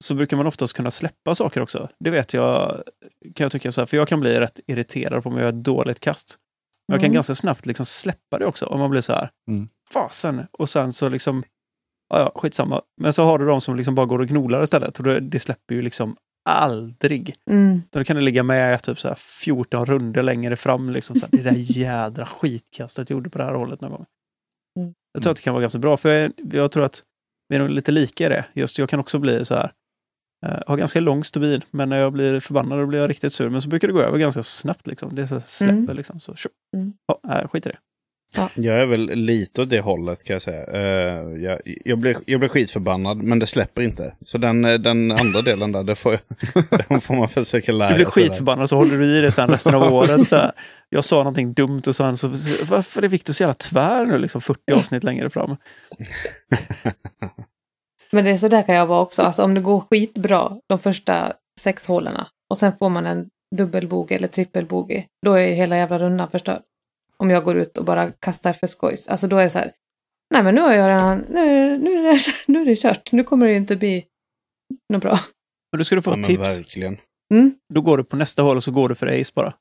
[0.04, 1.90] så brukar man oftast kunna släppa saker också.
[2.00, 2.84] Det vet jag,
[3.36, 5.50] kan jag tycka så här, för jag kan bli rätt irriterad på om jag gör
[5.50, 6.38] ett dåligt kast.
[6.90, 7.14] Jag kan Mm.
[7.14, 9.68] ganska snabbt liksom släppa det också om man blir så här, Mm.
[9.94, 11.44] fasen, och sen så liksom,
[12.10, 12.82] ja, ja, skitsamma.
[13.02, 15.40] Men så har du de som liksom bara går och gnolar istället och det, det
[15.40, 16.16] släpper ju liksom
[16.50, 17.36] aldrig.
[17.50, 17.82] Mm.
[17.92, 20.90] Då kan det ligga med typ så här 14 runder längre fram.
[20.90, 24.06] Liksom så här, det där jädra skitkastet jag gjorde på det här hållet någon gång.
[24.80, 24.94] Mm.
[25.14, 27.04] Jag tror att det kan vara ganska bra, för jag, jag tror att
[27.50, 28.46] vi är nog lite lika i det.
[28.54, 29.72] Just jag kan också bli så här,
[30.46, 33.50] eh, har ganska lång stubin, men när jag blir förbannad då blir jag riktigt sur.
[33.50, 34.88] Men så brukar det gå över ganska snabbt.
[34.88, 35.16] Liksom.
[35.16, 35.96] Det så släpper Mm.
[35.96, 36.20] liksom.
[36.20, 36.34] Så.
[36.76, 36.94] Mm.
[37.24, 37.78] ja, skit i det.
[38.56, 40.66] Jag är väl lite åt det hållet kan jag säga.
[40.74, 44.14] Eh, jag, jag, blir, jag blir skitförbannad men det släpper inte.
[44.26, 46.22] Så den, eh, den andra delen där, det får, jag,
[46.90, 49.50] den får man försöka lära Du blir sig skitförbannad så håller du i det sen
[49.50, 50.28] resten av året.
[50.28, 50.52] Så här.
[50.90, 52.28] Jag sa någonting dumt och sen så,
[52.70, 55.56] varför är Viktor så jävla tvär nu liksom 40 avsnitt längre fram?
[58.12, 59.22] Men det är så där kan jag vara också.
[59.22, 62.18] Alltså om det går skitbra de första sex hålen
[62.50, 66.62] och sen får man en dubbelbogey eller trippelbogey, då är hela jävla rundan förstörd.
[67.18, 69.08] Om jag går ut och bara kastar för skojs.
[69.08, 69.72] Alltså då är det så här,
[70.34, 73.12] nej men nu har jag redan, nu, nu, är det, nu är det kört.
[73.12, 74.06] Nu kommer det inte bli
[74.94, 75.20] något bra.
[75.72, 76.58] Men du skulle få Ja, tips.
[76.60, 76.98] verkligen.
[77.34, 77.54] Mm.
[77.74, 79.54] Då går du på nästa hål och så går du för ace bara.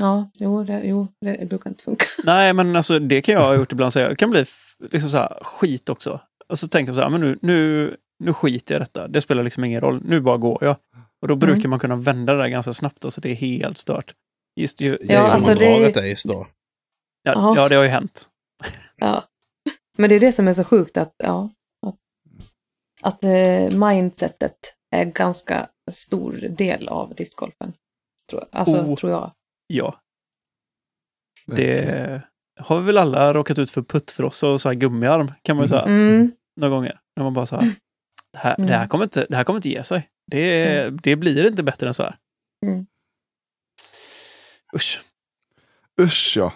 [0.00, 2.04] Ja, jo det, jo, det brukar inte funka.
[2.24, 3.92] Nej, men alltså det kan jag ha gjort ibland.
[3.92, 4.44] Så jag kan bli
[4.90, 6.20] liksom så här, skit också.
[6.48, 9.08] Och så tänker jag så här, men nu, nu, nu skiter jag i detta.
[9.08, 10.02] Det spelar liksom ingen roll.
[10.04, 10.76] Nu bara går jag.
[11.22, 11.70] Och då brukar Mm.
[11.70, 13.04] man kunna vända det där ganska snabbt.
[13.04, 14.14] Alltså det är helt stört.
[14.60, 16.46] Just ju, Ja, Ska alltså man det- ett ace då?
[17.22, 18.28] ja, ja, det har ju hänt.
[18.96, 19.24] Ja.
[19.98, 21.50] Men det är det som är så sjukt att, ja,
[21.86, 21.96] att,
[23.02, 24.56] att eh, mindsetet
[24.90, 27.72] är ganska stor del av discgolfen.
[28.30, 28.60] Tror jag.
[28.60, 28.96] Alltså, Oh.
[28.96, 29.32] tror jag.
[29.66, 30.00] Ja,
[31.46, 32.22] det
[32.58, 35.68] har vi väl alla råkat ut för puttfrossa och så här gummiarm kan man ju
[35.68, 35.82] säga.
[35.82, 36.32] Mm.
[36.56, 37.00] Några gånger.
[37.16, 37.74] När man bara så här,
[38.32, 38.88] det här, det här, Mm.
[38.88, 40.08] kommer, inte, det här kommer inte ge sig.
[40.26, 42.16] Det, det blir inte bättre än så här.
[42.66, 42.86] Mm.
[44.74, 45.02] Usch,
[46.00, 46.52] Usch ja.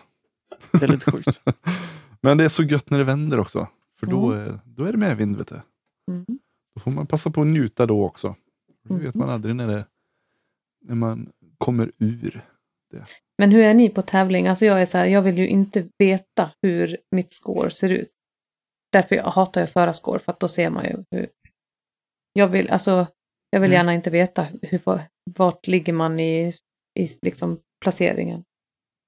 [0.73, 1.43] det är lite sjukt.
[2.21, 3.69] Men det är så gött när det vänder också.
[4.01, 4.49] För då, Mm.
[4.49, 5.61] är, då är det medvind vet du.
[6.11, 6.25] Mm.
[6.75, 8.35] Då får man passa på att njuta då också.
[8.89, 9.87] Det vet man aldrig när det
[10.85, 12.43] när man kommer ur.
[13.41, 14.47] Men hur är ni på tävling?
[14.49, 18.11] Alltså jag är så här, jag vill ju inte veta hur mitt score ser ut.
[18.93, 21.29] Därför jag hatar jag föra score, för att då ser man ju hur...
[22.33, 23.07] Jag vill, alltså,
[23.51, 23.77] jag vill Mm.
[23.79, 24.81] gärna inte veta hur,
[25.37, 26.55] vart ligger man i,
[27.01, 28.45] i liksom placeringen.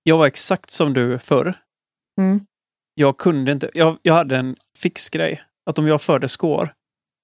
[0.03, 1.59] Jag var exakt som du förr.
[2.21, 2.47] Mm.
[2.95, 5.43] Jag kunde inte, jag, jag hade en fixgrej.
[5.71, 6.75] Att om jag förde score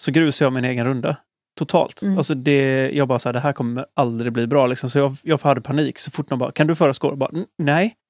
[0.02, 1.16] så grusade jag min egen runda.
[1.58, 2.02] Totalt.
[2.02, 2.16] Mm.
[2.18, 4.66] Alltså det, jag bara så här, det här kommer aldrig bli bra.
[4.66, 4.90] Liksom.
[4.90, 7.10] Så jag, jag hade panik så fort någon bara, kan du föra score?
[7.10, 7.94] Jag Bara, "N- nej.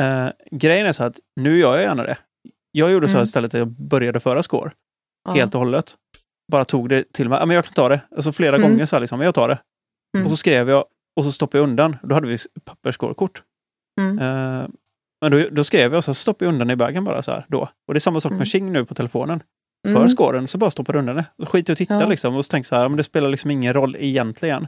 [0.00, 2.18] Eh, grejen är så att nu gör jag gärna det.
[2.72, 3.24] Jag gjorde så här Mm.
[3.24, 4.70] istället att jag började föra score.
[5.24, 5.32] Ja.
[5.32, 5.94] Helt och hållet.
[6.52, 7.38] Bara tog det till mig.
[7.38, 8.00] Ja, men jag kan ta det.
[8.16, 8.70] Alltså flera Mm.
[8.70, 9.58] gånger så här liksom, jag tar det.
[10.16, 10.24] Mm.
[10.24, 10.84] Och så skrev jag
[11.16, 11.96] och så stoppade jag undan.
[12.02, 13.42] Då hade vi pappersscorekort.
[14.00, 14.18] Mm.
[14.18, 14.68] Eh,
[15.22, 17.46] men då, då skrev jag och så stoppade jag undan i bagen bara så här
[17.48, 17.60] då.
[17.88, 18.38] Och det är samma sak Mm.
[18.38, 19.42] med Ching nu på telefonen.
[19.86, 20.08] För Mm.
[20.08, 21.24] scoren så bara stoppar du undan det.
[21.38, 22.06] Då skiter jag och tittar Ja.
[22.08, 24.66] liksom och så tänker jag så här, men det spelar liksom ingen roll egentligen.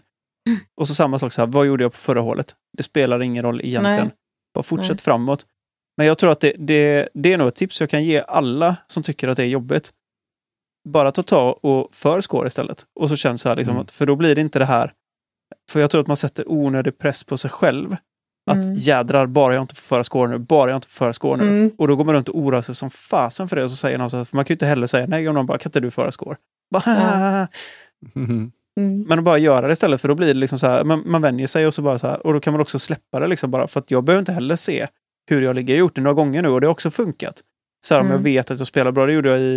[0.49, 0.61] Mm.
[0.77, 2.55] Och så samma sak så här, vad gjorde jag på förra hålet?
[2.77, 4.07] Det spelar ingen roll egentligen.
[4.07, 4.15] Nej.
[4.55, 4.99] Bara fortsätt Nej.
[4.99, 5.47] framåt.
[5.97, 8.77] Men jag tror att det, det, det är nog ett tips jag kan ge alla
[8.87, 9.91] som tycker att det är jobbigt.
[10.89, 12.87] Bara ta tag och för score istället.
[13.01, 13.83] Och så känns det här liksom Mm.
[13.83, 14.93] att, för då blir det inte det här.
[15.71, 17.97] För jag tror att man sätter onödig press på sig själv.
[18.51, 18.75] Att Mm.
[18.75, 21.49] jädrar, bara jag inte får föra score nu, bara jag inte får föra score nu.
[21.49, 21.71] Mm.
[21.79, 23.65] Och då går man runt och oroar sig som fasen för det.
[23.65, 25.35] Och så säger någon så här, för man kan ju inte heller säga nej om
[25.35, 26.37] någon bara, kan inte du föra score?
[26.71, 27.47] Bara, Ja.
[28.17, 28.53] Mm.
[29.09, 31.23] Men att bara göra det istället, för då blir det liksom så här, man, man
[31.23, 33.51] vänjer sig och så bara så här, och då kan man också släppa det liksom
[33.51, 34.87] bara, för att jag behöver inte heller se
[35.31, 35.75] hur jag ligger.
[35.75, 37.43] Jag har gjort det några gånger nu och det har också funkat.
[37.87, 38.17] Så här, om Mm.
[38.19, 39.53] jag vet att jag spelar bra, det gjorde jag i,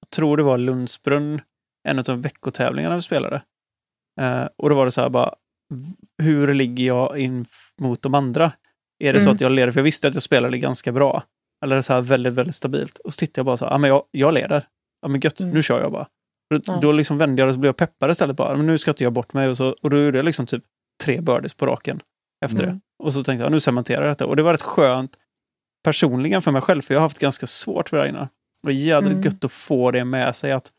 [0.00, 1.40] jag tror det var Lundsbrunn,
[1.88, 3.42] en av de veckotävlingarna vi spelade.
[4.20, 5.34] Eh, och då var det så här bara,
[6.22, 7.46] hur ligger jag in
[7.80, 8.52] mot de andra?
[9.04, 9.34] Är det så Mm.
[9.34, 9.72] att jag leder?
[9.72, 11.22] För jag visste att jag spelade ganska bra.
[11.64, 12.98] Eller så här väldigt, väldigt stabilt.
[12.98, 14.66] Och så tittade jag bara så här, ja men jag, jag leder.
[15.02, 15.54] Ja men gött, Mm.
[15.54, 16.06] nu kör jag bara.
[16.50, 16.78] Då, Ja.
[16.82, 18.92] då liksom vände jag och så blev jag peppad istället bara, men nu ska jag
[18.92, 19.48] inte göra bort mig.
[19.48, 20.64] Och, så, och då gjorde jag liksom typ
[21.04, 22.00] tre birdies på raken
[22.44, 22.74] efter Mm.
[22.74, 22.80] det.
[23.04, 24.26] Och så tänkte jag, nu cementerar jag detta.
[24.26, 25.16] Och det var rätt skönt
[25.84, 28.22] personligen för mig själv, för jag har haft ganska svårt för det här innan.
[28.62, 29.22] Och det är jädrigt Mm.
[29.24, 30.70] gött att få det med sig att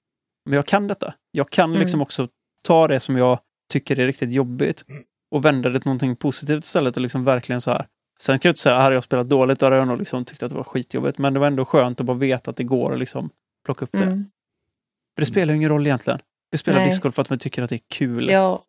[0.50, 1.14] men jag kan detta.
[1.32, 1.80] Jag kan Mm.
[1.80, 2.28] liksom också
[2.64, 3.40] ta det som jag
[3.74, 4.86] tycker är riktigt jobbigt
[5.32, 7.88] och vända det till någonting positivt istället och liksom verkligen så här.
[8.20, 10.44] Sen kan jag inte säga, hade jag spelat dåligt, då hade jag nog liksom tyckt
[10.44, 11.18] att det var skitjobbigt.
[11.18, 13.30] Men det var ändå skönt att bara veta att det går att liksom
[13.66, 14.04] plocka upp det.
[14.04, 14.26] Mm.
[15.16, 16.20] För det spelar ju ingen roll egentligen.
[16.52, 16.90] Vi spelar Nej.
[16.90, 18.30] discgolf för att vi tycker att det är kul.
[18.30, 18.64] Ja.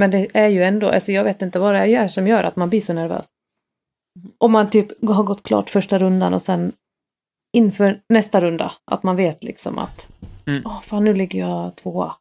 [0.00, 2.56] Men det är ju ändå, alltså jag vet inte vad det är som gör att
[2.56, 3.28] man blir så nervös.
[4.38, 6.72] Om man typ har gått klart första rundan och sen
[7.56, 10.08] inför nästa runda, att man vet liksom att
[10.46, 10.62] Mm.
[10.64, 12.12] åh fan nu ligger jag tvåa.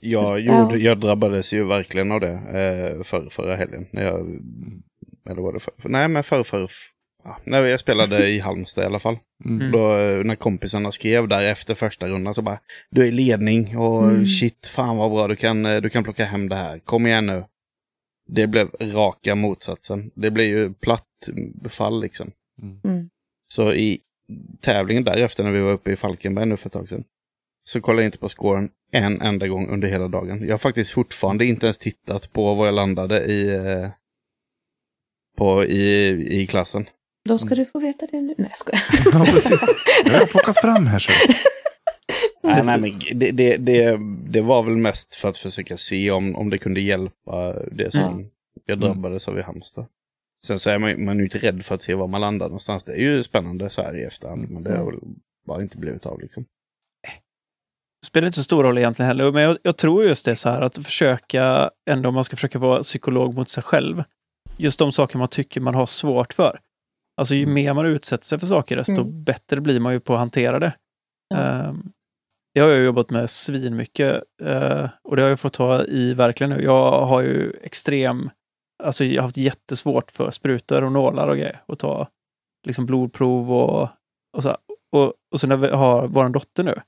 [0.00, 0.62] Jag, Ja.
[0.62, 3.86] gjorde, jag drabbades ju verkligen av det eh, för, förra helgen.
[3.90, 4.38] När jag,
[5.30, 6.68] eller var det för, för, nej, men för, för,
[7.24, 9.18] ja, när jag spelade i Halmstad i alla fall.
[9.44, 9.72] Mm.
[9.72, 12.58] Då, eh, när kompisarna skrev där efter första rundan så bara
[12.90, 14.26] Du är i ledning och Mm.
[14.26, 16.78] shit, fan vad bra, du kan, eh, du kan plocka hem det här.
[16.78, 17.44] Kom igen nu.
[18.28, 20.10] Det blev raka motsatsen.
[20.14, 21.06] Det blev ju platt
[21.54, 22.30] befall liksom.
[22.84, 23.10] Mm.
[23.52, 23.98] Så i
[24.60, 27.04] tävlingen därefter när vi var uppe i Falkenberg nu för ett tag sedan.
[27.64, 30.46] Så kollade jag inte på scoren en enda gång under hela dagen.
[30.46, 33.90] Jag har faktiskt fortfarande inte ens tittat på vad jag landade i, eh,
[35.36, 36.08] på, i,
[36.40, 36.86] i klassen.
[37.28, 38.34] Då ska du få veta det nu.
[38.38, 38.82] Nej jag skojar.
[39.12, 39.60] Ja, precis.
[40.12, 41.12] Har jag plockat fram här så.
[42.42, 43.98] Nej, nej, men det, det, det,
[44.28, 48.30] det var väl mest för att försöka se om, om det kunde hjälpa det som
[48.66, 49.86] jag drabbades av i Halmstad.
[50.46, 52.46] Sen så är man, man är ju inte rädd för att se var man landar
[52.46, 52.84] någonstans.
[52.84, 55.00] Det är ju spännande så här i efterhand, men det har väl
[55.46, 56.44] bara inte blivit av liksom.
[58.06, 59.32] Spelar inte så stor roll egentligen heller.
[59.32, 62.58] Men jag, jag tror just det så här att försöka, ändå om man ska försöka
[62.58, 64.04] vara psykolog mot sig själv.
[64.56, 66.60] Just de saker man tycker man har svårt för.
[67.20, 69.24] Alltså ju mer man utsätter sig för saker, desto Mm.
[69.24, 70.72] bättre blir man ju på att hantera det.
[71.28, 71.36] Ja.
[71.36, 71.92] Ehm,
[72.54, 76.50] det har jag jobbat med svinmycket uh, och det har jag fått ta i verkligen
[76.50, 76.62] nu.
[76.62, 78.30] Jag har ju extrem,
[78.82, 81.62] alltså jag har haft jättesvårt för sprutor och nålar och grejer.
[81.66, 82.08] Och ta
[82.66, 83.88] liksom blodprov och,
[84.36, 84.48] och så.
[84.48, 84.58] här.
[84.92, 86.80] Och, och så när vi har vår dotter nu,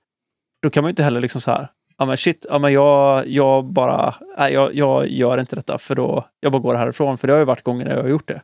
[0.63, 3.27] då kan man ju inte heller liksom så här, ja men shit, ja men jag,
[3.29, 7.19] jag bara, nej, jag, jag gör inte detta för då, jag bara går härifrån.
[7.19, 8.43] För det har ju varit gånger när jag har gjort det.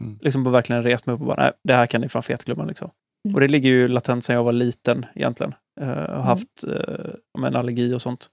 [0.00, 0.18] Mm.
[0.20, 2.90] Liksom verkligen rest mig upp och bara, nej, det här kan ni fan fetglömma liksom.
[3.24, 3.34] Mm.
[3.34, 5.54] Och det ligger ju latent sedan jag var liten egentligen.
[5.80, 6.22] Uh, har Mm.
[6.22, 8.26] haft uh, en allergi och sånt.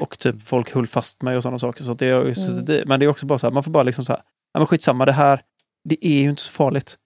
[0.00, 1.84] Och typ folk höll fast mig och sådana saker.
[1.84, 2.82] Så att det har ju suttit i.
[2.86, 4.22] Men det är också bara så här, man får bara liksom så här,
[4.52, 5.42] ja men skitsamma, det här,
[5.88, 6.96] det är ju inte så farligt.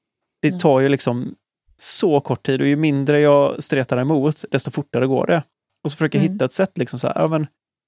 [0.42, 0.61] Det Nej.
[0.61, 1.34] tar ju liksom
[1.76, 5.42] så kort tid och ju mindre jag stretar emot, desto fortare går det.
[5.84, 6.32] Och så försöker jag Mm.
[6.34, 7.46] hitta ett sätt liksom så här, ja men,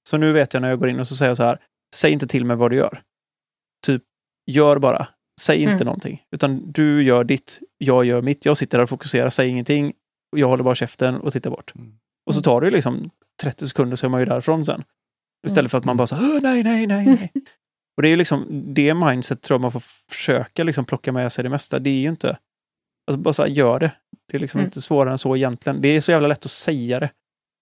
[0.09, 1.57] så nu vet jag när jag går in och så säger jag så här,
[1.95, 3.01] säg inte till mig vad du gör.
[3.85, 4.03] Typ,
[4.51, 5.07] gör bara.
[5.41, 5.85] Säg inte Mm.
[5.85, 6.21] någonting.
[6.31, 8.45] Utan du gör ditt, jag gör mitt.
[8.45, 9.93] Jag sitter där och fokuserar, säger ingenting.
[10.31, 11.75] Och jag håller bara käften och tittar bort.
[11.75, 11.93] Mm.
[12.25, 13.09] Och så tar det liksom
[13.41, 14.83] 30 sekunder så är man ju därifrån sen.
[15.47, 17.31] Istället för att man bara så "Åh, nej, nej, nej, nej.
[17.97, 21.31] Och det är ju liksom det mindset tror jag man får försöka liksom plocka med
[21.31, 21.79] sig det mesta.
[21.79, 22.37] Det är ju inte...
[23.09, 23.91] Alltså bara så här, gör det.
[24.27, 24.67] Det är liksom Mm.
[24.67, 25.81] inte svårare än så egentligen.
[25.81, 27.09] Det är så jävla lätt att säga det.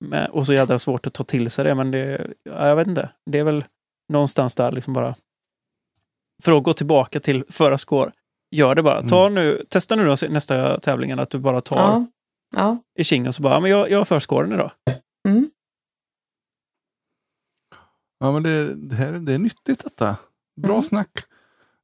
[0.06, 1.76] Men- Och så jävla svårt att ta till sig det.
[1.76, 3.10] Men det, ja, jag vet inte.
[3.32, 3.66] Det är väl
[4.14, 5.16] någonstans där liksom bara...
[6.43, 8.12] För att gå tillbaka till förra score.
[8.56, 9.08] Gör det bara.
[9.08, 12.06] Ta nu, testa nu då nästa tävlingen att du bara tar Ja.
[12.56, 12.78] Ja.
[13.00, 14.72] i king och så bara, "Ja, men jag, jag har förskåren idag.
[15.28, 15.50] Mm.
[18.20, 20.18] Ja, men det, det, här, det är nyttigt detta.
[20.62, 20.84] Bra Mm.
[20.84, 21.12] snack.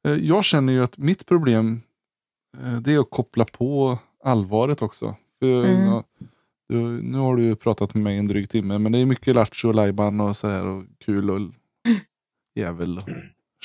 [0.07, 1.81] Eh, Jag känner ju att mitt problem
[2.81, 5.15] det är att koppla på allvaret också.
[5.39, 5.85] För, Mm.
[5.85, 6.03] ja,
[6.69, 9.35] du, nu har du ju pratat med mig en dryg timme, men det är mycket
[9.35, 11.39] lattjo och lajban och så här och kul och
[12.55, 13.03] jävel och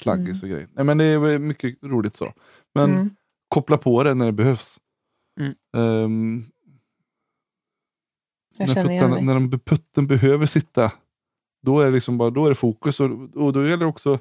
[0.00, 0.68] slaggis och grejer.
[0.72, 2.32] Nej, men det är mycket roligt så.
[2.74, 3.10] Men Mm.
[3.48, 4.80] koppla på det när det behövs.
[5.72, 6.44] Mm.
[8.58, 9.22] Jag när, dig.
[9.22, 10.92] när de, putten behöver sitta,
[11.62, 13.00] då är det liksom bara, då är det fokus.
[13.00, 14.18] Och, och då gäller det också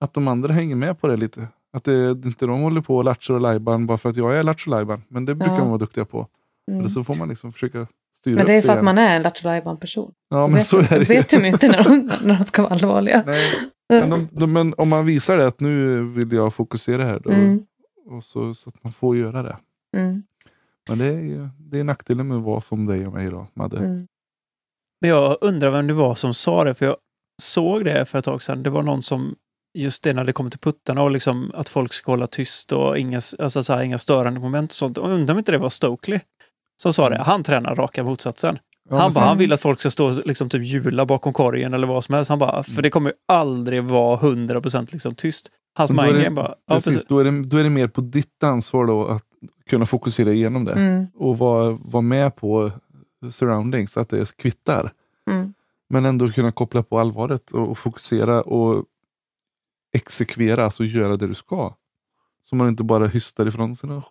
[0.00, 1.48] att de andra hänger med på det lite.
[1.72, 4.42] Att det, inte de håller på och latchar och lajban bara för att jag är
[4.42, 5.02] lattjo lajban.
[5.08, 5.58] Men det brukar Ja.
[5.60, 6.26] man vara duktiga på.
[6.68, 6.80] Mm.
[6.80, 8.84] Eller så får man liksom försöka styra Men det är för att igen.
[8.84, 10.12] man är en lattjo person.
[10.30, 12.62] Ja, men vet, så är det vet de ju inte när de, när de ska
[12.62, 13.22] vara allvarliga.
[13.88, 17.20] Nej, men, de, de, men om man visar det att nu vill jag fokusera här.
[17.24, 17.66] Då, Mm.
[18.06, 19.56] och så, så att man får göra det.
[19.96, 20.22] Mm.
[20.88, 23.78] Men det är, det är nackdelen med att vara som dig och mig då, Madde.
[23.78, 24.06] Mm.
[25.00, 26.96] Men jag undrar vem det var som sa det, för jag
[27.42, 28.62] såg det för ett tag sedan.
[28.62, 29.34] Det var någon som,
[29.74, 32.98] just det när det kommer till puttarna och liksom att folk ska hålla tyst och
[32.98, 34.96] inga, alltså så här, inga störande moment och sånt.
[34.96, 36.20] Jag undrar om inte det var Stokely
[36.82, 37.18] som sa det.
[37.18, 38.58] Han tränar raka motsatsen.
[38.90, 41.32] Ja, han bara, sen- han vill att folk ska stå och liksom typ jula bakom
[41.32, 42.28] korgen eller vad som helst.
[42.28, 45.48] Han bara, för det kommer ju aldrig vara 100% liksom tyst.
[45.74, 47.08] Hans Men då är det- mindgame bara, ja, Precis, precis.
[47.08, 49.22] Då, är det, då är det mer på ditt ansvar då att
[49.70, 50.72] kunna fokusera igenom det.
[50.72, 51.06] Mm.
[51.14, 52.70] Och vara, vara med på
[53.30, 54.92] surroundings, att det kvittar.
[55.30, 55.54] Mm.
[55.92, 58.84] Men ändå kunna koppla på allvaret och, och fokusera och
[59.92, 61.76] exekvera, alltså göra det du ska.
[62.44, 64.02] Så man inte bara hystar ifrån sina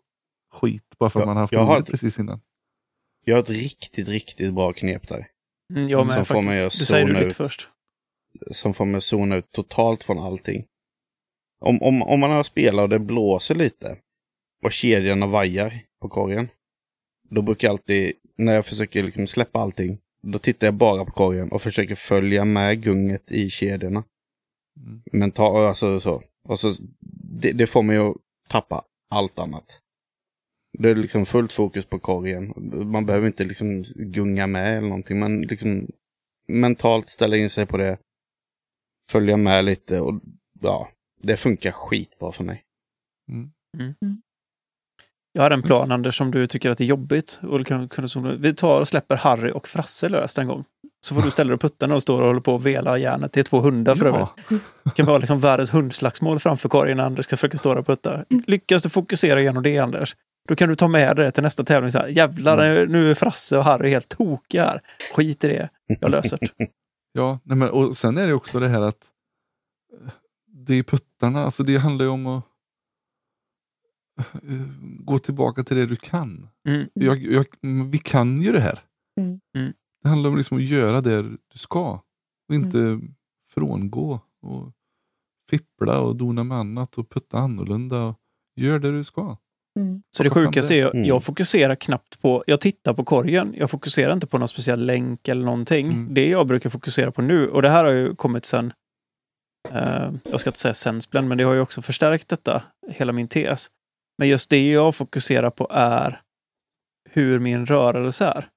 [0.54, 2.42] skit bara för att Ja, man har haft jag har ett- precis innan.
[3.26, 5.28] Jag har ett riktigt, riktigt bra knep där.
[5.74, 6.66] Mm, jag med Som får mig faktiskt.
[6.66, 7.36] att Du säger det zona lite ut.
[7.38, 7.68] först.
[8.52, 10.66] Som får mig att zona ut totalt från allting.
[11.60, 13.98] Om, om, om man har spelat och det blåser lite
[14.64, 16.48] och kedjorna vajar på korgen.
[17.30, 21.12] Då brukar jag alltid, när jag försöker liksom släppa allting, då tittar jag bara på
[21.12, 24.04] korgen och försöker följa med gunget i kedjorna.
[24.80, 25.02] Mm.
[25.12, 26.24] Men ta, alltså så.
[26.44, 26.74] Och så
[27.42, 28.16] det, det får mig att
[28.50, 29.80] tappa allt annat.
[30.78, 32.54] Det är liksom fullt fokus på korgen.
[32.92, 35.20] Man behöver inte liksom gunga med eller någonting.
[35.20, 35.88] Man liksom
[36.48, 37.98] mentalt ställa in sig på det.
[39.12, 40.22] Följa med lite och
[40.62, 40.90] ja,
[41.22, 42.64] det funkar skitbra för mig.
[45.34, 47.40] Jag har en plan, Anders, som du tycker att det är jobbigt.
[47.44, 50.64] Och kan, kan, som, vi tar och släpper Harry och Frasse löst en gång.
[51.06, 53.34] Så får du ställa dig på puttarna och står och håller på och vela järnet.
[53.34, 54.30] Det är två hundar för övrigt.
[54.84, 57.88] Det kan vara liksom världens hundslagsmål framför korgen när Anders ska försöka stå där och
[57.88, 58.26] putta.
[58.48, 60.16] Lyckas du fokusera igenom det, Anders,
[60.48, 61.92] då kan du ta med det till nästa tävling.
[61.92, 64.82] Så här, Jävlar, nu är Frasse och Harry helt tokiga här.
[65.14, 65.70] Skit i det.
[66.00, 66.68] Jag löser det.
[67.12, 69.08] Ja, nej men, och sen är det också det här att
[69.94, 70.12] eh,
[70.48, 72.49] det är puttarna, alltså det handlar ju om att eh,
[75.00, 76.50] gå tillbaka till det du kan.
[76.68, 76.90] Mm.
[76.94, 77.46] Jag, jag,
[77.92, 78.80] vi kan ju det här.
[79.20, 79.40] Mm.
[79.58, 79.74] Mm.
[80.04, 82.02] Det handlar om liksom att göra det du ska.
[82.50, 83.00] Och inte
[83.54, 84.72] frångå och
[85.50, 88.04] fippla och dona med annat och putta annorlunda.
[88.04, 88.16] Och
[88.56, 89.38] gör det du ska.
[89.80, 90.04] Mm.
[90.12, 91.06] Så det sjukaste är, Mm.
[91.06, 95.28] jag fokuserar knappt på, jag tittar på korgen, jag fokuserar inte på någon speciell länk
[95.28, 95.88] eller någonting.
[95.88, 96.14] Mm.
[96.14, 98.74] Det jag brukar fokusera på nu, och det här har ju kommit sen,
[99.70, 103.28] eh, jag ska inte säga sen men det har ju också förstärkt detta, hela min
[103.28, 103.70] tes.
[104.20, 106.22] Men just det jag fokuserar på är
[107.10, 108.50] hur min rörelse är.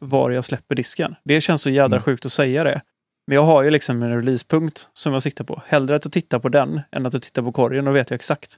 [0.00, 1.14] Var jag släpper disken.
[1.24, 2.02] Det känns så jädra Mm.
[2.02, 2.80] sjukt att säga det.
[3.26, 5.62] Men jag har ju liksom en releasepunkt som jag siktar på.
[5.66, 7.84] Hellre att jag tittar på den än att jag tittar på korgen.
[7.84, 8.56] Då vet jag exakt.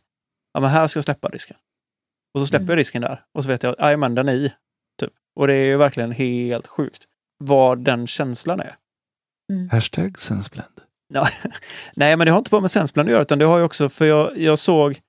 [0.53, 1.57] Ja, men här ska jag släppa disken.
[2.35, 2.71] Och så släpper Mm.
[2.71, 3.25] jag disken där.
[3.35, 4.53] Och så vet jag att jajamän, den är i.
[5.01, 5.13] Typ.
[5.37, 7.05] Och det är ju verkligen helt sjukt
[7.39, 8.77] vad den känslan är.
[9.71, 10.81] Hashtag sensblend.
[11.97, 13.89] Nej, men det har inte bara med Sensplan att göra, utan det har ju också,
[13.89, 15.01] för jag, jag såg,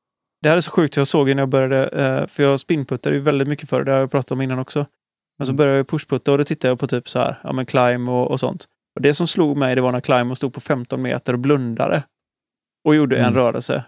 [0.42, 3.22] det här är så sjukt, jag såg när jag började, eh, för jag spinputtade ju
[3.22, 4.86] väldigt mycket förr, det har jag pratat om innan också.
[5.38, 5.58] Men så Mm.
[5.58, 8.32] började jag pushputta och då tittade jag på typ så här, ja men climb och,
[8.32, 8.66] och sånt.
[8.96, 12.04] Och det som slog mig, det var när climb stod på 15 meter och blundade.
[12.88, 13.36] Och gjorde en Mm.
[13.36, 13.84] rörelse.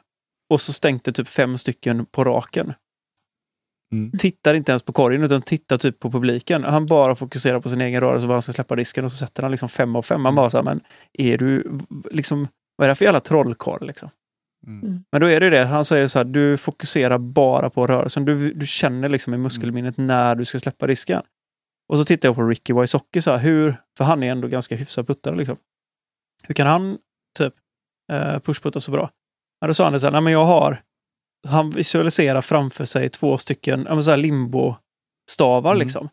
[0.50, 2.74] Och så stänkte typ fem stycken på raken.
[3.94, 4.12] Mm.
[4.18, 6.64] Tittar inte ens på korgen utan tittar typ på publiken.
[6.64, 9.42] Han bara fokuserar på sin egen rörelse, var han ska släppa disken och så sätter
[9.42, 10.22] han liksom fem av fem.
[10.22, 10.82] Man bara så här, men
[11.14, 11.80] är du
[12.12, 14.10] liksom, vad är det för jävla trollkarl liksom?
[14.68, 15.04] Mm.
[15.12, 18.26] Men då är det det, han säger så här, du fokuserar bara på rörelsen.
[18.26, 21.22] Du, du känner liksom i muskelminnet när du ska släppa disken.
[21.90, 24.76] Och så tittar jag på Ricky Wysocki så här, hur, för han är ändå ganska
[24.76, 25.58] hyfsad puttare liksom.
[26.44, 26.98] Hur kan han
[27.38, 27.54] typ
[28.12, 29.10] eh, pushputta så bra?
[29.60, 30.82] Ja, då sa han det så här, nej men jag har,
[31.48, 35.80] han visualiserar framför sig två stycken ja, men så här limbo-stavar Mm.
[35.80, 36.10] liksom.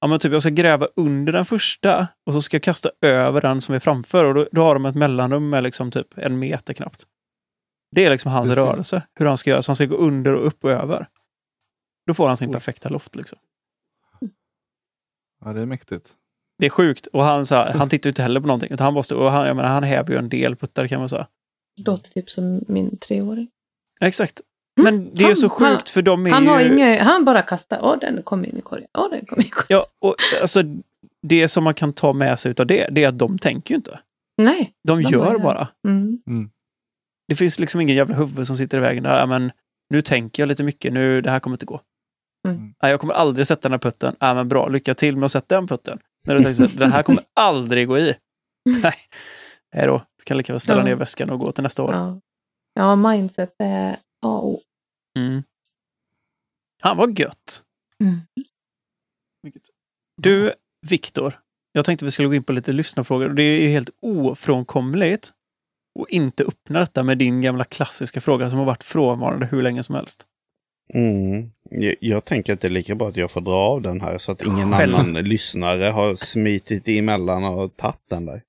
[0.00, 3.40] Ja men typ jag ska gräva under den första och så ska jag kasta över
[3.40, 6.38] den som är framför och då, då har de ett mellanrum med liksom typ en
[6.38, 7.04] meter knappt.
[7.92, 8.64] Det är liksom hans Precis.
[8.64, 9.62] rörelse, hur han ska göra.
[9.62, 11.06] Så han ska gå under och upp och över.
[12.06, 12.52] Då får han sin Oj.
[12.52, 13.38] perfekta loft liksom.
[15.44, 16.12] Ja, det är mäktigt.
[16.58, 17.06] Det är sjukt.
[17.06, 18.70] Och han, så här, han tittar ju inte heller på någonting.
[18.72, 21.08] Utan han, måste, och han, jag menar, han häver ju en del puttar kan man
[21.08, 21.26] säga.
[21.86, 23.48] Låter typ som min treåring.
[24.00, 24.40] Exakt.
[24.80, 26.48] Men det är Han- så sjukt han- för de är Han ju...
[26.50, 29.46] har inget, han bara kastar, åh den kom in i korgen, åh den kom in
[29.46, 29.66] i korgen.
[29.68, 30.62] Ja, och alltså
[31.22, 33.76] det som man kan ta med sig utav det, det är att de tänker ju
[33.76, 34.00] inte.
[34.36, 34.72] Nej.
[34.88, 35.68] De De gör bara bara.
[35.88, 36.50] Mm.
[37.28, 39.26] Det finns liksom ingen jävla huvud som sitter i vägen där.
[39.26, 39.52] Men
[39.90, 41.80] nu tänker jag lite mycket, nu, det här kommer inte gå.
[42.48, 42.74] Mm.
[42.82, 44.16] Nej, jag kommer aldrig sätta den här putten.
[44.20, 45.98] Ja, men bra, lycka till med att sätta den putten.
[46.26, 48.14] När du tänker så här, den här kommer aldrig gå i.
[48.82, 48.94] Nej,
[49.74, 50.06] Nej då.
[50.18, 50.84] Du kan lika väl ställa Ja.
[50.84, 51.92] ner väskan och gå till nästa år.
[51.94, 52.20] Ja.
[52.74, 53.96] ja, mindset är A
[54.28, 54.60] och O.
[55.18, 55.42] Mm.
[56.82, 57.62] Han var gött.
[58.00, 58.20] Mm.
[60.16, 60.52] Du,
[60.86, 61.40] Viktor.
[61.72, 63.28] Jag tänkte vi skulle gå in på lite lyssnarfrågor.
[63.28, 65.32] Det är helt ofrånkomligt
[66.00, 69.82] att inte öppna detta med din gamla klassiska fråga som har varit frånvarande hur länge
[69.82, 70.26] som helst.
[70.94, 71.50] Mm.
[71.70, 74.18] Jag, jag tänker att det är lika bra att jag får dra av den här
[74.18, 74.94] så att ingen Själv.
[74.94, 78.42] annan lyssnare har smitit emellan och tagit den där.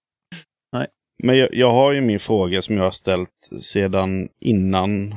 [0.71, 0.87] Nej.
[1.23, 5.15] Men jag, jag har ju min fråga som jag har ställt sedan innan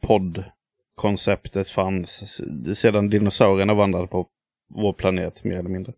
[0.00, 2.40] poddkonceptet fanns.
[2.78, 4.26] Sedan dinosaurierna vandrade på
[4.74, 5.92] vår planet mer eller mindre.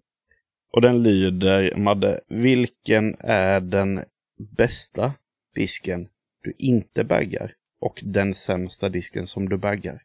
[0.72, 4.04] Och den lyder, Madde, vilken är den
[4.38, 5.12] bästa
[5.54, 6.08] disken
[6.42, 7.54] du inte baggar?
[7.80, 10.02] Och den sämsta disken som du baggar?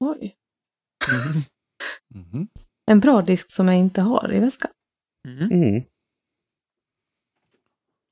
[0.00, 0.34] Oj.
[2.14, 2.48] Mhm.
[2.86, 4.70] En bra disk som jag inte har i väskan.
[5.28, 5.52] Mm.
[5.52, 5.82] Mm.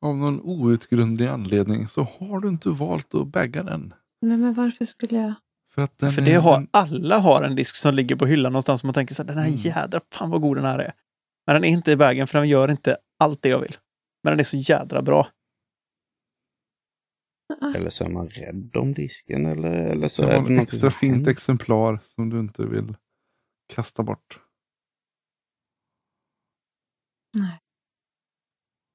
[0.00, 3.94] Av någon outgrundlig anledning så har du inte valt att bagga den.
[4.20, 5.34] Nej, men varför skulle jag?
[5.74, 8.52] För att den För är, det har, alla har en disk som ligger på hyllan
[8.52, 9.56] någonstans som man tänker så här, den här Mm.
[9.58, 10.92] jädra, fan vad god den här är.
[11.46, 13.76] Men den är inte i vägen för den gör inte allt det jag vill.
[14.22, 15.28] Men den är så jädra bra.
[17.76, 20.90] Eller så är man rädd om disken eller, eller så det är det någonting extra
[20.90, 21.30] fint händer.
[21.30, 22.96] exemplar som du inte vill
[23.68, 24.40] kasta bort.
[27.38, 27.60] Nej.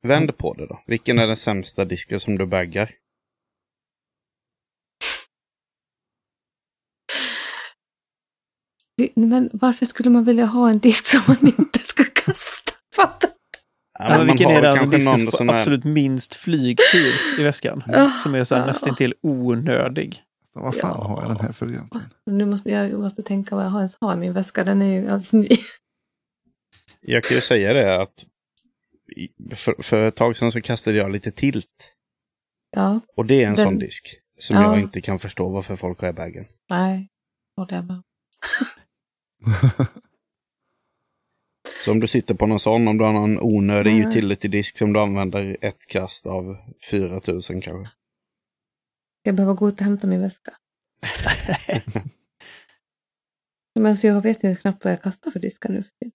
[0.01, 0.83] Vänd på det då.
[0.87, 2.91] Vilken är den sämsta disken som du baggar?
[9.15, 12.71] Men varför skulle man vilja ha en disk som man inte ska kasta?
[12.95, 13.29] Fattar
[13.99, 17.83] men man vilken är den någon som är- absolut minst flygtid i väskan?
[17.87, 18.09] Ja.
[18.17, 20.23] Som är så här nästintill onödig.
[20.53, 21.07] Så vad fan Ja.
[21.07, 22.09] har jag den här för egentligen?
[22.25, 24.63] Nu måste jag måste tänka vad jag har ens har i min väska.
[24.63, 25.47] Den är ju alldeles ny.
[27.01, 28.25] Jag kan ju säga det att
[29.55, 31.95] för, för ett tag sedan så kastade jag lite tilt.
[32.75, 34.07] Ja, Och det är en Den- sån disk
[34.39, 34.63] som Ja.
[34.63, 36.45] jag inte kan förstå varför folk har i bagen.
[36.69, 37.09] nej.
[37.57, 38.01] Håller jag med.
[41.85, 44.01] Så om du sitter på någon sån, om du har någon onödig Nej.
[44.01, 46.57] utility-disk som du använder ett kast av
[46.89, 47.91] 4000 kanske.
[49.23, 50.51] Jag behöver gå ut och hämta min väska.
[53.79, 56.11] Men så jag vet ju knappt vad jag kastar för diskar nu för tiden.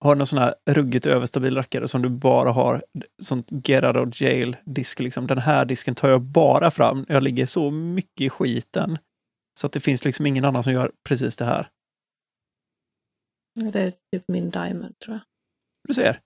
[0.00, 2.84] Har du någon sån här ruggigt överstabil rackare som du bara har
[3.22, 5.26] sånt get out of jail disk liksom.
[5.26, 7.06] Den här disken tar jag bara fram.
[7.08, 8.98] Jag ligger så mycket i skiten.
[9.60, 11.68] Så att det finns liksom ingen annan som gör precis det här.
[13.54, 15.22] Det är typ min diamond tror jag.
[15.88, 16.20] Du ser.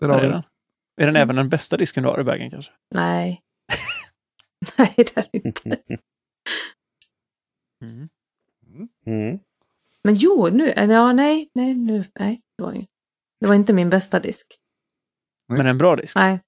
[0.00, 0.42] Där har är vi den.
[1.00, 2.72] Är den även den bästa disken du har i bagen kanske?
[2.94, 3.42] Nej.
[4.78, 5.76] nej, det är inte.
[7.82, 8.08] Mm.
[9.06, 9.38] Mm.
[10.04, 12.88] Men jo, nu, eller ja, nej, nej, nu, nej, det var inget.
[13.40, 14.46] Det var inte min bästa disk.
[15.48, 15.58] Nej.
[15.58, 16.16] Men en bra disk.
[16.16, 16.40] Nej.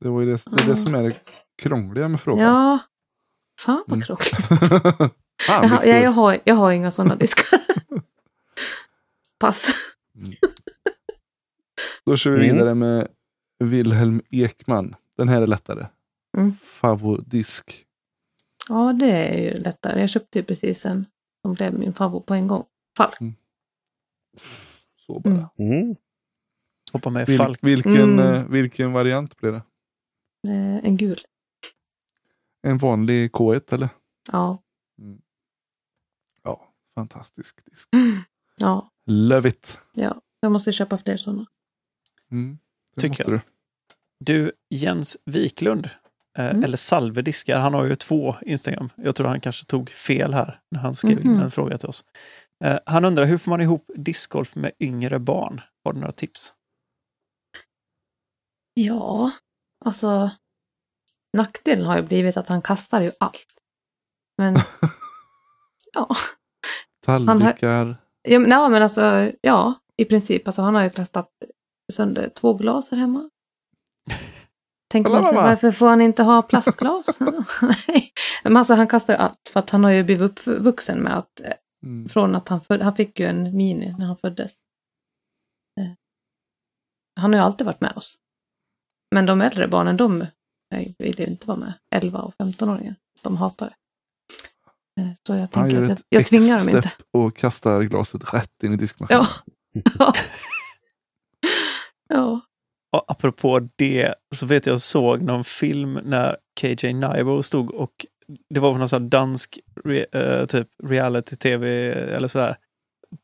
[0.00, 1.16] Det, var ju det, det är det som är det
[1.62, 2.44] krångliga med frågan.
[2.46, 2.78] Ja.
[3.60, 4.02] Fan vad Mm.
[4.06, 4.30] krångligt.
[5.46, 7.60] Fan, Jag, jag, har, jag har inga sådana diskar.
[9.42, 9.72] Pass.
[12.06, 12.56] Då kör vi Mm.
[12.56, 13.08] vidare med
[13.64, 14.94] Wilhelm Ekman.
[15.16, 15.86] Den här är lättare.
[16.36, 16.52] Mm.
[16.62, 17.86] Favodisk.
[18.68, 20.00] Ja, det är ju lättare.
[20.00, 21.06] Jag köpte ju precis en
[21.42, 22.64] som blev min favorit på en gång.
[22.96, 23.14] Falk.
[24.96, 25.50] Så bara.
[25.58, 25.72] Mm.
[25.82, 25.96] Mm.
[26.92, 27.58] Hoppa med Vil, falk.
[27.62, 28.18] vilken, Mm.
[28.18, 29.62] eh, vilken variant blir det?
[30.48, 31.18] Eh, en gul.
[32.62, 33.88] En vanlig K1 eller?
[34.32, 34.62] Ja.
[36.42, 37.88] Ja, fantastisk disk.
[38.56, 38.91] Ja.
[39.06, 39.78] Love it.
[39.94, 40.20] ja.
[40.40, 41.46] Jag måste köpa fler sådana.
[42.30, 42.58] Mm.
[43.00, 43.32] Tycker jag.
[43.32, 43.40] du.
[44.20, 45.90] Du, Jens Wiklund
[46.38, 46.64] Eh, Mm.
[46.64, 47.58] Eller Salve diskar.
[47.60, 48.88] Han har ju två Instagram.
[48.96, 51.40] Jag tror han kanske tog fel här när han skrev in Mhm.
[51.42, 52.04] en fråga till oss.
[52.64, 55.60] Eh, Han undrar hur får man ihop discgolf med yngre barn?
[55.84, 56.54] Har du några tips?
[58.74, 59.30] Ja,
[59.84, 60.30] alltså
[61.36, 63.46] nackdelen har ju blivit att han kastar ju allt.
[64.38, 64.56] Men
[65.94, 66.16] ja,
[67.04, 67.96] Tallrikar.
[68.22, 70.48] Ja men, ja, men alltså ja, i princip.
[70.48, 71.30] Alltså han har ju kastat
[71.92, 73.30] sönder två glas här hemma.
[74.90, 77.20] Tänker man sig, varför får han inte ha plastglas?
[77.20, 78.12] Nej.
[78.44, 81.40] men alltså han kastar ju allt för att han har ju blivit uppvuxen med att
[81.40, 81.52] eh,
[81.84, 82.08] Mm.
[82.08, 84.54] från att han, föd, han fick ju en mini när han föddes.
[85.80, 85.92] Eh,
[87.20, 88.18] Han har ju alltid varit med oss.
[89.14, 90.26] Men de äldre barnen, de
[90.98, 91.72] vill ju inte vara med.
[91.94, 92.94] 11 och 15-åringar.
[93.22, 93.74] De hatar det.
[95.00, 96.92] Eh, Så jag Han tänker gör att jag, ett jag tvingar dem inte.
[97.12, 99.26] Och kastar glaset rätt in i diskmaskinen.
[99.98, 100.12] Ja.
[102.08, 102.40] ja.
[102.96, 108.06] Och apropå det så vet jag såg någon film när KJ Naibo stod och
[108.50, 112.56] det var någon sån här dansk re, eh, typ reality-tv eller sådär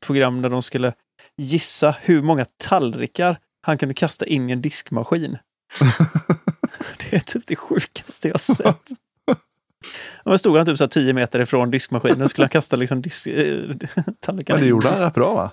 [0.00, 0.92] program där de skulle
[1.36, 5.38] gissa hur många tallrikar han kunde kasta in i en diskmaskin.
[7.10, 8.88] Det är typ det sjukaste jag sett.
[10.28, 13.02] Men stod han typ så här 10 meter ifrån diskmaskinen och skulle han kasta liksom
[13.02, 13.60] disk, äh,
[14.20, 14.56] tallrikarna.
[14.56, 15.50] Men det gjorde han rätt bra va?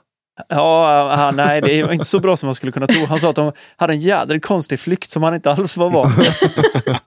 [0.50, 3.06] Ja, han, nej, det var inte så bra som man skulle kunna tro.
[3.06, 6.12] Han sa att de hade en jädrigt konstig flykt som han inte alls var van
[6.18, 6.96] vid.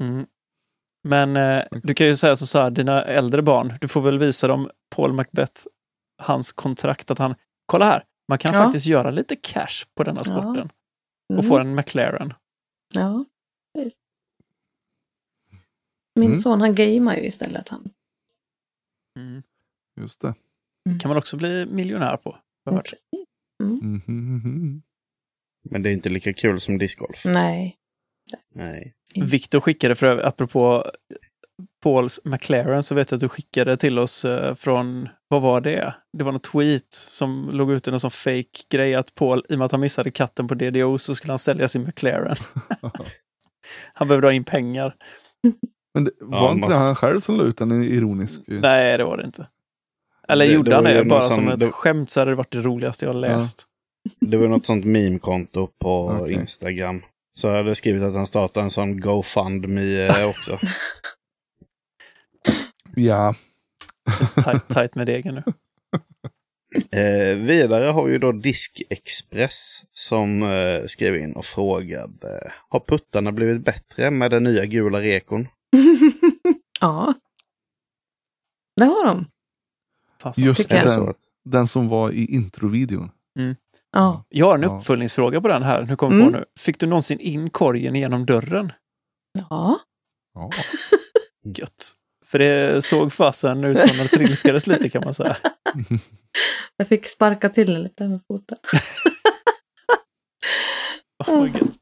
[0.00, 0.26] Mm.
[1.08, 4.18] Men eh, du kan ju säga så, så här, dina äldre barn, du får väl
[4.18, 5.62] visa dem Paul Macbeth,
[6.22, 7.34] hans kontrakt att han,
[7.66, 8.58] kolla här, man kan Ja.
[8.64, 10.70] faktiskt göra lite cash på denna sporten
[11.38, 12.22] och få en McLaren.
[12.22, 12.34] Mm.
[12.94, 13.24] Ja,
[13.78, 14.00] visst.
[16.18, 16.40] Min Mm.
[16.40, 17.90] son han gamear ju istället han.
[19.18, 19.42] Mm.
[20.00, 20.34] Just det.
[21.00, 22.36] kan man också bli miljonär på.
[22.70, 23.04] Precis.
[23.62, 24.82] Mhm, mhm.
[25.70, 27.24] Men det är inte lika kul som discgolf.
[27.24, 27.76] Nej.
[28.54, 28.94] Nej.
[29.20, 30.84] Victor skickade för övrigt, apropå
[31.82, 35.94] Pauls McLaren, så vet jag att du skickade till oss eh, från, vad var det?
[36.18, 39.58] Det var något tweet som låg ute, någon sån fake grej att Paul, i och
[39.58, 42.36] med att han missade katten på DDO, så skulle han sälja sin McLaren.
[43.94, 44.96] han behövde ha in pengar.
[45.98, 48.40] Men det, var Ja, inte massa- det han själv som la ut den ironisk?
[48.46, 49.46] Nej, det var det inte.
[50.28, 52.34] Eller Det- gjorde det han det bara som- som ett det- skämt så hade det
[52.34, 53.64] varit det roligaste jag läst.
[54.20, 56.32] Det var något sånt meme-konto på Okej.
[56.34, 57.02] Instagram.
[57.34, 60.58] Så jag hade skrivit att han startade en sån GoFundMe eh, också.
[62.96, 63.34] Ja.
[64.44, 65.42] Tight, tight med degen nu.
[67.00, 73.32] Eh, vidare har vi ju då Diskexpress som eh, skrev in och frågade Har puttarna
[73.32, 75.48] blivit bättre med den nya gula rekon?
[76.80, 77.14] ja.
[78.76, 79.26] Det har de.
[80.22, 80.44] Fasen.
[80.44, 81.14] Just den,
[81.44, 83.10] den som var i introvideon.
[83.92, 84.24] Ja.
[84.28, 85.82] Jag har en uppföljningsfråga på den här.
[85.88, 86.32] Nu kommer jag Mm.
[86.32, 86.44] på nu.
[86.60, 88.72] Fick du någonsin in korgen genom dörren?
[89.50, 89.80] Ja.
[90.34, 90.50] Ja.
[91.58, 91.94] Gött.
[92.24, 95.36] För det såg fasen ut som att det trilskades lite kan man säga.
[96.76, 98.58] Jag fick sparka till den lite med foten.
[101.26, 101.78] Oh, vad gött.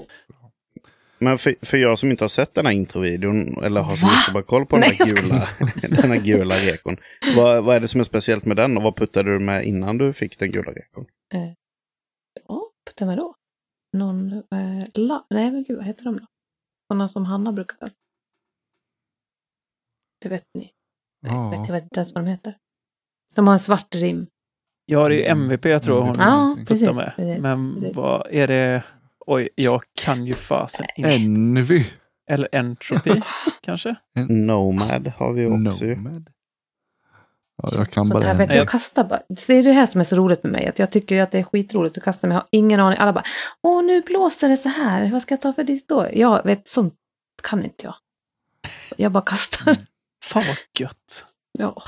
[1.19, 4.13] Men för, för jag som inte har sett den här introvideon eller har så Va?
[4.13, 5.49] mycket bara koll på den Nej, här jag gula,
[6.03, 6.97] den här gula rekon.
[7.37, 9.99] Vad, vad är det som är speciellt med den och vad puttade du med innan
[9.99, 11.07] du fick den gula rekon?
[12.49, 13.35] Ja, putta med då.
[13.97, 16.27] Någon, eh, la, nej men gud vad heter de då?
[16.89, 17.99] Sådana som Hanna brukar kasta.
[20.23, 20.71] Det vet ni.
[21.23, 21.51] Nej, Ja.
[21.51, 22.57] vet, jag vet inte ens vad de heter.
[23.35, 24.27] De har en svart rim.
[24.87, 26.21] Ja, det är ju MVP jag tror hon Mm.
[26.21, 26.67] Ja, någonting.
[26.67, 26.89] precis.
[26.89, 27.13] puttar med.
[27.17, 27.43] precis.
[27.43, 27.97] Men precis.
[27.97, 28.85] vad är det?
[29.27, 31.11] Oj, jag kan ju fasen inte.
[31.11, 31.85] Envy.
[32.31, 33.21] Eller entropy
[33.61, 33.95] kanske?
[34.29, 35.97] Nomad har vi också ju.
[35.97, 36.31] Nomad.
[37.63, 39.21] Ja, jag kan Sånt bara här vet jag, jag kastar bara.
[39.47, 40.67] Det är det här som är så roligt med mig.
[40.67, 42.99] Att jag tycker att det är skitroligt att kasta, men jag har ingen aning.
[42.99, 43.25] Alla bara,
[43.63, 45.11] åh nu blåser det så här.
[45.13, 46.07] Vad ska jag ta för disk då?
[46.13, 46.95] Jag vet, sånt
[47.43, 47.95] kan inte jag.
[48.97, 49.71] Jag bara kastar.
[49.73, 49.83] Mm.
[50.25, 51.27] Fan vad gött.
[51.53, 51.83] Ja,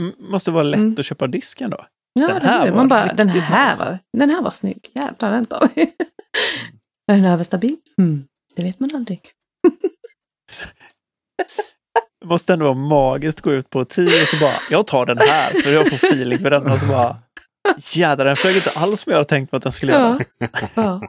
[0.00, 0.94] M- Måste vara lätt Mm.
[0.98, 1.86] att köpa disken då.
[2.20, 2.70] Ja Den det här är det.
[2.70, 3.84] var Man bara, den här, nice.
[3.84, 4.90] var, den här var snygg.
[4.94, 5.82] Jävlar, den tar vi.
[7.12, 7.76] Är den överstabil?
[7.98, 8.24] Mm,
[8.56, 9.20] det vet man aldrig.
[12.20, 15.06] Det måste ändå vara magiskt att gå ut på 10 och så bara, jag tar
[15.06, 17.16] den här för jag får feeling för den och så bara,
[17.78, 20.20] jädrar den flög inte alls som jag hade tänkt mig att den skulle göra.
[20.38, 20.48] Ja.
[20.74, 21.00] ja.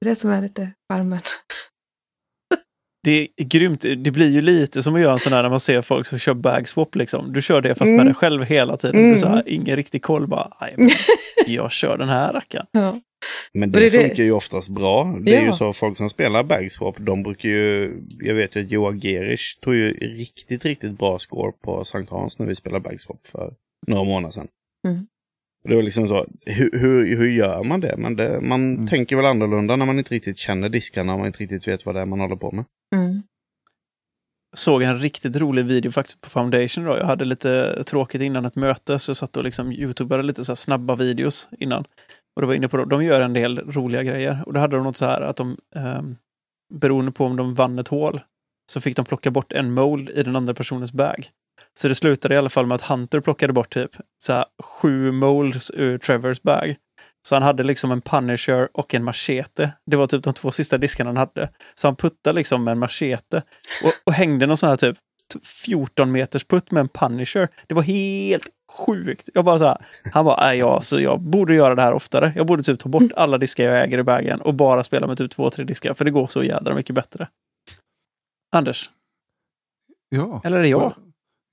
[0.00, 1.20] Det är det som är lite charmen.
[3.04, 3.80] Det är grymt.
[3.80, 6.18] Det blir ju lite som att göra en sån här när man ser folk som
[6.18, 7.32] kör bagswap liksom.
[7.32, 7.96] Du kör det fast Mm.
[7.96, 8.96] med dig själv hela tiden.
[8.96, 9.18] Du Mm.
[9.18, 10.90] så här, ingen riktig koll bara, "Nej, men
[11.46, 12.66] jag kör den här rackaren.
[12.72, 13.00] Ja.
[13.54, 15.18] Men det, det funkar ju oftast bra.
[15.24, 15.52] Det är ju Ja.
[15.52, 19.74] så folk som spelar bagswap, de brukar ju, jag vet ju att Joa Gerish tog
[19.74, 23.52] ju riktigt, riktigt bra score på Sankt Hans när vi spelade bagswap för
[23.86, 24.48] några månader sedan.
[24.88, 25.06] Mm.
[25.64, 27.94] Och Det var liksom så, hur, hur, hur gör man det?
[27.98, 28.86] Men det, man Mm.
[28.86, 31.94] tänker väl annorlunda när man inte riktigt känner diskarna och man inte riktigt vet vad
[31.94, 32.64] det är man håller på med.
[32.94, 33.22] Mm.
[34.56, 36.84] såg en riktigt rolig video faktiskt på Foundation.
[36.84, 36.96] Då.
[36.96, 40.52] Jag hade lite tråkigt innan ett möte så jag satt och liksom youtubade lite så
[40.52, 41.84] här snabba videos innan.
[42.36, 42.84] Och då var jag inne på det.
[42.86, 44.42] De gör en del roliga grejer.
[44.46, 45.56] Och då hade de något så här att de,
[45.98, 46.16] um,
[46.74, 48.20] beroende på om de vann ett hål,
[48.72, 51.28] så fick de plocka bort en mold i den andra personens bag.
[51.80, 53.90] Så det slutade i alla fall med att Hunter plockade bort typ
[54.22, 56.74] så här, sju molds ur Trevors bag.
[57.28, 59.72] Så han hade liksom en Punisher och en machete.
[59.90, 61.50] Det var typ de två sista diskarna han hade.
[61.74, 63.42] Så han puttade liksom med en machete
[63.84, 64.96] och, och hängde någon sån här typ
[65.44, 67.48] 14 meters putt med en Punisher.
[67.66, 69.28] Det var helt sjukt.
[69.34, 72.32] Jag bara så här, han bara, nej ja, så jag borde göra det här oftare.
[72.36, 75.18] Jag borde typ ta bort alla diskar jag äger i bagen och bara spela med
[75.18, 77.28] typ två, tre diskar, för det går så jädra mycket bättre.
[78.56, 78.90] Anders,
[80.08, 80.42] Ja.
[80.44, 80.94] eller är det jag?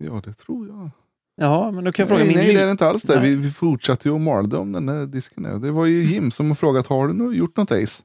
[0.06, 0.90] Ja, det tror jag.
[1.36, 3.20] Ja, men då kan jag fråga nej, min nej, det är inte alls det.
[3.20, 5.46] Vi, vi fortsatte ju och malde om den där disken.
[5.46, 5.60] här.
[5.60, 8.04] Det var ju Jim som har frågat, har du nu gjort något Ace?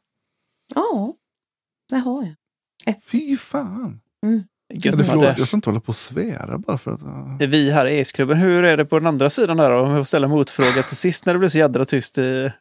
[0.74, 1.14] Ja,
[1.88, 2.22] det har
[2.84, 2.94] jag.
[3.04, 4.00] Fy fan!
[4.74, 5.34] Gött Eller förlåt, det.
[5.38, 7.02] jag ska inte hålla på och svära bara för att...
[7.02, 7.36] ja.
[7.38, 8.38] Det vi här i Ace-klubben.
[8.38, 9.80] Hur är det på den andra sidan där då?
[9.80, 12.18] Om jag får ställa motfråga till sist när det blev så jädra tyst.
[12.18, 12.22] I...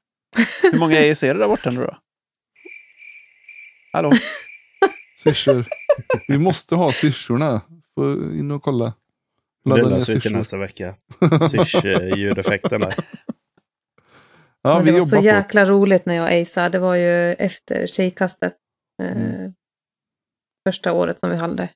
[0.72, 1.98] Hur många Ace är det där borta nu då?
[3.94, 4.12] Hallå?
[5.24, 5.66] Syrsor.
[6.28, 7.62] Vi måste ha syrsorna.
[8.34, 8.94] In och kolla.
[9.66, 10.30] Ladda ner syrsor.
[10.30, 10.96] nästa vecka.
[11.52, 12.94] Syrs-ljudeffekten där.
[14.62, 16.70] Ja, Men vi det var så jobbar på jäkla roligt när jag aceade.
[16.70, 18.56] Det var ju efter tjejkastet.
[19.02, 19.54] Eh, Mm.
[20.70, 21.70] Första året som vi hade.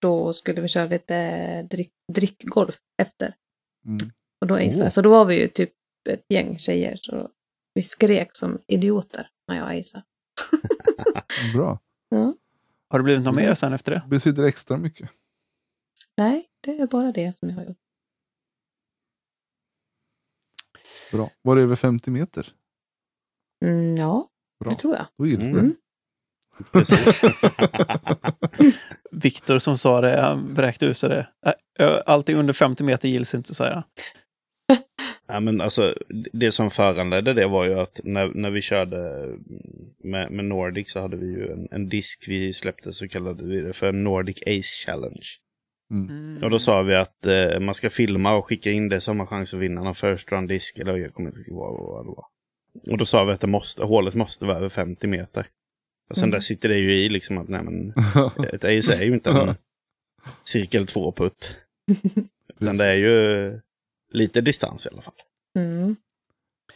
[0.00, 3.34] Då skulle vi köra lite drick, drickgolf efter.
[3.86, 3.98] Mm.
[4.40, 4.92] Och då aceade jag.
[4.92, 5.72] Så då var vi ju typ
[6.08, 6.96] ett gäng tjejer.
[6.96, 7.30] Så
[7.74, 10.04] vi skrek som idioter när jag aceade.
[11.54, 11.78] Bra.
[12.90, 14.02] Har det blivit något mer sen efter det?
[14.08, 15.10] Betyder extra mycket.
[16.16, 17.76] Nej, det är bara det som jag har gjort.
[21.12, 21.30] Bra.
[21.42, 22.48] Var det över 50 meter?
[23.64, 24.28] Mm, ja,
[24.60, 24.70] Bra.
[24.70, 25.06] det tror jag.
[25.18, 25.68] Då gills Mm.
[25.68, 25.74] det.
[29.10, 31.28] Viktor som sa det, han vräkte ut sig det.
[32.06, 33.82] Allting under 50 meter gills inte, säger han.
[35.26, 35.94] Ja, men alltså,
[36.32, 38.98] det som föranledde det var ju att när, när vi körde
[40.04, 43.60] med, med Nordic så hade vi ju en, en disk vi släppte så kallade vi
[43.60, 45.26] det för Nordic Ace Challenge.
[45.94, 46.42] Mm.
[46.42, 49.26] Och då sa vi att eh, man ska filma och skicka in det som har
[49.26, 50.78] chans att vinna någon first round disk.
[50.78, 52.24] Eller jag kommer inte ihåg vad, det var.
[52.92, 55.46] Och då sa vi att det måste, hålet måste vara över 50 meter.
[56.10, 56.30] Och sen Mm.
[56.32, 57.88] där sitter det ju i liksom att nej men
[58.52, 59.54] ett ace är ju inte en
[60.44, 61.56] cirkel 2 putt.
[62.60, 63.60] Utan det är ju
[64.12, 65.14] lite distans i alla fall.
[65.58, 65.96] Mm.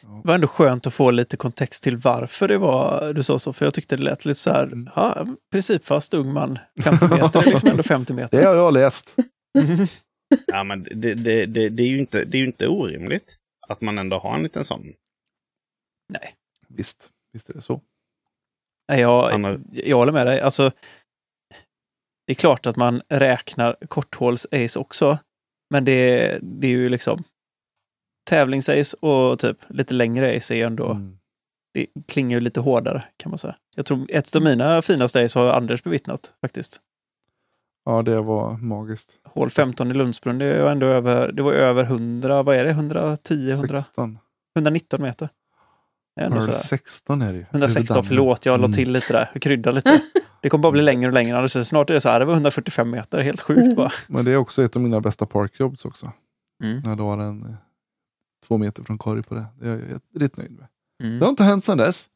[0.02, 3.52] Det var ändå skönt att få lite kontext till varför det var du sa så,
[3.52, 4.90] för jag tyckte det lät lite så här, Mm.
[4.96, 8.46] ja, principfast ung man, 50 meter är liksom ändå 50 Det meter.
[8.46, 9.16] har jag läst.
[10.46, 13.36] Ja men det, det, det, det, är ju inte, det är ju inte orimligt
[13.68, 14.92] att man ändå har en liten sån.
[16.12, 16.34] Nej,
[16.68, 17.80] Visst, visst är det så.
[18.88, 20.40] Nej, jag, Anna- jag håller med dig.
[20.40, 20.70] Alltså,
[22.26, 25.18] det är klart att man räknar korthåls-ace också,
[25.70, 27.24] men det, det är ju liksom
[28.30, 31.18] tävlings-ace och typ lite längre ace är ju ändå, Mm.
[31.74, 33.56] det klingar ju lite hårdare kan man säga.
[33.76, 36.80] Jag tror ett av mina finaste ace har Anders bevittnat faktiskt.
[37.84, 39.10] Ja, det var magiskt.
[39.24, 42.70] Hål 15 i Lundsbrunn, det var ändå över, det var över 100, vad är det,
[42.70, 44.18] 110, 100, 16.
[44.56, 45.28] 119 meter.
[46.16, 46.58] Det är ändå Var sådär.
[46.58, 47.44] det 16 är det ju.
[47.50, 48.08] 116, Över dammen.
[48.08, 48.72] förlåt, jag la Mm.
[48.72, 49.30] till lite där.
[49.32, 50.00] Jag kryddade lite.
[50.42, 51.38] Det kommer bara bli längre och längre.
[51.38, 53.92] Alltså, snart är det så här, det var 145 meter, helt sjukt bara.
[54.08, 56.12] Men det är också ett av mina bästa parkjobs också.
[56.64, 56.80] Mm.
[56.84, 57.56] När det var en
[58.48, 59.46] två meter från korg på det.
[59.60, 59.70] Det är
[60.14, 60.66] jag rätt nöjd med.
[61.02, 61.18] Mm.
[61.18, 62.08] Det har inte hänt sedan dess.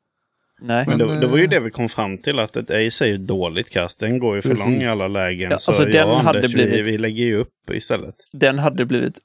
[0.60, 0.84] Nej.
[0.88, 3.04] Men Men, det, det var ju eh, det vi kom fram till att ett ace
[3.04, 4.00] är ju dåligt kast.
[4.00, 4.64] Den går ju för Precis.
[4.64, 5.50] lång i alla lägen.
[5.50, 8.14] Ja, så alltså, den jag och hade Anders, blivit- vi, vi lägger ju upp istället.
[8.32, 9.18] Den hade blivit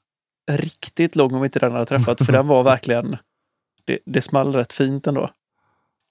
[0.50, 3.16] riktigt lång om inte den hade träffat, för den var verkligen...
[3.84, 5.30] Det, det small rätt fint ändå.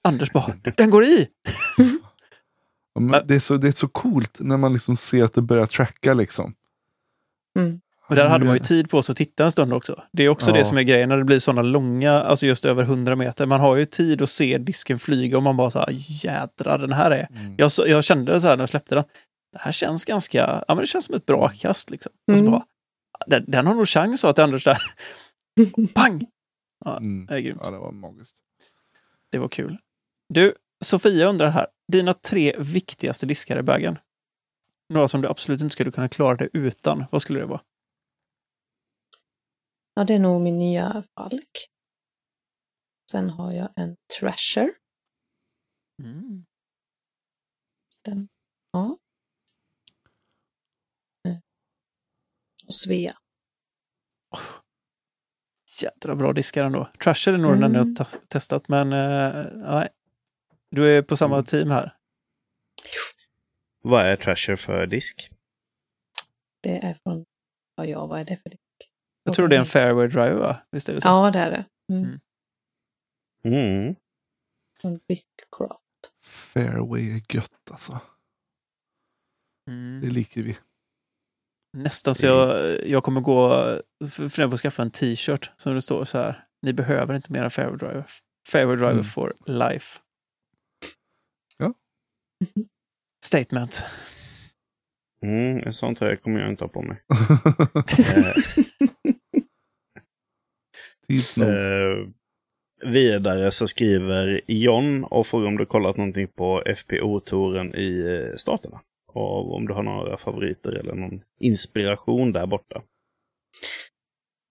[0.04, 1.26] Anders bara, den går i!
[1.76, 5.34] Ja, men Men- det, är så, det är så coolt när man liksom ser att
[5.34, 6.54] det börjar tracka liksom.
[7.58, 7.80] Mm.
[8.08, 10.02] Och där hade man ju tid på sig att titta en stund också.
[10.12, 10.54] Det är också Ja.
[10.56, 13.46] det som är grejen när det blir sådana långa, alltså just över 100 meter.
[13.46, 15.88] Man har ju tid att se disken flyga och man bara så här,
[16.24, 17.28] jädrar, den här är...
[17.30, 17.54] Mm.
[17.58, 19.04] Jag, jag kände så här när jag släppte den,
[19.52, 22.12] det här känns ganska, ja men det känns som ett bra kast liksom.
[22.32, 22.52] Och så Mm.
[22.52, 22.64] bara,
[23.26, 24.78] den, den har nog chans, till Anders där.
[25.94, 26.26] Pang!
[26.86, 27.26] Mm.
[27.26, 27.60] Det är grymt.
[27.64, 28.34] Ja, det var magiskt.
[29.32, 29.78] Det var kul.
[30.28, 30.54] Du,
[30.84, 31.66] Sofia undrar här.
[31.92, 33.98] Dina tre viktigaste diskar i bagen?
[34.88, 37.04] Några som du absolut inte skulle kunna klara dig utan.
[37.10, 37.60] Vad skulle det vara?
[39.98, 41.68] Ja, det är nog min nya Falk.
[43.10, 44.74] Sen har jag en Trasher.
[46.02, 46.44] Mm.
[48.04, 48.28] Den,
[48.72, 48.98] ja.
[51.28, 51.36] Eh,
[52.66, 53.12] Och Svea.
[55.82, 56.90] jädra bra diskar ändå.
[57.04, 57.94] Trasher är nog den enda jag Mm.
[57.98, 59.88] har ta- testat, men eh, nej.
[60.70, 61.44] Du är på samma Mm.
[61.44, 61.96] team här.
[63.82, 65.30] Vad är Trasher för disk?
[66.60, 67.24] Det är från,
[67.76, 68.56] ja, ja vad är det för det?
[69.28, 70.56] Jag tror det är en fairway driver, va?
[70.70, 71.08] Visst är det så?
[71.08, 71.64] Ja, det är det.
[71.92, 72.20] Mm.
[73.44, 73.80] Mm.
[73.80, 73.94] Mm.
[74.80, 75.82] Från Biscroft.
[76.24, 78.00] Fairway är gött alltså.
[79.70, 80.00] Mm.
[80.00, 80.58] Det liker vi.
[81.76, 83.64] Nästan så jag, jag kommer gå
[84.10, 86.44] fundera på att skaffa en t-shirt som det står så här.
[86.62, 88.06] Ni behöver inte mer än fairway driver.
[88.48, 89.04] Fairway driver Mm.
[89.04, 89.98] for life.
[91.56, 91.74] Ja.
[93.24, 93.84] Statement.
[95.22, 97.02] Mm, en sån tröja kommer jag inte ha på mig.
[101.08, 101.48] Tids nog.
[101.48, 102.08] Eh,
[102.84, 108.80] vidare så skriver John och frågar om du kollat någonting på FPO-touren i eh, Staterna.
[109.06, 112.82] Och om du har några favoriter eller någon inspiration där borta.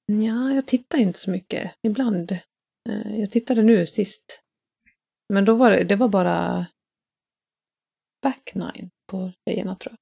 [0.06, 1.72] Ja, jag tittar inte så mycket.
[1.84, 2.32] Ibland.
[2.90, 4.44] Eh, Jag tittade nu sist.
[5.34, 6.66] Men då var det, det var bara
[8.24, 9.96] back nine på tjejerna tror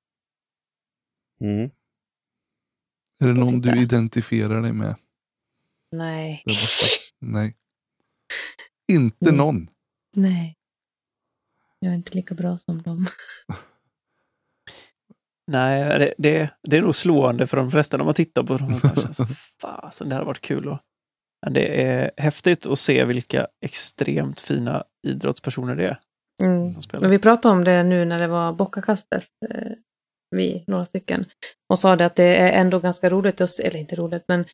[1.39, 1.49] jag.
[1.49, 1.71] Mm.
[3.23, 4.95] är det någon du identifierar dig med?
[5.97, 6.43] Nej.
[7.21, 7.55] Nej.
[8.91, 9.37] Inte Mm.
[9.37, 9.67] någon.
[10.15, 10.55] Nej.
[11.79, 13.07] Jag är inte lika bra som dem.
[15.51, 18.79] Nej, det, det, det är nog slående för de flesta när man tittar på dem.
[19.61, 20.67] Fasen, det hade varit kul.
[20.67, 20.79] Och,
[21.45, 25.99] men det är häftigt att se vilka extremt fina idrottspersoner det är
[26.41, 26.73] Mm.
[27.01, 29.25] Men vi pratade om det nu när det var bockakastet.
[29.49, 29.71] Eh,
[30.31, 31.25] vi, några stycken.
[31.69, 34.45] Och sa det att det är ändå ganska roligt, att, se- eller inte roligt, men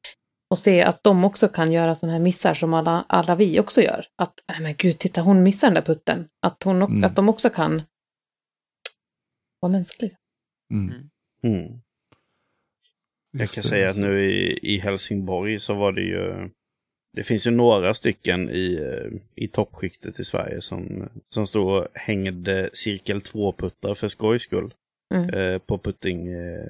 [0.51, 3.81] att se att de också kan göra sådana här missar som alla, alla vi också
[3.81, 4.05] gör.
[4.15, 6.27] Att, nej men gud, titta hon missar den där putten.
[6.41, 7.03] Att, hon, Mm.
[7.03, 7.81] att de också kan
[9.59, 10.17] vara mänskliga.
[10.73, 11.09] Mm.
[11.43, 11.81] Mm.
[13.31, 16.49] Jag Just kan det, säga att nu i, i Helsingborg så var det ju...
[17.13, 21.87] Det finns ju några stycken i, eh, i toppskiktet i Sverige som, som står och
[21.93, 24.73] hängde cirkel 2-puttar för skojs skull.
[25.13, 25.29] Mm.
[25.29, 26.69] Eh, på putting eh,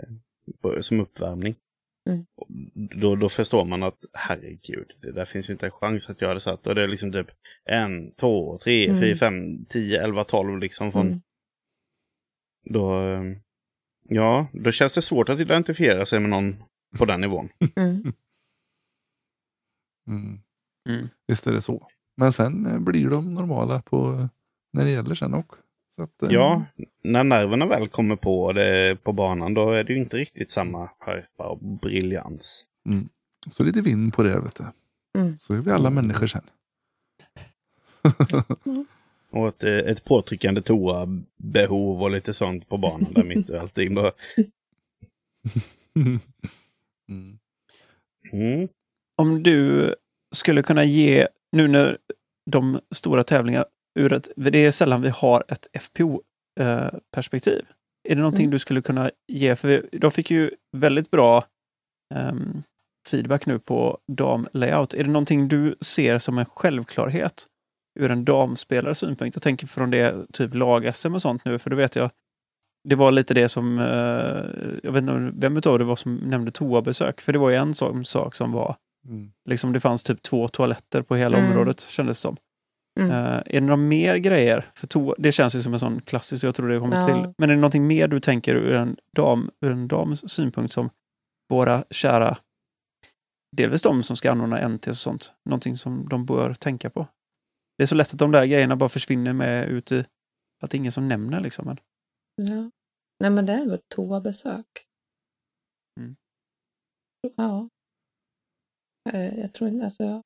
[0.79, 1.55] som uppvärmning.
[2.09, 2.25] Mm.
[3.01, 6.27] Då, då förstår man att herregud, det där finns ju inte en chans att jag
[6.27, 6.67] hade satt.
[6.67, 7.27] Och det är liksom typ
[7.65, 9.01] en, två, tre, Mm.
[9.01, 11.21] fyra, fem, tio, elva, tolv liksom från Mm.
[12.69, 13.07] då...
[13.07, 13.21] eh,
[14.13, 16.63] Ja, då känns det svårt att identifiera sig med någon
[16.97, 17.49] på den nivån.
[17.75, 18.13] Mm.
[20.07, 20.39] Mm.
[20.89, 21.07] Mm.
[21.27, 21.87] Visst är det så.
[22.17, 24.29] Men sen eh, blir de normala på
[24.73, 25.60] när det gäller sen också.
[25.95, 26.65] Så att, eh, Ja,
[27.03, 30.89] när nerverna väl kommer på det på banan då är det ju inte riktigt samma
[30.99, 32.65] skärpa och briljans.
[33.51, 34.63] Så lite vind på det vet du.
[35.19, 35.37] Mm.
[35.37, 36.43] Så är vi alla människor sen.
[39.31, 43.95] Och ett, eh, ett påtryckande toa-behov och lite sånt på banan där mitt i allting.
[43.95, 44.11] Då.
[47.09, 47.39] Mm.
[48.31, 48.67] Mm.
[49.15, 49.95] Om du
[50.31, 51.97] skulle kunna ge, nu när
[52.45, 53.65] de stora tävlingarna,
[53.99, 57.65] ur ett, det är sällan vi har ett FPO-perspektiv.
[58.09, 58.51] Är det någonting Mm.
[58.51, 59.55] du skulle kunna ge?
[59.55, 61.45] För vi, de fick ju väldigt bra
[62.15, 62.63] ehm,
[63.09, 64.93] feedback nu på damlayout.
[64.93, 67.45] Är det någonting du ser som en självklarhet
[67.99, 69.35] ur en damspelares synpunkt?
[69.35, 72.09] Jag tänker från det typ lag-SM och sånt nu, för då vet jag
[72.89, 76.51] det var lite det som, eh, jag vet inte vem utav det var som nämnde
[76.51, 78.75] toabesök, för det var ju en sån sak som var
[79.07, 79.31] Mm.
[79.49, 81.51] Liksom det fanns typ två toaletter på hela Mm.
[81.51, 82.37] området kändes det som.
[82.99, 83.11] Mm.
[83.11, 84.71] Eh, är det några mer grejer?
[84.75, 87.05] För toa, det känns ju som en sån klassisk, jag tror det kommer Ja.
[87.05, 87.33] till.
[87.37, 90.89] Men är det någonting mer du tänker ur en, dam, ur en dams synpunkt som
[91.49, 92.37] våra kära,
[93.57, 97.07] delvis de som ska anordna NT och sånt, någonting som de bör tänka på?
[97.77, 100.05] Det är så lätt att de där grejerna bara försvinner med ut i,
[100.63, 101.65] att det är ingen som nämner liksom.
[101.65, 101.77] Men,
[102.49, 102.71] Ja.
[103.19, 104.65] Nej men det är väl toabesök.
[105.99, 106.15] Mm.
[107.37, 107.69] Ja.
[109.13, 110.21] Eh, Jag tror inte, alltså, ja,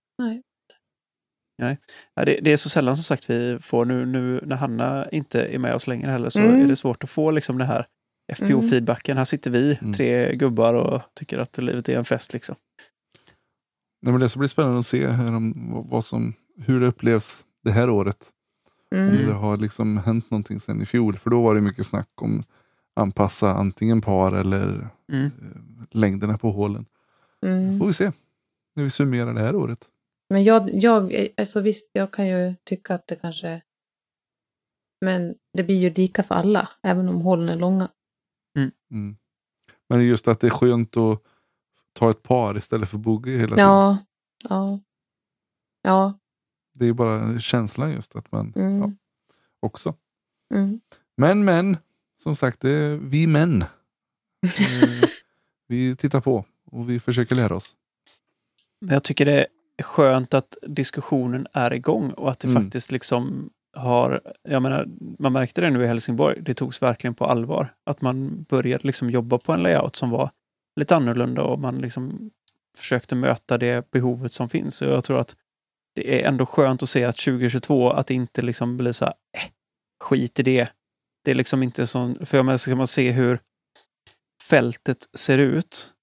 [1.57, 1.77] nej.
[2.15, 5.60] det, det är så sällan som sagt vi får nu, nu när Hanna inte är
[5.60, 6.61] med oss längre heller så Mm.
[6.61, 7.88] är det svårt att få liksom det här
[8.34, 9.18] FPO-feedbacken.
[9.18, 9.94] Här sitter vi, Mm.
[9.94, 12.56] tre gubbar och tycker att livet är en fest liksom.
[14.02, 17.44] Nej, men det ska bli spännande att se här om, vad- som, hur det upplevs
[17.64, 18.30] det här året.
[18.91, 19.26] Om Mm.
[19.27, 21.18] det har liksom hänt någonting sen i fjol.
[21.18, 22.44] För då var det mycket snack om
[22.95, 25.26] anpassa antingen par eller Mm.
[25.26, 25.32] eh,
[25.91, 26.86] längderna på hålen.
[27.45, 27.80] Mm.
[27.80, 28.11] Får vi se.
[28.76, 29.80] När vi summerar det här året.
[30.30, 33.62] Men jag, jag, alltså visst, jag kan ju tycka att det kanske...
[35.02, 37.90] Men det blir ju lika för alla, även om hålen är långa.
[38.92, 39.18] Mm.
[39.90, 41.22] Men just att det är skönt att
[41.94, 43.70] ta ett par istället för bogey hela tiden.
[43.70, 43.98] Ja,
[44.50, 44.80] ja.
[45.82, 46.20] Ja,
[46.74, 48.92] Det är bara känslan just att man mm, ja,
[49.60, 49.96] också.
[50.54, 50.82] mm.
[51.18, 51.78] Men men,
[52.16, 53.64] som sagt, det är vi män.
[54.60, 55.10] Eh,
[55.68, 57.76] vi tittar på och vi försöker lära oss.
[58.82, 59.48] Men jag tycker det
[59.84, 62.64] skönt att diskussionen är igång och att det Mm.
[62.64, 64.88] faktiskt liksom har, jag menar,
[65.20, 67.74] man märkte det nu i Helsingborg, det togs verkligen på allvar.
[67.86, 70.30] Att man började liksom jobba på en layout som var
[70.80, 72.32] lite annorlunda och man liksom
[72.78, 74.82] försökte möta det behovet som finns.
[74.82, 75.36] Och jag tror att
[75.96, 79.14] det är ändå skönt att se att 2022, att det inte liksom blir så här,
[79.38, 79.50] eh,
[80.04, 80.70] skit i det.
[81.24, 83.40] Det är liksom inte så, för jag menar, ska man se hur
[84.44, 85.94] fältet ser ut,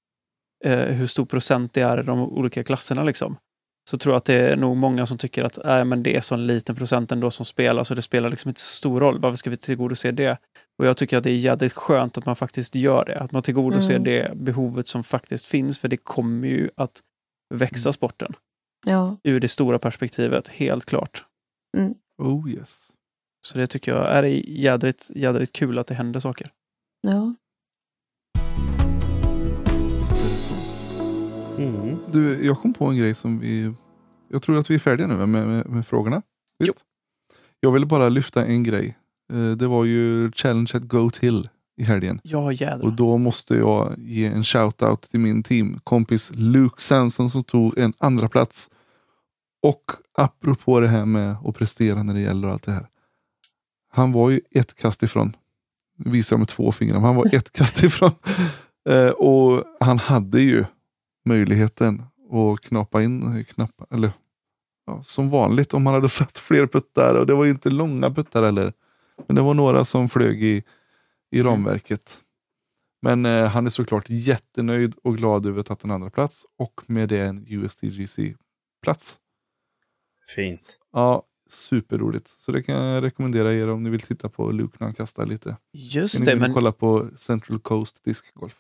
[0.64, 3.36] eh, hur stor procent det är i de olika klasserna liksom,
[3.90, 6.20] så tror jag att det är nog många som tycker att äh, men det är
[6.20, 9.20] så en liten procent ändå som spelar, så det spelar liksom inte så stor roll.
[9.20, 10.38] Varför ska vi tillgodose det?
[10.78, 13.20] Och jag tycker att det är jävligt skönt att man faktiskt gör det.
[13.20, 14.04] Att man tillgodoser Mm.
[14.04, 17.00] det behovet som faktiskt finns, för det kommer ju att
[17.54, 17.92] växa Mm.
[17.92, 18.32] sporten.
[18.86, 19.16] Ja.
[19.24, 21.24] Ur det stora perspektivet, helt klart.
[22.22, 22.88] Oh yes.
[23.46, 26.50] Så det tycker jag är jädrigt, jädrigt kul att det händer saker.
[27.02, 27.34] ja.
[32.12, 33.72] Du, jag kom på en grej som vi...
[34.28, 36.22] Jag tror att vi är färdiga nu med, med, med frågorna.
[36.58, 36.78] Visst?
[37.60, 38.98] Jag ville bara lyfta en grej.
[39.32, 42.20] Eh, Det var ju Challenge at Goat Hill i helgen.
[42.22, 42.84] Ja, jädrar.
[42.84, 47.92] Och då måste jag ge en shout-out till min teamkompis Luke Samson som tog en
[47.98, 48.70] andra plats.
[49.62, 49.82] Och
[50.18, 52.86] apropå det här med att prestera när det gäller allt det här.
[53.92, 55.36] Han var ju ett kast ifrån.
[55.96, 56.94] Nu visar jag med två fingrar.
[56.94, 58.10] men Han var ett kast ifrån.
[58.88, 60.64] Eh, och han hade ju
[61.24, 64.12] möjligheten att knappa in, knappa, eller
[64.86, 67.14] ja, som vanligt om man hade satt fler puttar.
[67.14, 68.72] Och det var ju inte långa puttar heller.
[69.26, 70.62] Men det var några som flög i,
[71.30, 72.20] i ramverket.
[73.02, 76.46] Men eh, han är såklart jättenöjd och glad över att ha tagit en andra plats
[76.58, 79.18] och med det en USDGC-plats.
[80.34, 80.78] Fint.
[80.92, 82.28] Ja, superroligt.
[82.28, 85.26] Så det kan jag rekommendera er om ni vill titta på Luke när han kastar
[85.26, 85.56] lite.
[85.72, 88.58] Just Kan det, ni men kolla på Central Coast Discgolf.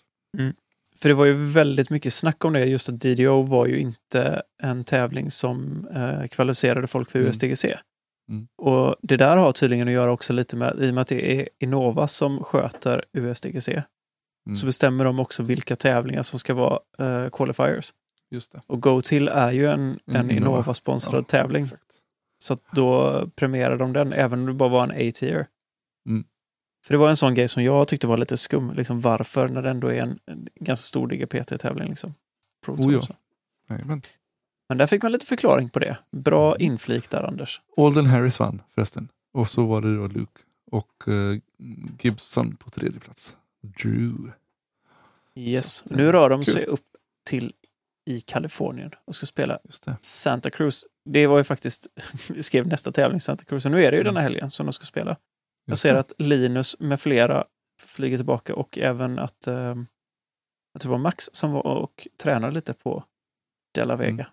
[0.96, 4.42] För det var ju väldigt mycket snack om det, just att DDO var ju inte
[4.62, 7.28] en tävling som eh, kvalificerade folk för Mm.
[7.30, 7.64] USDGC.
[8.30, 8.46] Mm.
[8.58, 11.40] Och det där har tydligen att göra också lite med, i och med att det
[11.40, 13.68] är Innova som sköter USDGC,
[14.46, 14.56] Mm.
[14.56, 17.92] så bestämmer de också vilka tävlingar som ska vara eh, qualifiers.
[18.30, 18.60] Just det.
[18.66, 20.36] Och Go till är ju en, Mm, en Innova.
[20.36, 21.62] Innova-sponsrad Ja, tävling.
[21.62, 21.82] Exakt.
[22.44, 25.46] Så då premierar de den, även om det bara var en A-tier.
[26.08, 26.24] Mm.
[26.84, 28.72] För det var en sån grej som jag tyckte var lite skum.
[28.74, 31.88] Liksom varför, när det ändå är en, en ganska stor DGPT-tävling.
[31.88, 32.14] Liksom.
[32.66, 33.02] Oh ja.
[34.68, 35.96] Men där fick man lite förklaring på det.
[36.10, 37.60] Bra inflik där, Anders.
[37.76, 39.08] Alden Harris vann förresten.
[39.34, 40.40] Och så var det då Luke
[40.70, 41.38] och eh,
[42.00, 43.36] Gibson på tredje plats.
[43.82, 44.32] Drew.
[45.34, 45.72] Yes.
[45.74, 46.54] Så att, Nu rör de kul.
[46.54, 46.86] sig upp
[47.30, 47.52] till
[48.06, 49.58] i Kalifornien och ska spela.
[50.00, 50.84] Santa Cruz.
[51.04, 51.86] Det var ju faktiskt,
[52.30, 54.14] vi skrev nästa tävling Santa Cruz, och nu är det ju Mm.
[54.14, 55.16] denna helgen som de ska spela.
[55.64, 57.44] Jag ser att Linus med flera
[57.82, 59.54] flyger tillbaka och även att eh,
[60.72, 63.04] jag tror det var Max som var och tränade lite på
[63.74, 64.12] De La Vega.
[64.12, 64.26] Mm.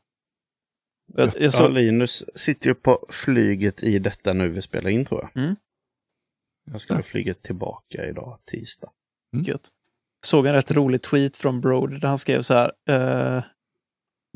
[1.16, 5.06] Jag, jag Ja, såg, Linus sitter ju på flyget i detta nu vi spelar in
[5.06, 5.44] tror jag.
[5.44, 5.56] Mm.
[6.72, 8.90] Jag ska flyga tillbaka idag, tisdag.
[9.46, 9.70] gött.
[10.26, 12.72] såg en rätt rolig tweet från Brody där han skrev så här.
[12.90, 13.44] eh,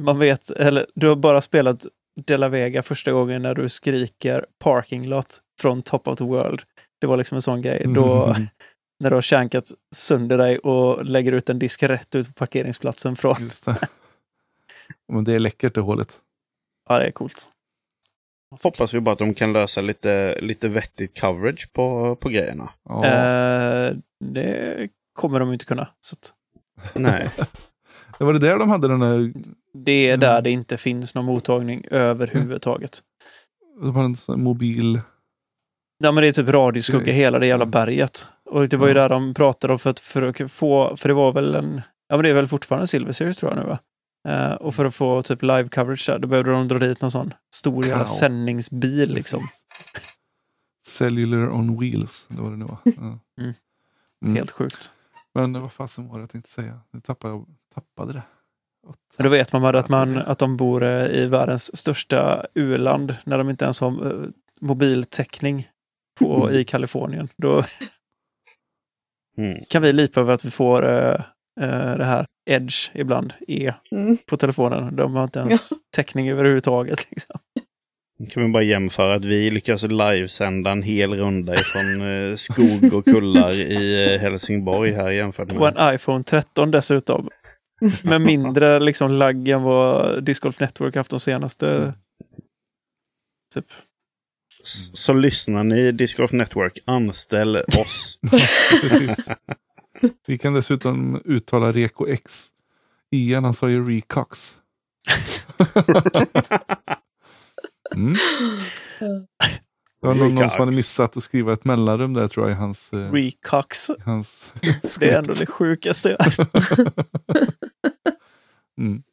[0.01, 1.85] man vet, eller du har bara spelat
[2.25, 6.61] De La Vega första gången när du skriker parking lot från Top of the World.
[7.03, 7.85] Det var liksom en sån grej.
[7.95, 8.35] Då,
[8.99, 13.15] när du har känkat sönder dig och lägger ut en disk rätt ut på parkeringsplatsen
[13.15, 13.35] från.
[13.39, 13.77] Just det.
[15.13, 16.17] Men det är läckert det hålet.
[16.89, 17.51] Ja, det är coolt.
[18.63, 22.69] Hoppas vi bara att de kan lösa lite, lite vettigt coverage på, på grejerna.
[22.89, 23.05] Ja.
[23.05, 23.93] Eh,
[24.25, 25.87] det kommer de inte kunna.
[25.99, 26.33] Så att
[26.95, 27.29] Nej.
[28.19, 29.33] Det var det där de hade den där,
[29.73, 30.43] det är där Mm.
[30.43, 32.99] det inte finns någon mottagning överhuvudtaget.
[33.81, 35.01] de hade en mobil.
[36.03, 37.15] Ja, men det är typ radioskugga Grej.
[37.15, 38.27] hela det jävla berget.
[38.45, 39.01] Och det var ju Ja.
[39.01, 42.15] där de pratade om för att, för att få, för det var väl en, ja
[42.15, 43.79] men det är väl fortfarande Silver Series tror jag nu va?
[44.27, 47.11] Eh, och för att få typ live coverage där, då behövde de dra dit någon
[47.11, 49.41] sån stor jävla sändningsbil liksom.
[50.85, 52.77] Cellular on wheels, eller vad det nu var.
[52.85, 53.19] Ja.
[53.41, 53.53] Mm.
[54.25, 54.35] Mm.
[54.35, 54.93] Helt sjukt.
[55.33, 56.79] Men vad fasen var det jag tänkte säga?
[56.93, 58.21] Nu tappade jag tappade det.
[59.17, 63.15] Men då vet man bara att, man, att de bor eh, i världens största u-land
[63.23, 63.87] när de inte ens har
[64.23, 64.27] eh,
[64.61, 65.67] mobiltäckning
[66.19, 67.27] på, i Kalifornien.
[67.37, 67.63] Då
[69.37, 69.57] Mm.
[69.69, 71.13] kan vi lipa över att vi får eh,
[71.61, 74.17] eh, det här Edge ibland, E, Mm.
[74.27, 74.95] på telefonen.
[74.95, 77.11] De har inte ens täckning överhuvudtaget.
[77.11, 77.39] Liksom.
[78.19, 82.93] Nu kan vi bara jämföra att vi lyckas livesända en hel runda ifrån eh, skog
[82.93, 85.77] och kullar i Helsingborg här jämfört På med...
[85.77, 87.29] en iPhone 13 dessutom.
[88.03, 91.93] Med mindre liksom lagg än vad Disc Golf Network haft de senaste...
[93.53, 93.65] Typ.
[94.93, 98.19] Så lyssnar ni Disc Golf Network, anställ oss.
[98.81, 99.29] Precis.
[100.27, 102.49] Vi kan dessutom uttala Reko X.
[103.11, 104.57] Ian han sa ju Recox.
[107.95, 108.15] Mm.
[110.01, 112.59] Det var någon, någon som hade missat att skriva ett mellanrum där tror jag i
[112.59, 112.93] hans...
[112.93, 113.89] Eh, Recox.
[113.89, 114.53] i hans
[114.99, 116.17] Det är ändå det sjukaste.
[116.19, 116.33] jag
[118.77, 119.03] mm.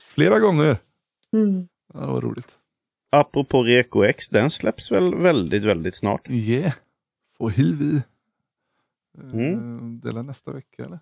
[0.00, 0.78] Flera gånger.
[1.32, 1.68] Mm.
[1.94, 2.48] Ja, det var roligt.
[3.20, 6.30] Apropå Reko X, den släpps väl väldigt, väldigt snart.
[6.30, 6.72] Yeah.
[7.38, 8.02] Får hivi.
[9.22, 10.00] Mm.
[10.00, 11.00] Dela nästa vecka eller?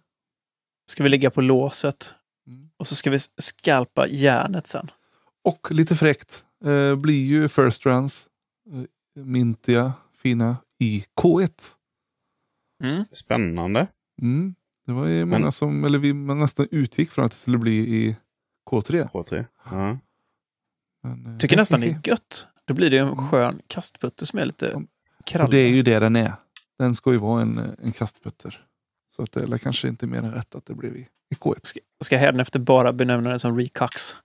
[0.86, 2.14] Ska vi ligga på låset.
[2.46, 2.70] Mm.
[2.76, 4.90] Och så ska vi skalpa järnet sen.
[5.44, 8.28] Och lite fräckt eh, blir ju First Runs
[8.72, 11.50] eh, mintiga, fina i K1.
[12.82, 13.04] Mm.
[13.12, 13.86] Spännande.
[14.22, 14.54] Mm.
[14.86, 17.58] Det var ju många Men- som, eller vi man nästan utgick från att det skulle
[17.58, 18.16] bli i
[18.70, 19.08] K3.
[19.10, 19.44] K3.
[19.70, 19.98] Ja.
[21.04, 22.46] Men, eh, Tycker nästan det är gött.
[22.64, 24.82] Då blir det en skön kastputte som är lite
[25.26, 25.50] krallig.
[25.50, 26.32] det är ju det den är.
[26.78, 28.60] Den ska ju vara en, en kastputter.
[29.16, 31.58] Så att det är kanske inte mer än rätt att det blev i, i K1.
[31.62, 34.16] Ska, ska hädanefter bara benämna den som Recox.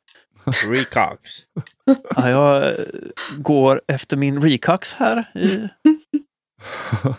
[0.67, 1.31] Recox.
[2.15, 2.85] Ja, jag eh,
[3.37, 5.31] går efter min Recox här.
[5.35, 5.69] I,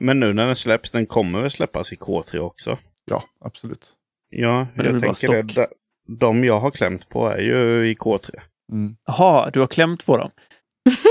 [0.00, 2.78] Men nu när den släpps, den kommer väl släppas i K3 också?
[3.04, 3.94] Ja, absolut.
[4.30, 5.68] Ja, Men det blir jag tänker det.
[6.08, 8.30] De- jag har klämt på är ju i K3.
[8.72, 8.96] Mm.
[9.06, 10.30] Jaha, du har klämt på dem?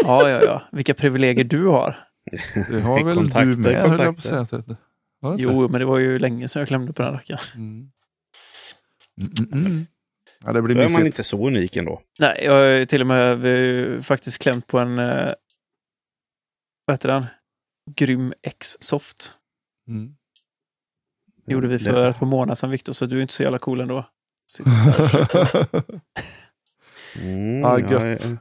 [0.04, 0.62] Ja, ja, ja.
[0.72, 2.08] Vilka privilegier du har.
[2.70, 4.78] Det har väl Kontakter, du med, höll jag på att säga.
[5.38, 7.40] Jo, men det var ju länge sedan jag klämde på den rackaren.
[7.56, 7.92] Mm.
[9.22, 9.86] Mm, mm, mm.
[10.44, 12.02] Ja, det blir Då är man inte så unik ändå.
[12.20, 15.00] Nej, jag har till och med faktiskt klämt på en...
[15.00, 15.34] Eh,
[16.86, 17.26] vad heter den?
[17.96, 19.34] Grym X-soft.
[19.88, 20.16] Mm.
[21.46, 23.44] Det gjorde vi för Det- ett par månader sedan, Viktor, så du är inte så
[23.44, 24.06] jävla cool ändå.
[24.48, 25.84] Sitter där
[27.22, 28.26] Mm, Ja, ja, gött.
[28.26, 28.38] ja.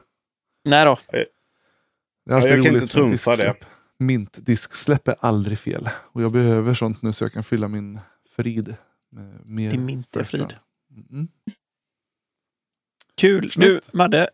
[0.65, 0.99] Nej då.
[1.11, 1.27] Det är
[2.23, 3.65] Ja, jag kan inte trumfa disksläpp.
[3.99, 5.89] Mintdisksläpp är aldrig fel.
[5.95, 7.99] Och jag behöver sånt nu så jag kan fylla min
[8.35, 8.75] frid
[9.11, 10.41] med mer Din mintiga First frid.
[10.41, 10.55] Round.
[11.11, 11.27] Mm.
[13.17, 13.51] Kul!
[13.51, 13.89] Snyggt.
[13.91, 14.29] Du, Madde,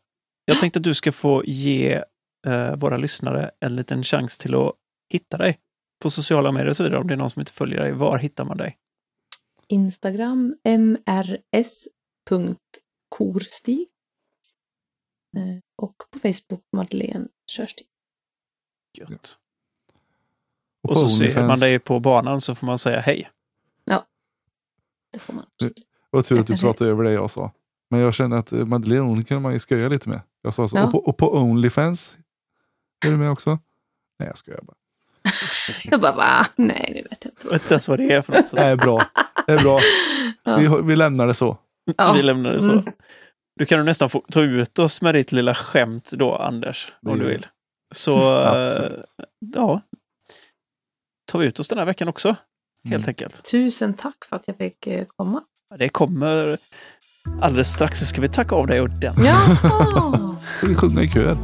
[0.45, 2.03] jag tänkte att du ska få ge
[2.47, 4.73] eh, våra lyssnare en liten chans till att
[5.09, 5.59] hitta dig
[6.01, 6.99] på sociala medier och så vidare.
[7.01, 8.77] Om det är någon som inte följer dig, var hittar man dig?
[9.67, 10.55] Instagram
[13.09, 13.87] mrs.korstig.
[15.37, 17.87] Eh, Och på Facebook Madeleine Körstig.
[18.97, 19.37] Gött.
[20.83, 23.29] Och, Och så ser man dig på banan så får man säga hej.
[25.13, 25.45] Det får man.
[26.09, 27.51] Var tur att du pratade över det jag sa.
[27.89, 30.21] Men jag kände att eh, Madeleine hon kan man ju skoja lite med.
[30.41, 30.77] Jag sa så.
[30.77, 30.85] Ja.
[30.85, 32.17] Och, på, och på Onlyfans.
[33.05, 33.59] Är du med också?
[34.19, 34.77] Nej jag skojar bara.
[35.83, 36.47] Jag bara, va?
[36.55, 37.41] Nej, det vet jag inte.
[37.43, 38.47] Jag vet inte ens vad det är för något.
[38.47, 39.01] Så Det är bra.
[39.47, 39.79] Det är bra.
[40.45, 40.55] Ja.
[40.57, 41.57] Vi, vi lämnar det så.
[41.97, 42.13] Ja.
[42.13, 42.71] Vi lämnar det så.
[42.71, 42.85] Mm.
[43.59, 46.93] Du kan nog nästan få ta ut oss med ditt lilla skämt då, Anders.
[47.01, 47.45] Det Om du vill.
[47.95, 48.11] Så,
[49.55, 49.81] ja.
[51.31, 52.27] Tar vi ut oss den här veckan också,
[52.89, 53.07] helt Mm.
[53.07, 53.43] enkelt.
[53.51, 55.41] Tusen tack för att jag fick eh, komma.
[55.79, 56.57] Det kommer
[57.41, 59.27] alldeles strax så ska vi tacka av dig ordentligt.
[59.27, 60.35] Jaha!
[60.57, 61.37] Ska vi sjunga i kör?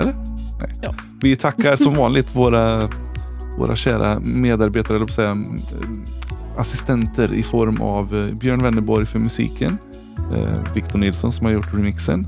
[0.00, 0.12] Eller?
[0.60, 0.74] Nej.
[0.82, 0.94] Ja.
[1.20, 2.88] Vi tackar som vanligt våra,
[3.58, 5.36] våra kära medarbetare, eller säga,
[6.56, 9.78] assistenter i form av eh, Björn Wennerborg för musiken.
[10.34, 12.26] Eh, Victor Nilsson som har gjort remixen.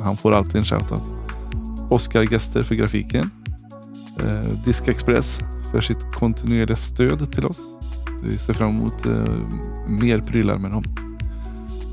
[0.00, 1.02] Han får alltid en shoutout.
[1.90, 3.30] Oskar Gester för grafiken.
[4.20, 5.40] Eh, Disk Express
[5.70, 7.60] för sitt kontinuerliga stöd till oss.
[8.24, 9.34] Vi ser fram emot eh,
[9.88, 10.84] mer prylar med dem.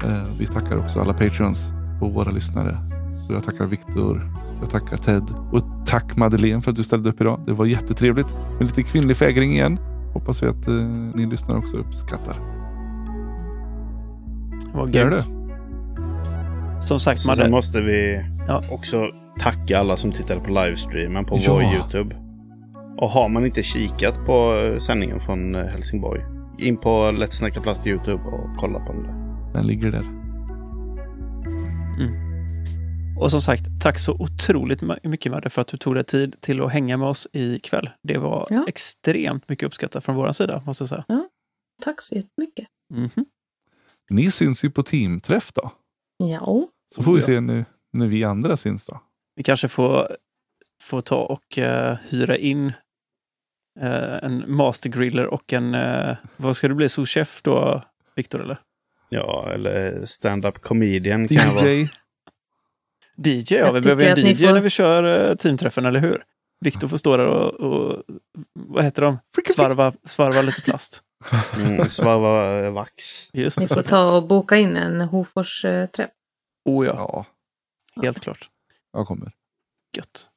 [0.06, 1.72] Eh, vi tackar också alla Patreons
[2.02, 2.78] och våra lyssnare.
[3.28, 7.22] Så jag tackar Viktor, jag tackar Ted och tack Madeleine för att du ställde upp
[7.22, 7.40] idag.
[7.46, 9.80] Det var jättetrevligt med lite kvinnlig fägring igen.
[10.14, 10.74] Hoppas vi att eh,
[11.16, 12.36] ni lyssnare också uppskattar.
[14.74, 15.28] Vad Gör grymt.
[16.84, 18.62] Som sagt, Så Madde, sen måste vi Ja.
[18.72, 19.06] också
[19.40, 21.54] tacka alla som tittade på livestreamen på Ja.
[21.54, 22.16] vår YouTube.
[22.98, 26.22] Och har man inte kikat på eh, sändningen från eh, Helsingborg,
[26.58, 29.14] in på Let's Snacka Plast YouTube och kolla på den där.
[29.54, 30.19] Den ligger där.
[33.20, 36.62] Och som sagt, tack så otroligt mycket Madde för att du tog dig tid till
[36.62, 37.90] att hänga med oss ikväll.
[38.04, 38.66] Det var Ja.
[38.68, 41.06] extremt mycket uppskattat från vår sida, måste jag säga.
[41.82, 42.68] Tack så jättemycket.
[42.94, 43.26] Mhm.
[44.10, 45.72] Ni syns ju på teamträff då.
[46.18, 46.68] Ja.
[46.96, 47.26] Så får vi Ja.
[47.26, 49.02] se nu när vi andra syns då.
[49.36, 50.16] Vi kanske får,
[50.84, 52.68] får ta och eh, hyra in
[53.80, 57.84] eh, en mastergriller och en, eh, vad ska det bli, souschef då,
[58.16, 58.60] Viktor eller?
[59.10, 61.66] Ja, eller stand-up comedian kan jag vara.
[63.26, 63.54] DJ.
[63.56, 63.72] Ja.
[63.72, 66.24] Vi behöver en DJ får- när vi kör eh, teamträffen, eller hur?
[66.66, 68.04] Viktor får stå där och, och
[68.54, 69.18] vad heter de?
[69.56, 71.04] Svarva, svarva lite plast.
[71.56, 73.30] Mm, svarva eh, vax.
[73.34, 76.10] Just Ni får ta och boka in en Hofors-träff.
[76.66, 77.26] Oh ja,
[77.96, 78.50] Ja, helt klart.
[78.94, 79.32] jag kommer.
[79.98, 80.30] Gött.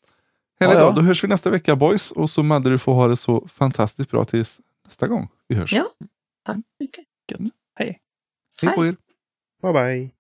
[0.61, 0.91] Härligt Ja, ja.
[0.91, 0.97] då.
[0.97, 2.13] Då hörs vi nästa vecka boys.
[2.13, 5.73] Och så Madde du får ha det så fantastiskt bra tills nästa gång vi hörs.
[5.73, 5.91] Ja.
[6.47, 7.05] Tack så mycket.
[7.33, 7.41] Gött.
[7.79, 8.01] Hej.
[8.63, 8.91] Hej på Hej.
[8.91, 8.97] er.
[9.63, 10.11] Bye bye.